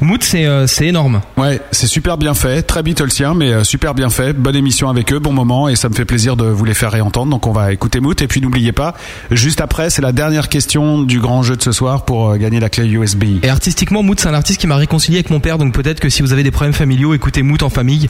[0.02, 1.22] Moot, c'est euh, c'est énorme.
[1.38, 4.34] Ouais, c'est super bien fait, très Beatlesien, mais euh, super bien fait.
[4.34, 6.92] Bonne émission avec eux, bon moment, et ça me fait plaisir de vous les faire
[6.92, 7.30] réentendre.
[7.30, 8.96] Donc on va écouter Moot, et puis n'oubliez pas,
[9.30, 12.60] juste après, c'est la dernière question du grand jeu de ce soir pour euh, gagner
[12.60, 13.44] la clé USB.
[13.44, 16.10] Et artistiquement, Moot, c'est un artiste qui m'a réconcilié avec mon père, donc peut-être que
[16.10, 18.08] si vous avez des problèmes familiaux, écoutez Moot en famille.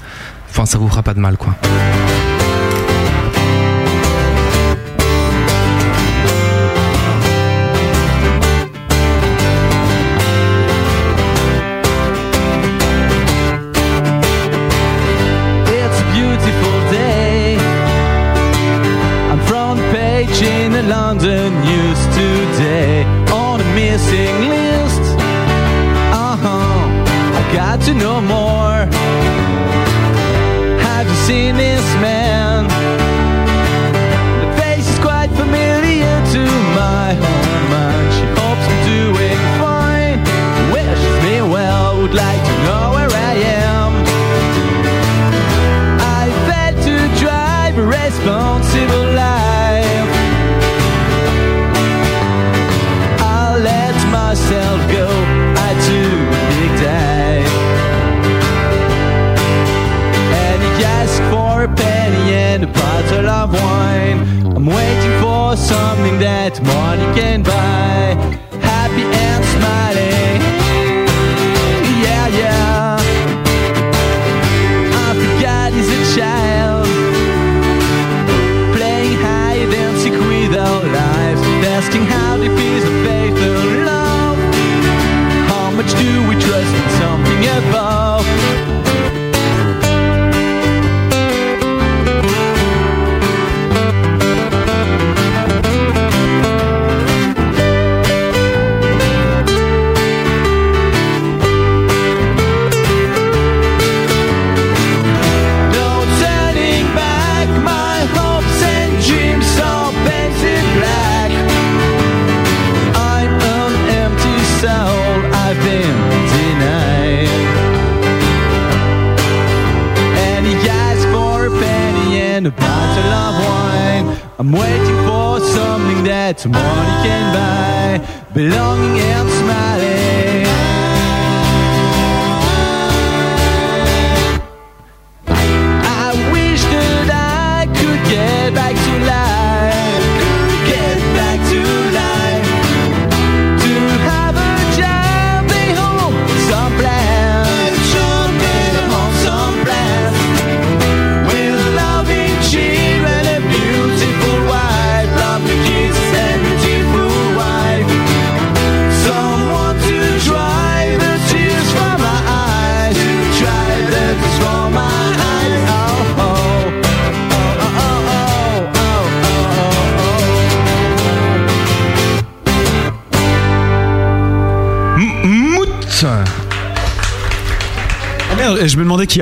[0.50, 1.56] Enfin, ça vous fera pas de mal, quoi.
[66.60, 67.11] Morning.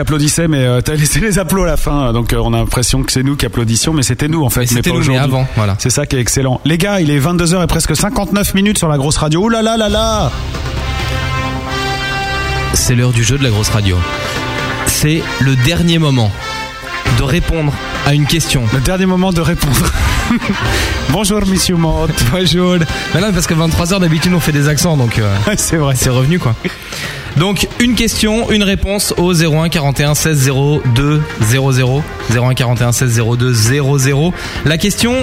[0.10, 3.04] Applaudissait, mais euh, t'as laissé les applaudissements à la fin, donc euh, on a l'impression
[3.04, 4.66] que c'est nous qui applaudissions, mais c'était nous en fait.
[4.66, 5.76] C'était nous, mais avant, voilà.
[5.78, 6.62] C'est ça qui est excellent.
[6.66, 9.44] Les gars, il est 22h et presque 59 minutes sur la grosse radio.
[9.44, 10.32] Ouh là là là là
[12.74, 13.98] C'est l'heure du jeu de la grosse radio.
[14.88, 16.32] C'est le dernier moment
[17.20, 17.72] de répondre
[18.08, 18.64] à une question.
[18.74, 19.92] Le dernier moment de répondre.
[21.10, 22.10] Bonjour, monsieur Mott.
[22.32, 22.78] Bonjour.
[23.14, 25.94] Mais non, parce que 23h d'habitude on fait des accents, donc euh, c'est vrai.
[25.96, 26.56] C'est revenu quoi.
[27.40, 30.52] Donc une question, une réponse au 01 41 16
[30.94, 32.04] 02 00
[32.36, 34.34] 01 41 16 02 00.
[34.66, 35.14] La question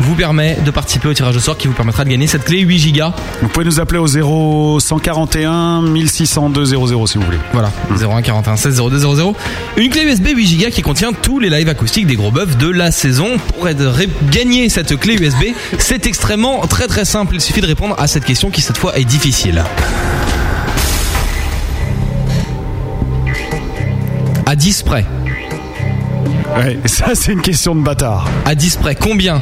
[0.00, 2.60] vous permet de participer au tirage au sort qui vous permettra de gagner cette clé
[2.60, 3.04] 8 Go.
[3.42, 7.38] Vous pouvez nous appeler au 0141 1602 00 si vous voulez.
[7.52, 7.70] Voilà,
[8.00, 9.36] 01 41 16 02 00.
[9.76, 12.68] Une clé USB 8 Go qui contient tous les lives acoustiques des gros bœufs de
[12.68, 13.36] la saison.
[13.54, 13.68] Pour
[14.30, 17.34] gagner cette clé USB, c'est extrêmement très très simple.
[17.34, 19.62] Il suffit de répondre à cette question qui cette fois est difficile.
[24.52, 25.06] À 10 près.
[26.58, 28.28] Ouais, ça c'est une question de bâtard.
[28.44, 29.40] À 10 près, combien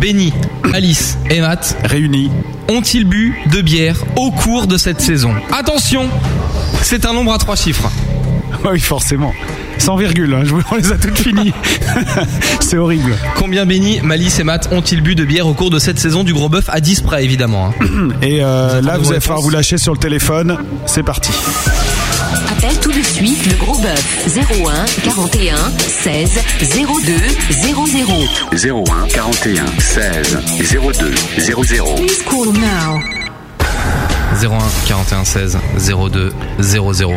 [0.00, 0.32] Benny,
[0.74, 2.32] Alice et Matt réunis
[2.68, 6.08] ont-ils bu de bière au cours de cette saison Attention,
[6.82, 7.88] c'est un nombre à trois chiffres.
[8.68, 9.32] Oui, forcément.
[9.78, 11.52] Sans virgule, hein, je vous- on les a toutes finies.
[12.60, 13.14] c'est horrible.
[13.36, 16.34] Combien Benny, Malice et Matt ont-ils bu de bière au cours de cette saison du
[16.34, 18.08] gros bœuf à 10 près évidemment hein.
[18.22, 20.58] Et euh, là, vous allez falloir vous lâcher sur le téléphone.
[20.86, 21.30] C'est parti.
[23.12, 26.40] Suite le gros bœuf 01 41 16
[26.74, 27.12] 02
[27.50, 28.14] 00.
[28.52, 30.38] 01 41 16
[30.72, 31.94] 02 00.
[31.96, 33.00] Please call now.
[34.40, 37.12] 01 41 16 02 00.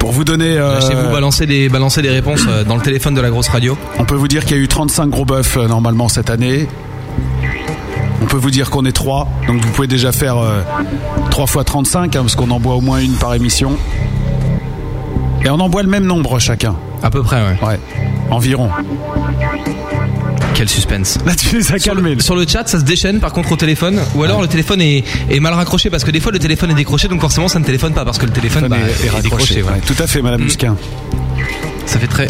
[0.00, 0.56] Pour vous donner.
[0.58, 3.76] euh, Lâchez-vous, balancez des, balancez réponses euh, dans le téléphone de la grosse radio.
[3.98, 6.68] On peut vous dire qu'il y a eu 35 gros bœufs euh, normalement cette année.
[8.22, 10.62] On peut vous dire qu'on est 3, donc vous pouvez déjà faire euh,
[11.30, 13.76] 3 fois 35, hein, parce qu'on en boit au moins une par émission.
[15.44, 16.74] Et on en boit le même nombre chacun.
[17.02, 17.58] À peu près, ouais.
[17.66, 17.78] Ouais,
[18.30, 18.70] environ.
[20.54, 21.18] Quel suspense.
[21.26, 22.14] Là, tu les as Sur calmés.
[22.14, 24.80] le, sur le chat, ça se déchaîne par contre au téléphone, ou alors le téléphone
[24.80, 27.58] est, est mal raccroché parce que des fois le téléphone est décroché, donc forcément ça
[27.58, 29.62] ne téléphone pas parce que le téléphone bah, est- est est, raccroché, décroché.
[29.62, 30.44] ouais, tout à fait, Madame Mm.
[30.44, 30.76] Musquin.
[31.86, 32.28] Ça fait très.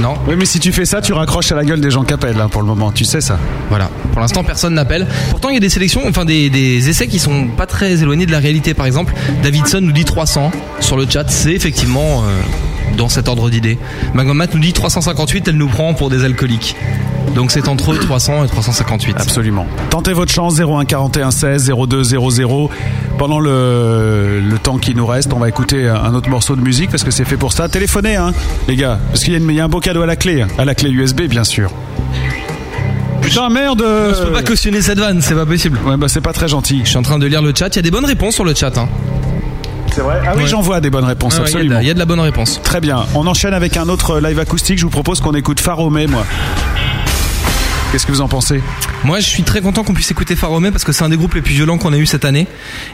[0.00, 2.12] Non Oui, mais si tu fais ça, tu raccroches à la gueule des gens qui
[2.12, 2.92] appellent hein, pour le moment.
[2.92, 3.38] Tu sais ça.
[3.70, 3.90] Voilà.
[4.12, 5.06] Pour l'instant, personne n'appelle.
[5.30, 8.26] Pourtant, il y a des sélections, enfin des, des essais qui sont pas très éloignés
[8.26, 8.74] de la réalité.
[8.74, 10.50] Par exemple, Davidson nous dit 300
[10.80, 11.28] sur le chat.
[11.30, 12.40] C'est effectivement euh,
[12.96, 13.78] dans cet ordre d'idée.
[14.14, 15.48] Magmamat nous dit 358.
[15.48, 16.76] Elle nous prend pour des alcooliques.
[17.34, 19.16] Donc c'est entre 300 et 358.
[19.18, 19.66] Absolument.
[19.90, 22.70] Tentez votre chance 01 41 16 02 00.
[23.18, 26.90] Pendant le, le temps qui nous reste, on va écouter un autre morceau de musique
[26.90, 27.68] parce que c'est fait pour ça.
[27.68, 28.32] Téléphonez, hein,
[28.68, 30.74] les gars, parce qu'il y, y a un beau cadeau à la clé, à la
[30.74, 31.70] clé USB, bien sûr.
[33.22, 35.78] Putain, merde Je peux pas cautionner cette vanne, c'est pas possible.
[35.84, 36.82] Ouais, bah c'est pas très gentil.
[36.84, 37.68] Je suis en train de lire le chat.
[37.74, 38.76] Il y a des bonnes réponses sur le chat.
[38.78, 38.88] Hein.
[39.96, 40.46] C'est vrai Ah oui, Ouais.
[40.48, 41.80] j'en vois des bonnes réponses, Ouais, ouais, il y a de- absolument.
[41.80, 42.60] Il y, a de la bonne réponse.
[42.62, 43.06] Très bien.
[43.14, 44.76] On enchaîne avec un autre live acoustique.
[44.78, 46.26] Je vous propose qu'on écoute Faromé, moi.
[47.90, 48.60] Qu'est-ce que vous en pensez?
[49.04, 51.32] Moi, je suis très content qu'on puisse écouter Faromé parce que c'est un des groupes
[51.32, 52.46] les plus violents qu'on a eu cette année.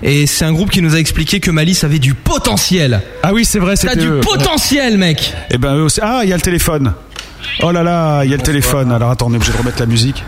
[0.05, 3.03] Et c'est un groupe qui nous a expliqué que Malice avait du potentiel.
[3.25, 4.21] Ah oui, c'est vrai, T'as c'était du eux.
[4.21, 5.99] potentiel, mec Eh ben eux aussi.
[6.01, 6.95] Ah, il y a le téléphone.
[7.65, 8.93] Oh là là, il y a le téléphone.
[8.93, 10.23] Alors attends, on est obligé de remettre la musique.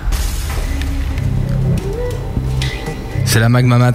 [3.27, 3.93] C'est la Magmamat.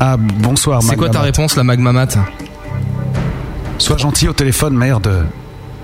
[0.00, 2.08] Ah, bonsoir, C'est quoi ta réponse, la Magmamat
[3.78, 5.26] Sois gentil au téléphone, merde.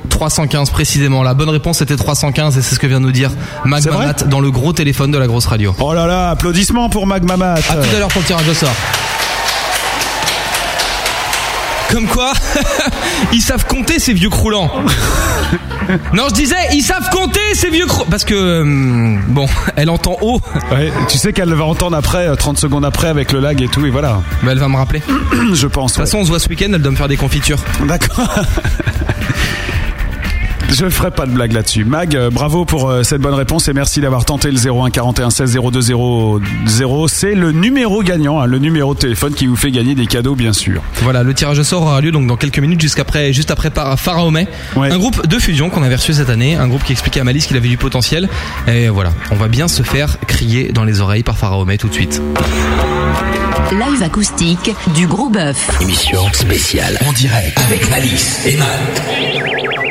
[0.09, 1.23] 315 précisément.
[1.23, 3.31] La bonne réponse était 315 et c'est ce que vient de nous dire
[3.65, 5.74] Magmamat dans le gros téléphone de la grosse radio.
[5.81, 7.55] Oh là là, applaudissements pour Magmamat.
[7.55, 8.74] À tout à l'heure pour le tirage au sort.
[11.90, 12.32] Comme quoi,
[13.32, 14.70] ils savent compter ces vieux croulants.
[16.12, 18.06] non, je disais, ils savent compter ces vieux croulants.
[18.11, 19.47] Parce que, hum, bon,
[19.77, 20.40] elle entend haut.
[20.73, 23.69] Ouais, tu sais qu'elle va entendre après, euh, 30 secondes après, avec le lag et
[23.69, 24.23] tout, et voilà.
[24.43, 25.02] Bah, elle va me rappeler.
[25.52, 25.93] Je pense.
[25.93, 27.59] De toute façon, on se voit ce week-end, elle doit me faire des confitures.
[27.86, 28.28] D'accord.
[30.70, 31.85] Je ferai pas de blague là-dessus.
[31.85, 35.31] Mag, euh, bravo pour euh, cette bonne réponse et merci d'avoir tenté le 01 41
[35.31, 35.81] 16 02
[36.66, 37.09] 00.
[37.09, 40.35] C'est le numéro gagnant, hein, le numéro de téléphone qui vous fait gagner des cadeaux,
[40.35, 40.82] bien sûr.
[41.03, 43.99] Voilà, le tirage au sort aura lieu donc dans quelques minutes, jusqu'après, juste après par
[43.99, 44.49] Pharaomé.
[44.77, 47.47] Un groupe de fusion qu'on avait reçu cette année, un groupe qui expliquait à Malice
[47.47, 48.28] qu'il avait du potentiel.
[48.66, 51.95] Et voilà, on va bien se faire crier dans les oreilles par Pharaomé tout de
[51.95, 52.20] suite.
[53.70, 55.81] Live acoustique du gros bœuf.
[55.81, 59.84] Émission spéciale en direct avec Alice et Matt.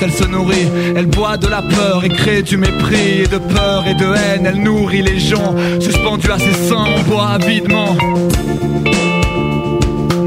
[0.00, 0.68] Elle se nourrit.
[0.96, 3.22] Elle boit de la peur et crée du mépris.
[3.22, 5.54] Et de peur et de haine, elle nourrit les gens.
[5.80, 7.96] Suspendue à ses seins, on boit avidement.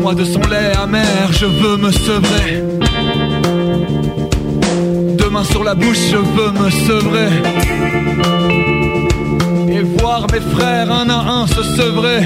[0.02, 2.64] Moi de son lait amer, je veux me sevrer.
[5.18, 7.30] Deux mains sur la bouche, je veux me sevrer.
[9.72, 12.24] Et voir mes frères un à un se sevrer.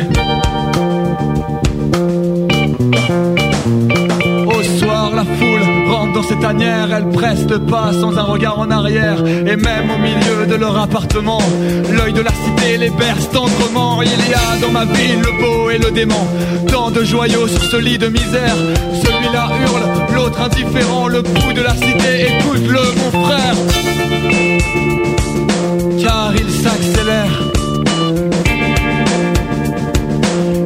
[5.23, 9.23] La foule rentre dans ses tanières, elle presse pas sans un regard en arrière.
[9.25, 11.41] Et même au milieu de leur appartement,
[11.89, 14.01] l'œil de la cité les berce tendrement.
[14.01, 16.27] Il y a dans ma ville le beau et le démon,
[16.67, 18.57] tant de joyaux sur ce lit de misère.
[19.01, 23.55] Celui-là hurle, l'autre indifférent, le pouls de la cité, écoute-le mon frère.
[26.01, 27.39] Car il s'accélère.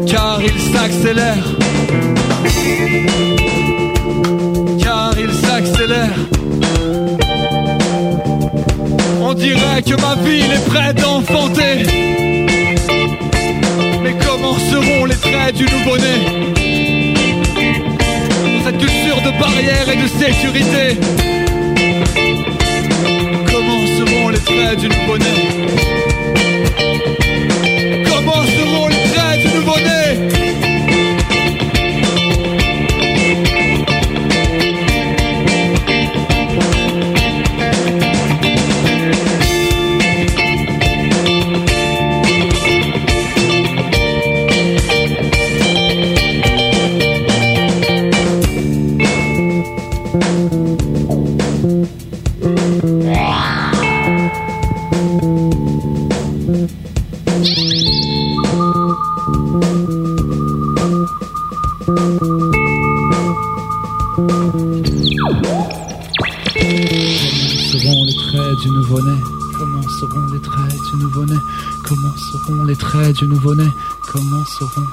[0.08, 1.46] Car il s'accélère.
[5.68, 6.16] S'accélère.
[9.22, 11.84] On dirait que ma ville est prête à enfanter.
[14.02, 16.38] Mais comment seront les traits du nouveau-né
[18.64, 21.00] cette culture de barrières et de sécurité
[23.50, 25.34] Comment seront les traits du nouveau-né
[28.10, 30.07] Comment seront les traits du nouveau-né
[72.68, 73.74] les traits du nouveau-né.
[74.12, 74.88] Comment seront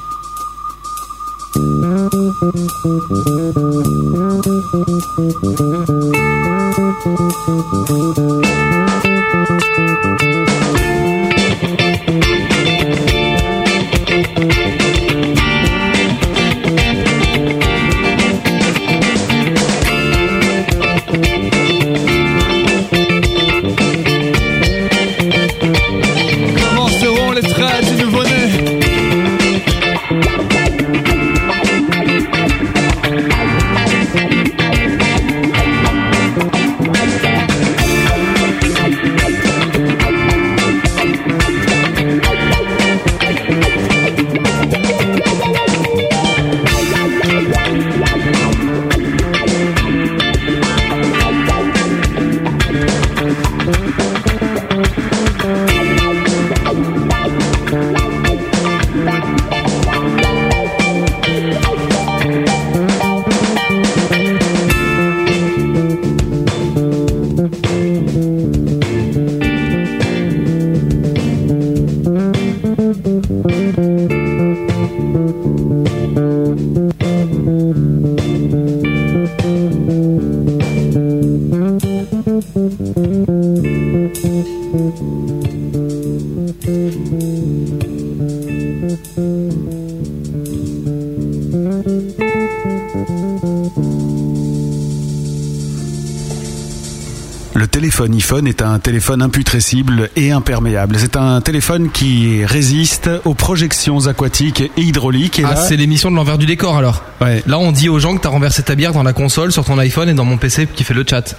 [98.34, 100.96] téléphone est un téléphone imputrescible et imperméable.
[100.98, 105.38] C'est un téléphone qui résiste aux projections aquatiques et hydrauliques.
[105.38, 107.04] Et Ah, c'est l'émission de l'envers du décor alors.
[107.46, 109.78] Là, on dit aux gens que t'as renversé ta bière dans la console sur ton
[109.78, 111.36] iPhone et dans mon PC qui fait le chat.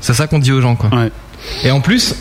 [0.00, 0.88] C'est ça qu'on dit aux gens, quoi.
[1.64, 2.14] Et en plus,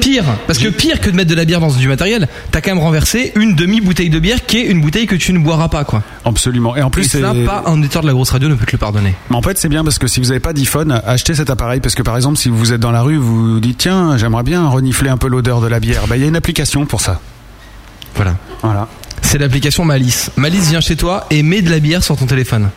[0.00, 2.70] pire, parce que pire que de mettre de la bière dans du matériel, t'as quand
[2.70, 5.84] même renversé une demi-bouteille de bière qui est une bouteille que tu ne boiras pas,
[5.84, 6.02] quoi.
[6.24, 6.74] Absolument.
[6.76, 8.64] Et en plus, Et ça, c'est- pas un auditeur de la grosse radio ne peut
[8.64, 9.14] te le pardonner.
[9.30, 11.80] Mais en fait, c'est bien parce que si vous n'avez pas d'iPhone, achetez cet appareil
[11.80, 14.42] parce que par exemple, si vous êtes dans la rue, vous vous dites tiens, j'aimerais
[14.42, 16.02] bien renifler un peu l'odeur de la bière.
[16.08, 17.20] Bah, il y a une application pour ça.
[18.16, 18.36] Voilà.
[18.62, 18.88] Voilà.
[19.22, 20.30] C'est l'application Malice.
[20.36, 22.70] Malice vient chez toi et met de la bière sur ton téléphone.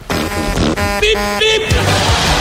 [1.02, 2.37] Nature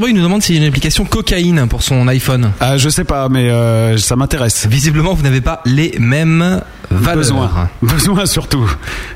[0.00, 2.52] Boy nous demande s'il y a une application cocaïne pour son iPhone.
[2.60, 4.66] Ah, je sais pas, mais euh, ça m'intéresse.
[4.68, 7.16] Visiblement, vous n'avez pas les mêmes valeurs.
[7.18, 7.50] Besoin.
[7.82, 8.68] Besoin surtout.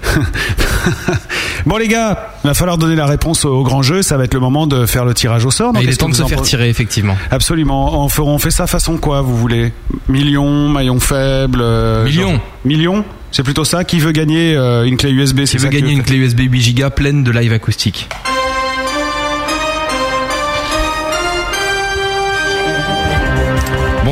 [1.67, 4.03] bon les gars, il va falloir donner la réponse au grand jeu.
[4.03, 5.73] Ça va être le moment de faire le tirage au sort.
[5.81, 7.17] Il est temps de se faire tirer, effectivement.
[7.31, 8.03] Absolument.
[8.05, 9.73] On fait, on fait ça façon quoi, vous voulez?
[10.09, 12.31] Million, maillon faible euh, Million.
[12.33, 15.69] genre- Million C'est plutôt ça Qui veut gagner euh, une clé USB Qui veut ça
[15.69, 18.09] gagner que- une clé USB 8 Go pleine de live acoustique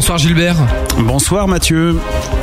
[0.02, 0.56] Bonsoir Gilbert.
[0.98, 1.96] Bonsoir Mathieu.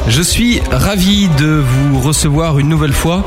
[0.07, 3.26] Je suis ravi de vous recevoir une nouvelle fois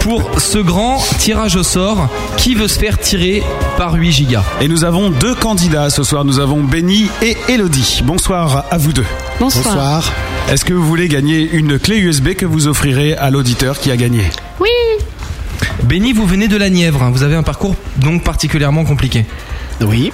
[0.00, 2.08] pour ce grand tirage au sort
[2.38, 3.42] qui veut se faire tirer
[3.76, 4.42] par 8 gigas?
[4.62, 6.24] Et nous avons deux candidats ce soir.
[6.24, 8.00] Nous avons Benny et Elodie.
[8.06, 9.04] Bonsoir à vous deux.
[9.38, 9.64] Bonsoir.
[9.66, 10.12] Bonsoir.
[10.48, 13.98] Est-ce que vous voulez gagner une clé USB que vous offrirez à l'auditeur qui a
[13.98, 14.22] gagné?
[14.60, 14.70] Oui.
[15.82, 17.10] Benny, vous venez de la Nièvre, hein.
[17.12, 19.26] vous avez un parcours donc particulièrement compliqué.
[19.82, 20.10] Oui.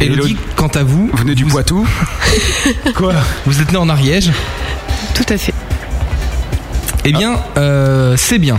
[0.00, 1.08] Elodie, quant à vous.
[1.12, 1.86] Vous venez du Poitou
[2.94, 3.14] Quoi
[3.46, 4.30] Vous êtes né en Ariège
[5.14, 5.54] Tout à fait.
[7.04, 8.58] Eh bien, euh, c'est bien.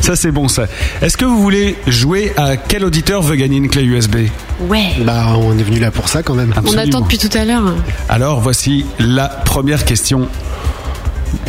[0.00, 0.64] Ça c'est bon ça.
[1.00, 4.16] Est-ce que vous voulez jouer à quel auditeur veut gagner une clé USB
[4.60, 4.86] Ouais.
[5.04, 6.54] Bah, on est venu là pour ça quand même.
[6.66, 7.74] On attend depuis tout à l'heure.
[8.08, 10.28] Alors voici la première question.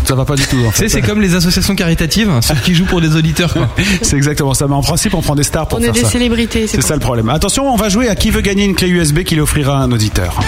[0.05, 0.89] Ça va pas du tout en fait.
[0.89, 3.53] c'est comme les associations caritatives, ceux qui jouent pour des auditeurs.
[4.01, 4.68] C'est exactement ça.
[4.68, 6.10] Mais en principe, on prend des stars pour On est faire des ça.
[6.10, 6.68] célébrités.
[6.68, 7.30] C'est ça le problème.
[7.30, 9.91] Attention, on va jouer à qui veut gagner une clé USB qu'il offrira à un
[9.91, 10.39] auditeur.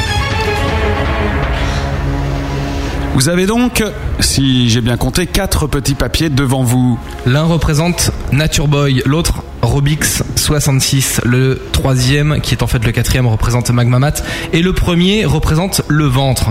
[3.13, 3.81] Vous avez donc,
[4.19, 6.99] si j'ai bien compté, quatre petits papiers devant vous.
[7.25, 13.25] L'un représente Nature Boy, l'autre Robix 66, le troisième, qui est en fait le quatrième,
[13.27, 14.15] représente Magmamat,
[14.51, 16.49] et le premier représente le ventre.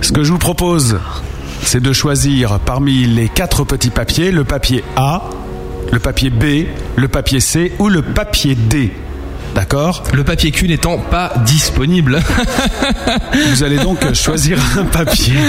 [0.00, 0.98] Ce que je vous propose,
[1.62, 5.22] c'est de choisir parmi les quatre petits papiers le papier A,
[5.92, 6.66] le papier B,
[6.96, 8.92] le papier C ou le papier D.
[9.54, 12.20] D'accord Le papier Q n'étant pas disponible.
[13.54, 15.32] Vous allez donc choisir un papier.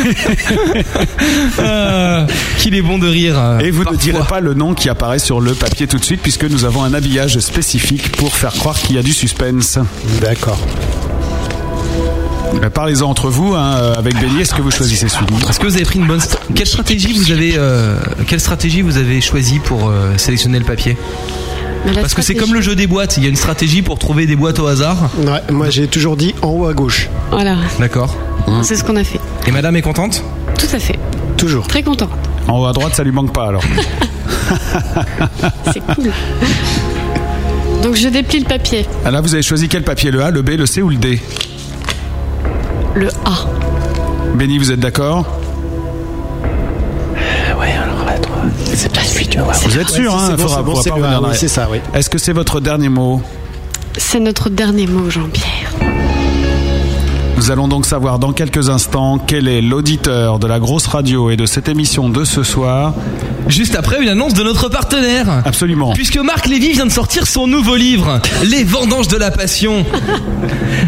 [1.59, 2.25] Ah,
[2.59, 3.35] qu'il est bon de rire.
[3.37, 3.97] euh, Et vous parfois.
[3.97, 6.63] ne direz pas le nom qui apparaît sur le papier tout de suite puisque nous
[6.65, 9.77] avons un habillage spécifique pour faire croire qu'il y a du suspense.
[10.21, 10.59] D'accord.
[12.63, 15.65] Euh, Parlez-en entre vous, hein, euh, avec Bélier, est-ce que vous choisissez celui Est-ce que
[15.67, 17.97] vous avez pris une bonne st- quelle stratégie vous avez euh,
[18.27, 20.97] quelle stratégie vous avez choisi pour euh, sélectionner le papier
[21.93, 24.25] Parce que c'est comme le jeu des boîtes, il y a une stratégie pour trouver
[24.25, 25.09] des boîtes au hasard.
[25.17, 27.09] Ouais, moi j'ai toujours dit en haut à gauche.
[27.31, 27.55] Voilà.
[27.79, 28.15] D'accord.
[28.63, 29.19] C'est ce qu'on a fait.
[29.45, 30.23] Et madame est contente
[30.57, 30.97] Tout à fait.
[31.35, 31.67] Toujours.
[31.67, 32.09] Très content.
[32.47, 33.63] En haut à droite, ça lui manque pas alors.
[35.73, 36.11] C'est cool.
[37.83, 38.85] Donc je déplie le papier.
[39.05, 40.95] Ah, Là, vous avez choisi quel papier Le A, le B, le C ou le
[40.95, 41.21] D?
[42.97, 43.45] Le A.
[44.35, 45.25] Béni, vous êtes d'accord?
[47.59, 48.35] Ouais, alors là, toi,
[48.73, 49.37] c'est la suite.
[49.37, 51.77] Vous êtes sûr, Ouais, hein c'est bon, faudra- c'est bon, pas c'est ça, oui.
[51.93, 53.21] Est-ce que c'est votre dernier mot?
[53.97, 55.66] C'est notre dernier mot, Jean-Pierre.
[57.37, 61.37] Nous allons donc savoir dans quelques instants quel est l'auditeur de la grosse radio et
[61.37, 62.93] de cette émission de ce soir.
[63.47, 65.43] Juste après une annonce de notre partenaire.
[65.45, 65.93] Absolument.
[65.93, 69.85] Puisque Marc Lévy vient de sortir son nouveau livre, Les vendanges de la passion.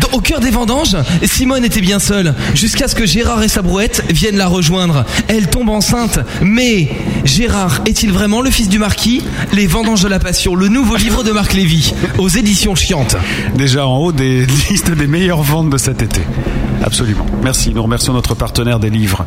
[0.02, 3.62] Dans- au cœur des vendanges, Simone était bien seule, jusqu'à ce que Gérard et sa
[3.62, 5.06] brouette viennent la rejoindre.
[5.28, 6.90] Elle tombe enceinte, mais
[7.26, 9.22] Gérard est-il vraiment le fils du marquis?
[9.54, 13.16] Les vendanges de la passion, le nouveau livre de Marc Lévy, aux éditions chiantes.
[13.56, 16.22] Déjà en haut des listes des meilleures ventes de cet été.
[16.84, 17.26] Absolument.
[17.44, 17.74] Merci.
[17.74, 19.26] Nous remercions notre partenaire des livres.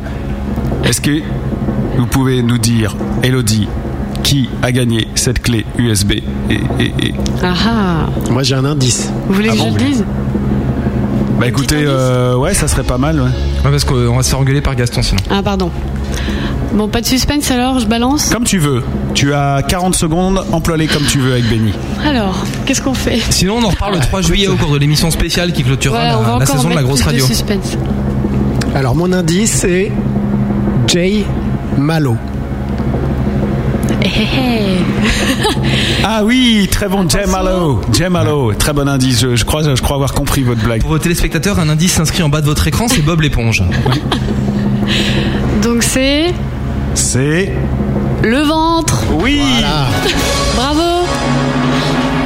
[0.83, 1.21] Est-ce que
[1.97, 3.67] vous pouvez nous dire, Elodie,
[4.23, 6.23] qui a gagné cette clé USB et,
[6.79, 7.13] et- et-
[7.43, 8.09] Ah ah.
[8.31, 9.11] Moi j'ai un indice.
[9.27, 10.05] Vous voulez Ah que bon, je le dise?
[11.39, 13.19] Bah écoutez, euh, ouais, ça serait pas mal.
[13.19, 13.25] Ouais.
[13.65, 15.21] Ouais, parce qu'on va se faire engueuler par Gaston sinon.
[15.29, 15.71] Ah pardon.
[16.73, 18.29] Bon, pas de suspense alors, je balance.
[18.29, 18.83] Comme tu veux.
[19.13, 21.71] Tu as 40 secondes, emploie-les comme tu veux avec Benny.
[22.03, 23.19] Alors, qu'est-ce qu'on fait?
[23.29, 26.17] Sinon, on en reparle le 3 juillet au cours de l'émission spéciale qui clôturera Voilà,
[26.17, 27.27] on va la, la encore saison de la mettre grosse plus radio.
[27.27, 27.77] De suspense.
[28.75, 29.91] Alors mon indice c'est
[30.87, 31.25] Jay
[31.77, 32.17] Malo.
[36.03, 37.81] Ah oui, très bon, Jay Malo.
[37.91, 39.19] Jay Malo, très bon indice.
[39.21, 40.81] Je, je crois, je crois avoir compris votre blague.
[40.81, 43.63] Pour vos téléspectateurs, un indice s'inscrit en bas de votre écran, c'est Bob l'éponge.
[45.61, 46.33] Donc c'est
[46.93, 47.53] C'est
[48.23, 49.03] le ventre.
[49.21, 49.41] oui.
[50.55, 51.05] Bravo.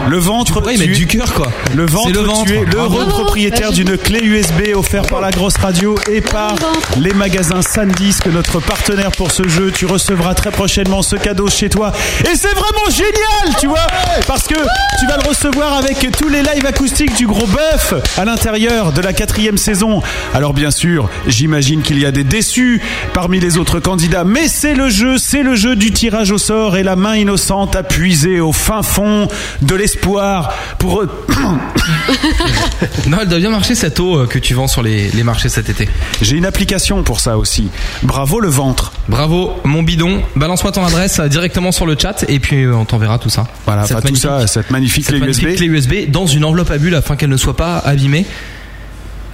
[0.10, 1.47] Le ventre, pourrais y tu- mettre du cœur, quoi.
[1.76, 2.46] Le ventre, C'est le ventre.
[2.46, 6.56] tu es l'heureux propriétaire d'une clé USB offerte par la grosse radio et par
[7.00, 9.72] les magasins Sandisk, notre partenaire pour ce jeu.
[9.72, 11.92] Tu recevras très prochainement ce cadeau chez toi.
[12.22, 13.86] Et c'est vraiment génial, tu vois,
[14.28, 14.56] parce que
[15.00, 19.02] tu vas le recevoir avec tous les lives acoustiques du gros bœuf à l'intérieur de
[19.02, 20.02] la quatrième saison.
[20.34, 22.82] Alors bien sûr, j'imagine qu'il y a des déçus
[23.14, 26.78] parmi les autres candidats, mais c'est le jeu, c'est le jeu du tirage au sort
[26.78, 29.28] et la main innocente a puisé au fin fond
[29.62, 31.10] de l'esprit espoir pour eux.
[33.08, 35.50] non, elle doit bien marcher cette eau euh, que tu vends sur les, les marchés
[35.50, 35.88] cet été.
[36.22, 37.70] J'ai une application pour ça aussi.
[38.04, 38.92] Bravo le ventre.
[39.08, 40.22] Bravo, mon bidon.
[40.36, 43.48] Balance-moi ton adresse euh, directement sur le chat et puis euh, on t'enverra tout ça.
[43.66, 45.56] Voilà, Cette enfin, tout ça, cette magnifique cette clé magnifique USB.
[45.58, 48.26] clé USB dans une enveloppe à bulles afin qu'elle ne soit pas abîmée.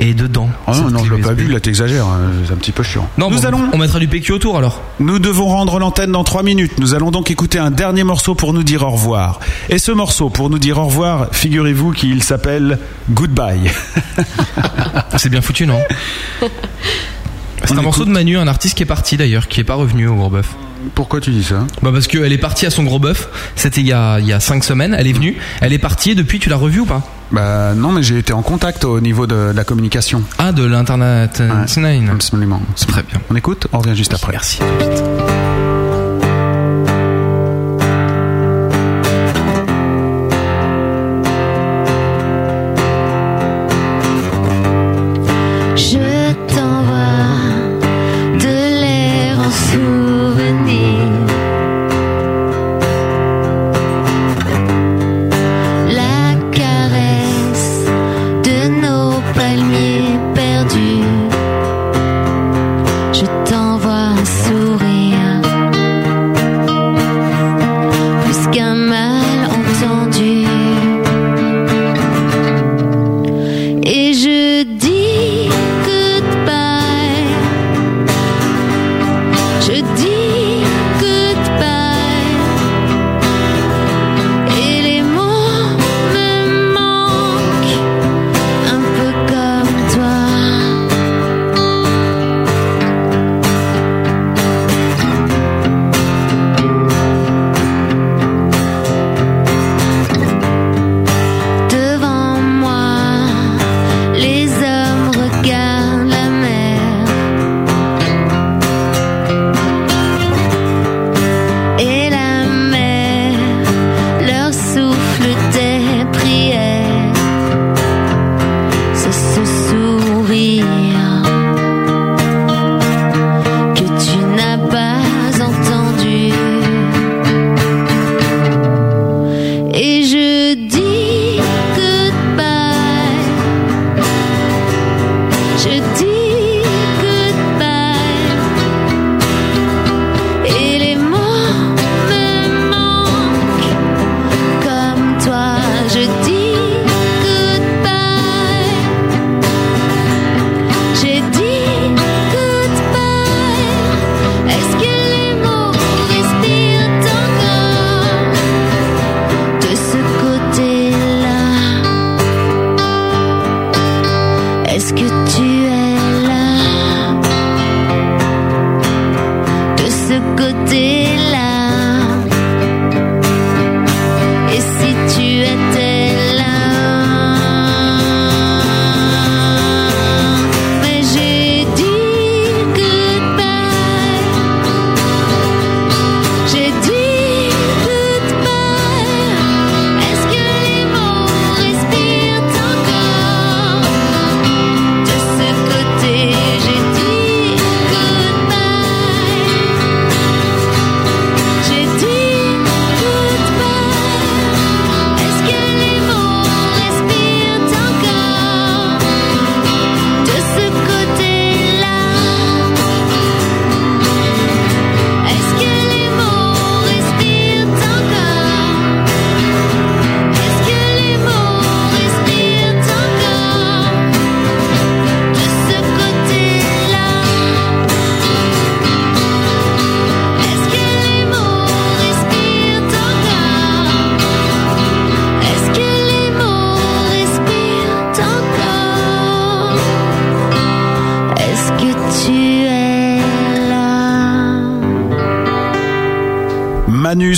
[0.05, 0.49] Et dedans.
[0.67, 3.07] Ah non, non, je l'ai pas vu, là t'exagères, hein, c'est un petit peu chiant.
[3.17, 3.69] Non, nous bon, allons.
[3.71, 4.81] On mettra du PQ autour alors.
[4.99, 6.77] Nous devons rendre l'antenne dans 3 minutes.
[6.77, 9.39] Nous allons donc écouter un dernier morceau pour nous dire au revoir.
[9.69, 12.79] Et ce morceau, pour nous dire au revoir, figurez-vous qu'il s'appelle
[13.11, 13.71] Goodbye.
[15.17, 15.79] C'est bien foutu, non
[17.63, 20.07] C'est un morceau de Manu, un artiste qui est parti d'ailleurs, qui est pas revenu
[20.07, 20.53] au bœuf.
[20.95, 23.87] Pourquoi tu dis ça Bah parce qu'elle est partie à son gros bœuf, c'était il
[23.87, 26.39] y a, il y a 5 semaines, elle est venue, elle est partie et depuis
[26.39, 27.01] tu l'as revue ou pas
[27.31, 30.23] Bah non, mais j'ai été en contact au niveau de la communication.
[30.37, 31.41] Ah, de l'internet.
[31.41, 32.61] Ouais, absolument.
[32.75, 33.19] C'est très bien.
[33.29, 34.31] On écoute On revient juste après.
[34.31, 34.59] Merci.
[34.59, 35.52] Je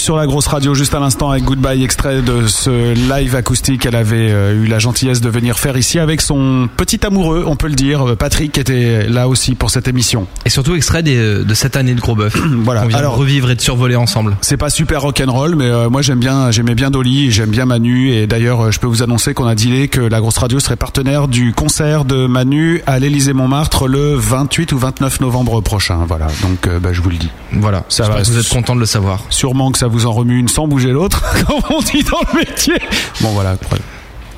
[0.05, 3.95] sur la grosse radio juste à l'instant avec Goodbye extrait de ce live acoustique qu'elle
[3.95, 7.67] avait euh, eu la gentillesse de venir faire ici avec son petit amoureux, on peut
[7.67, 8.09] le dire.
[8.09, 10.27] Euh, Patrick qui était là aussi pour cette émission.
[10.45, 12.35] Et surtout extrait des- de cette année de gros bœuf.
[12.63, 12.83] voilà.
[12.83, 14.37] On vient Alors- de revivre et de survoler ensemble.
[14.41, 18.11] C'est pas super rock'n'roll, mais euh, moi j'aime bien, j'aimais bien Dolly, j'aime bien Manu,
[18.11, 20.75] et d'ailleurs euh, je peux vous annoncer qu'on a dealé que la grosse radio serait
[20.75, 26.01] partenaire du concert de Manu à l'Élysée Montmartre le 28 ou 29 novembre prochain.
[26.07, 27.29] Voilà, donc euh, bah, je vous le dis.
[27.53, 27.85] Voilà.
[27.89, 28.21] Ça va.
[28.21, 29.21] que vous êtes content de le savoir.
[29.29, 32.39] Sûrement que ça vous en remue une sans bouger l'autre, comme on dit dans le
[32.39, 32.75] métier.
[33.21, 33.55] Bon voilà.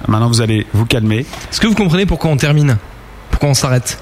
[0.08, 1.20] Maintenant vous allez vous calmer.
[1.52, 2.78] Est-ce que vous comprenez pourquoi on termine?
[3.32, 4.00] Pourquoi on s'arrête?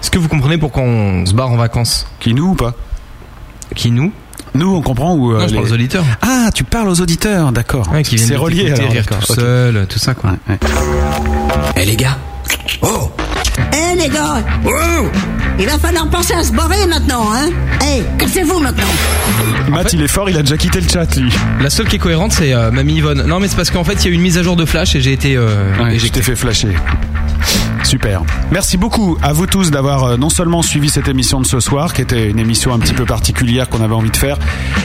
[0.00, 2.06] Est-ce que vous comprenez pourquoi on se barre en vacances?
[2.20, 2.72] Qui nous ou pas?
[3.74, 4.12] Qui nous?
[4.54, 6.04] Nous on comprend ou euh, Non, je parle les- aux auditeurs.
[6.22, 7.90] Ah, tu parles aux auditeurs, d'accord.
[7.92, 8.90] Ouais, qui viennent C'est de relié alors.
[8.90, 10.32] rire tout seul, tout ça quoi.
[11.76, 12.16] Eh les gars
[12.82, 13.10] Oh
[13.72, 14.42] Eh les gars
[15.58, 17.48] Il va falloir penser à se barrer maintenant, hein
[17.82, 18.84] Eh, cassez-vous maintenant
[19.70, 21.32] Matt, il est fort, il a déjà quitté le chat lui.
[21.60, 23.24] La seule qui est cohérente, c'est euh, Mamie Yvonne.
[23.26, 24.64] Non, mais c'est parce qu'en fait, il y a eu une mise à jour de
[24.64, 25.36] Flash et j'ai été.
[25.36, 26.74] Euh, Ouais, et j'ai- fait flasher.
[27.84, 28.22] Super.
[28.50, 31.94] Merci beaucoup à vous tous d'avoir euh, non seulement suivi cette émission de ce soir,
[31.94, 34.38] qui était une émission un petit peu particulière qu'on avait envie de faire,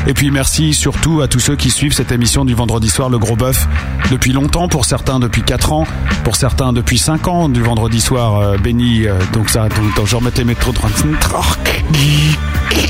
[0.08, 3.20] et puis merci surtout à tous ceux qui suivent cette émission du vendredi soir, le
[3.20, 3.68] gros bœuf,
[4.12, 5.88] depuis longtemps, pour certains depuis 4 ans,
[6.24, 10.08] pour certains depuis 5 ans, du vendredi soir euh, béni, euh, donc ça, donc, donc
[10.08, 10.56] je remettais mes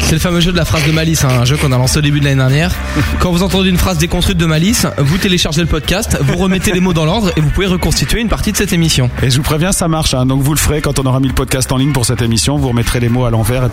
[0.04, 1.98] C'est le fameux jeu de la phrase de Malice, hein, un jeu qu'on a lancé
[1.98, 2.72] au début de l'année dernière.
[3.20, 6.80] Quand vous entendez une phrase déconstruite de Malice, vous téléchargez le podcast, vous remettez les
[6.80, 9.10] mots dans l'ordre et vous pouvez reconstituer une partie de cette émission.
[9.24, 10.14] Et je vous préviens, ça marche.
[10.14, 10.26] hein.
[10.26, 12.58] Donc vous le ferez quand on aura mis le podcast en ligne pour cette émission.
[12.58, 13.70] Vous remettrez les mots à l'envers et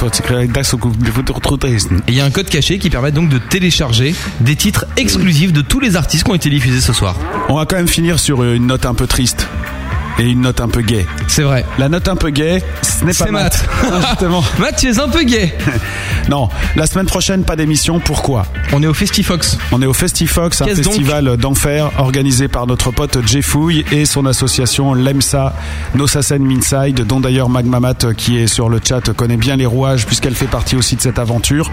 [2.09, 5.61] il y a un code caché qui permet donc de télécharger des titres exclusifs de
[5.61, 7.17] tous les artistes qui ont été diffusés ce soir.
[7.49, 9.49] On va quand même finir sur une note un peu triste
[10.21, 11.07] et une note un peu gay.
[11.29, 11.65] C'est vrai.
[11.79, 13.67] La note un peu gay, ce n'est pas C'est Matt.
[13.83, 14.07] Matt.
[14.11, 14.45] Justement.
[14.59, 15.53] Matt, tu es un peu gay.
[16.29, 18.01] non, la semaine prochaine, pas d'émission.
[18.01, 18.45] Pourquoi?
[18.73, 19.57] On est au Festifox.
[19.73, 24.93] On est au Festifox, un festival d'enfer organisé par notre pote Jeffouille et son association
[24.93, 25.55] Lemsa,
[25.95, 30.07] Nosasen Minside, dont d'ailleurs Magmamat euh, qui est sur le chat connaît bien les rouages
[30.07, 31.71] puisqu'elle fait partie aussi de cette aventure.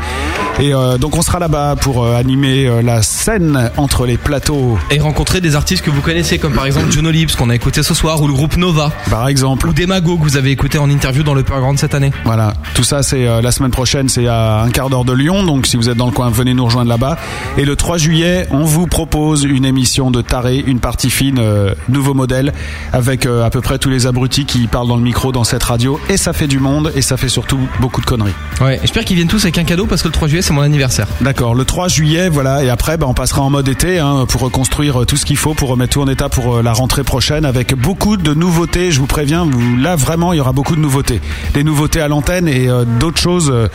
[0.60, 4.80] Et euh, donc on sera là-bas pour euh, animer euh, la scène entre les plateaux.
[4.90, 7.84] Et rencontrer des artistes que vous connaissez, comme par exemple Juno Lips qu'on a écouté
[7.84, 8.92] ce soir, ou le groupe Nova.
[9.10, 9.68] Par exemple.
[9.68, 12.12] Ou Demago que vous avez écouté en interview dans le Grande cette année.
[12.24, 15.44] Voilà, tout ça c'est euh, la semaine prochaine, c'est à un quart d'heure de Lyon,
[15.44, 17.18] donc si vous êtes dans le coin, venez nous rejoindre là-bas.
[17.58, 21.74] Et le 3 juillet, on vous propose une émission de taré, une partie fine, euh,
[21.90, 22.54] nouveau modèle,
[22.94, 25.64] avec euh, à peu près tous les abrutis qui parlent dans le micro dans cette
[25.64, 28.36] radio, et ça fait du monde, et ça fait surtout beaucoup de conneries.
[28.62, 30.62] Ouais, j'espère qu'ils viennent tous avec un cadeau parce que le 3 juillet c'est mon
[30.62, 31.08] anniversaire.
[31.22, 34.42] D'accord, le 3 juillet, voilà, et après, bah, on passera en mode été hein, pour
[34.42, 37.46] reconstruire euh, tout ce qu'il faut, pour remettre tout en état pour la rentrée prochaine,
[37.46, 38.92] avec beaucoup de nouveautés.
[38.92, 41.22] Je vous préviens, vous, là vraiment, il y aura beaucoup de nouveautés,
[41.54, 43.50] des nouveautés à l'antenne et euh, d'autres choses.
[43.52, 43.68] euh,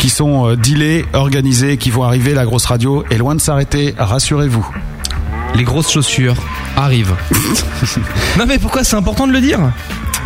[0.00, 2.32] qui sont euh, dealées, organisées, qui vont arriver.
[2.32, 4.66] La grosse radio est loin de s'arrêter, rassurez-vous.
[5.54, 6.36] Les grosses chaussures
[6.74, 7.14] arrivent.
[8.38, 9.60] non mais pourquoi c'est important de le dire?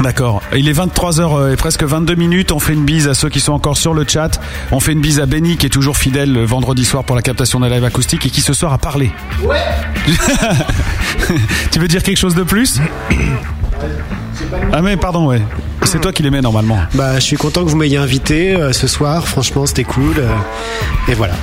[0.00, 0.42] D'accord.
[0.54, 2.52] Il est 23h et presque 22 minutes.
[2.52, 4.40] On fait une bise à ceux qui sont encore sur le chat.
[4.70, 7.22] On fait une bise à Benny qui est toujours fidèle le vendredi soir pour la
[7.22, 9.10] captation des live acoustiques et qui ce soir a parlé.
[9.42, 9.56] Ouais.
[11.72, 12.80] tu veux dire quelque chose de plus?
[14.72, 15.42] Ah mais pardon ouais.
[15.84, 16.78] C'est toi qui les mets normalement.
[16.94, 19.26] Bah, je suis content que vous m'ayez invité euh, ce soir.
[19.28, 20.14] Franchement, c'était cool.
[20.18, 20.28] euh,
[21.08, 21.34] et voilà.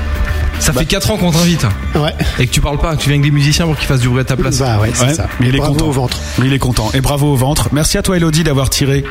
[0.60, 1.66] Ça fait 4 ans qu'on t'invite.
[1.96, 2.14] Ouais.
[2.38, 4.10] Et que tu parles pas, que tu viens avec des musiciens pour qu'ils fassent du
[4.10, 4.60] bruit à ta place.
[4.60, 5.28] Bah ouais, c'est Ouais, ça.
[5.40, 5.86] Mais il est Bravo content.
[5.88, 6.20] au ventre.
[6.38, 6.90] Mais il est content.
[6.94, 7.70] Et bravo au ventre.
[7.72, 9.04] Merci à toi Elodie d'avoir tiré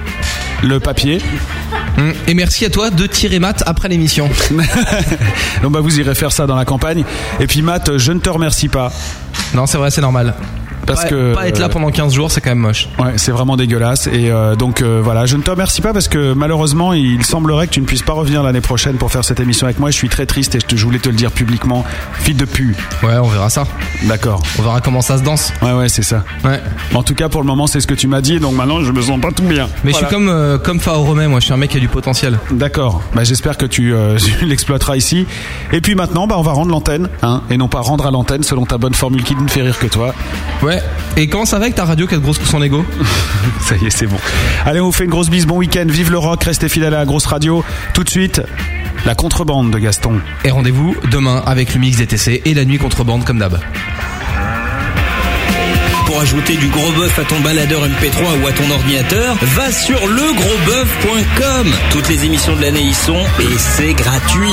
[0.62, 1.20] le papier.
[1.98, 4.28] Hum, Et merci à toi de tirer Matt après l'émission.
[5.62, 7.04] Donc bah vous irez faire ça dans la campagne.
[7.40, 8.92] Et puis Matt, je ne te remercie pas.
[9.54, 10.34] Non, c'est vrai, c'est normal.
[10.86, 12.88] Parce Pas- que pas être là pendant 15 jours, c'est quand même moche.
[12.98, 14.06] Ouais, c'est vraiment dégueulasse.
[14.08, 17.66] Et euh, donc euh, voilà, je ne te remercie pas parce que malheureusement, il semblerait
[17.68, 19.90] que tu ne puisses pas revenir l'année prochaine pour faire cette émission avec moi.
[19.90, 21.84] Je suis très triste et je, te- je voulais te le dire publiquement.
[22.14, 22.74] Fille de pu.
[23.02, 23.64] Ouais, on verra ça.
[24.04, 24.42] D'accord.
[24.58, 25.52] On verra comment ça se danse.
[25.62, 26.24] Ouais, ouais, c'est ça.
[26.44, 26.60] Ouais.
[26.94, 28.40] En tout cas, pour le moment, c'est ce que tu m'as dit.
[28.40, 29.68] Donc maintenant, je me sens pas tout bien.
[29.84, 30.06] Mais Voilà.
[30.08, 31.88] je suis comme euh, comme Fao Romain, moi je suis un mec qui a du
[31.88, 32.38] potentiel.
[32.50, 33.02] D'accord.
[33.14, 35.26] Bah, j'espère que tu, euh, tu l'exploiteras ici.
[35.72, 38.42] Et puis maintenant, bah, on va rendre l'antenne, hein, et non pas rendre à l'antenne
[38.42, 40.14] selon ta bonne formule qui ne fait rire que toi.
[40.62, 40.69] Ouais.
[41.16, 42.84] Et comment ça va avec ta radio qui est grosse que son ego
[43.60, 44.16] Ça y est, c'est bon.
[44.64, 45.46] Allez, on vous fait une grosse bise.
[45.46, 45.86] Bon week-end.
[45.86, 46.44] Vive le rock.
[46.44, 47.64] Restez fidèles à la grosse radio.
[47.94, 48.42] Tout de suite,
[49.04, 50.20] la contrebande de Gaston.
[50.44, 53.58] Et rendez-vous demain avec le mix DTC et la nuit contrebande comme d'hab.
[56.06, 60.00] Pour ajouter du gros bœuf à ton baladeur MP3 ou à ton ordinateur, va sur
[60.08, 61.72] legrosboeuf.com.
[61.92, 64.50] Toutes les émissions de l'année y sont et c'est gratuit.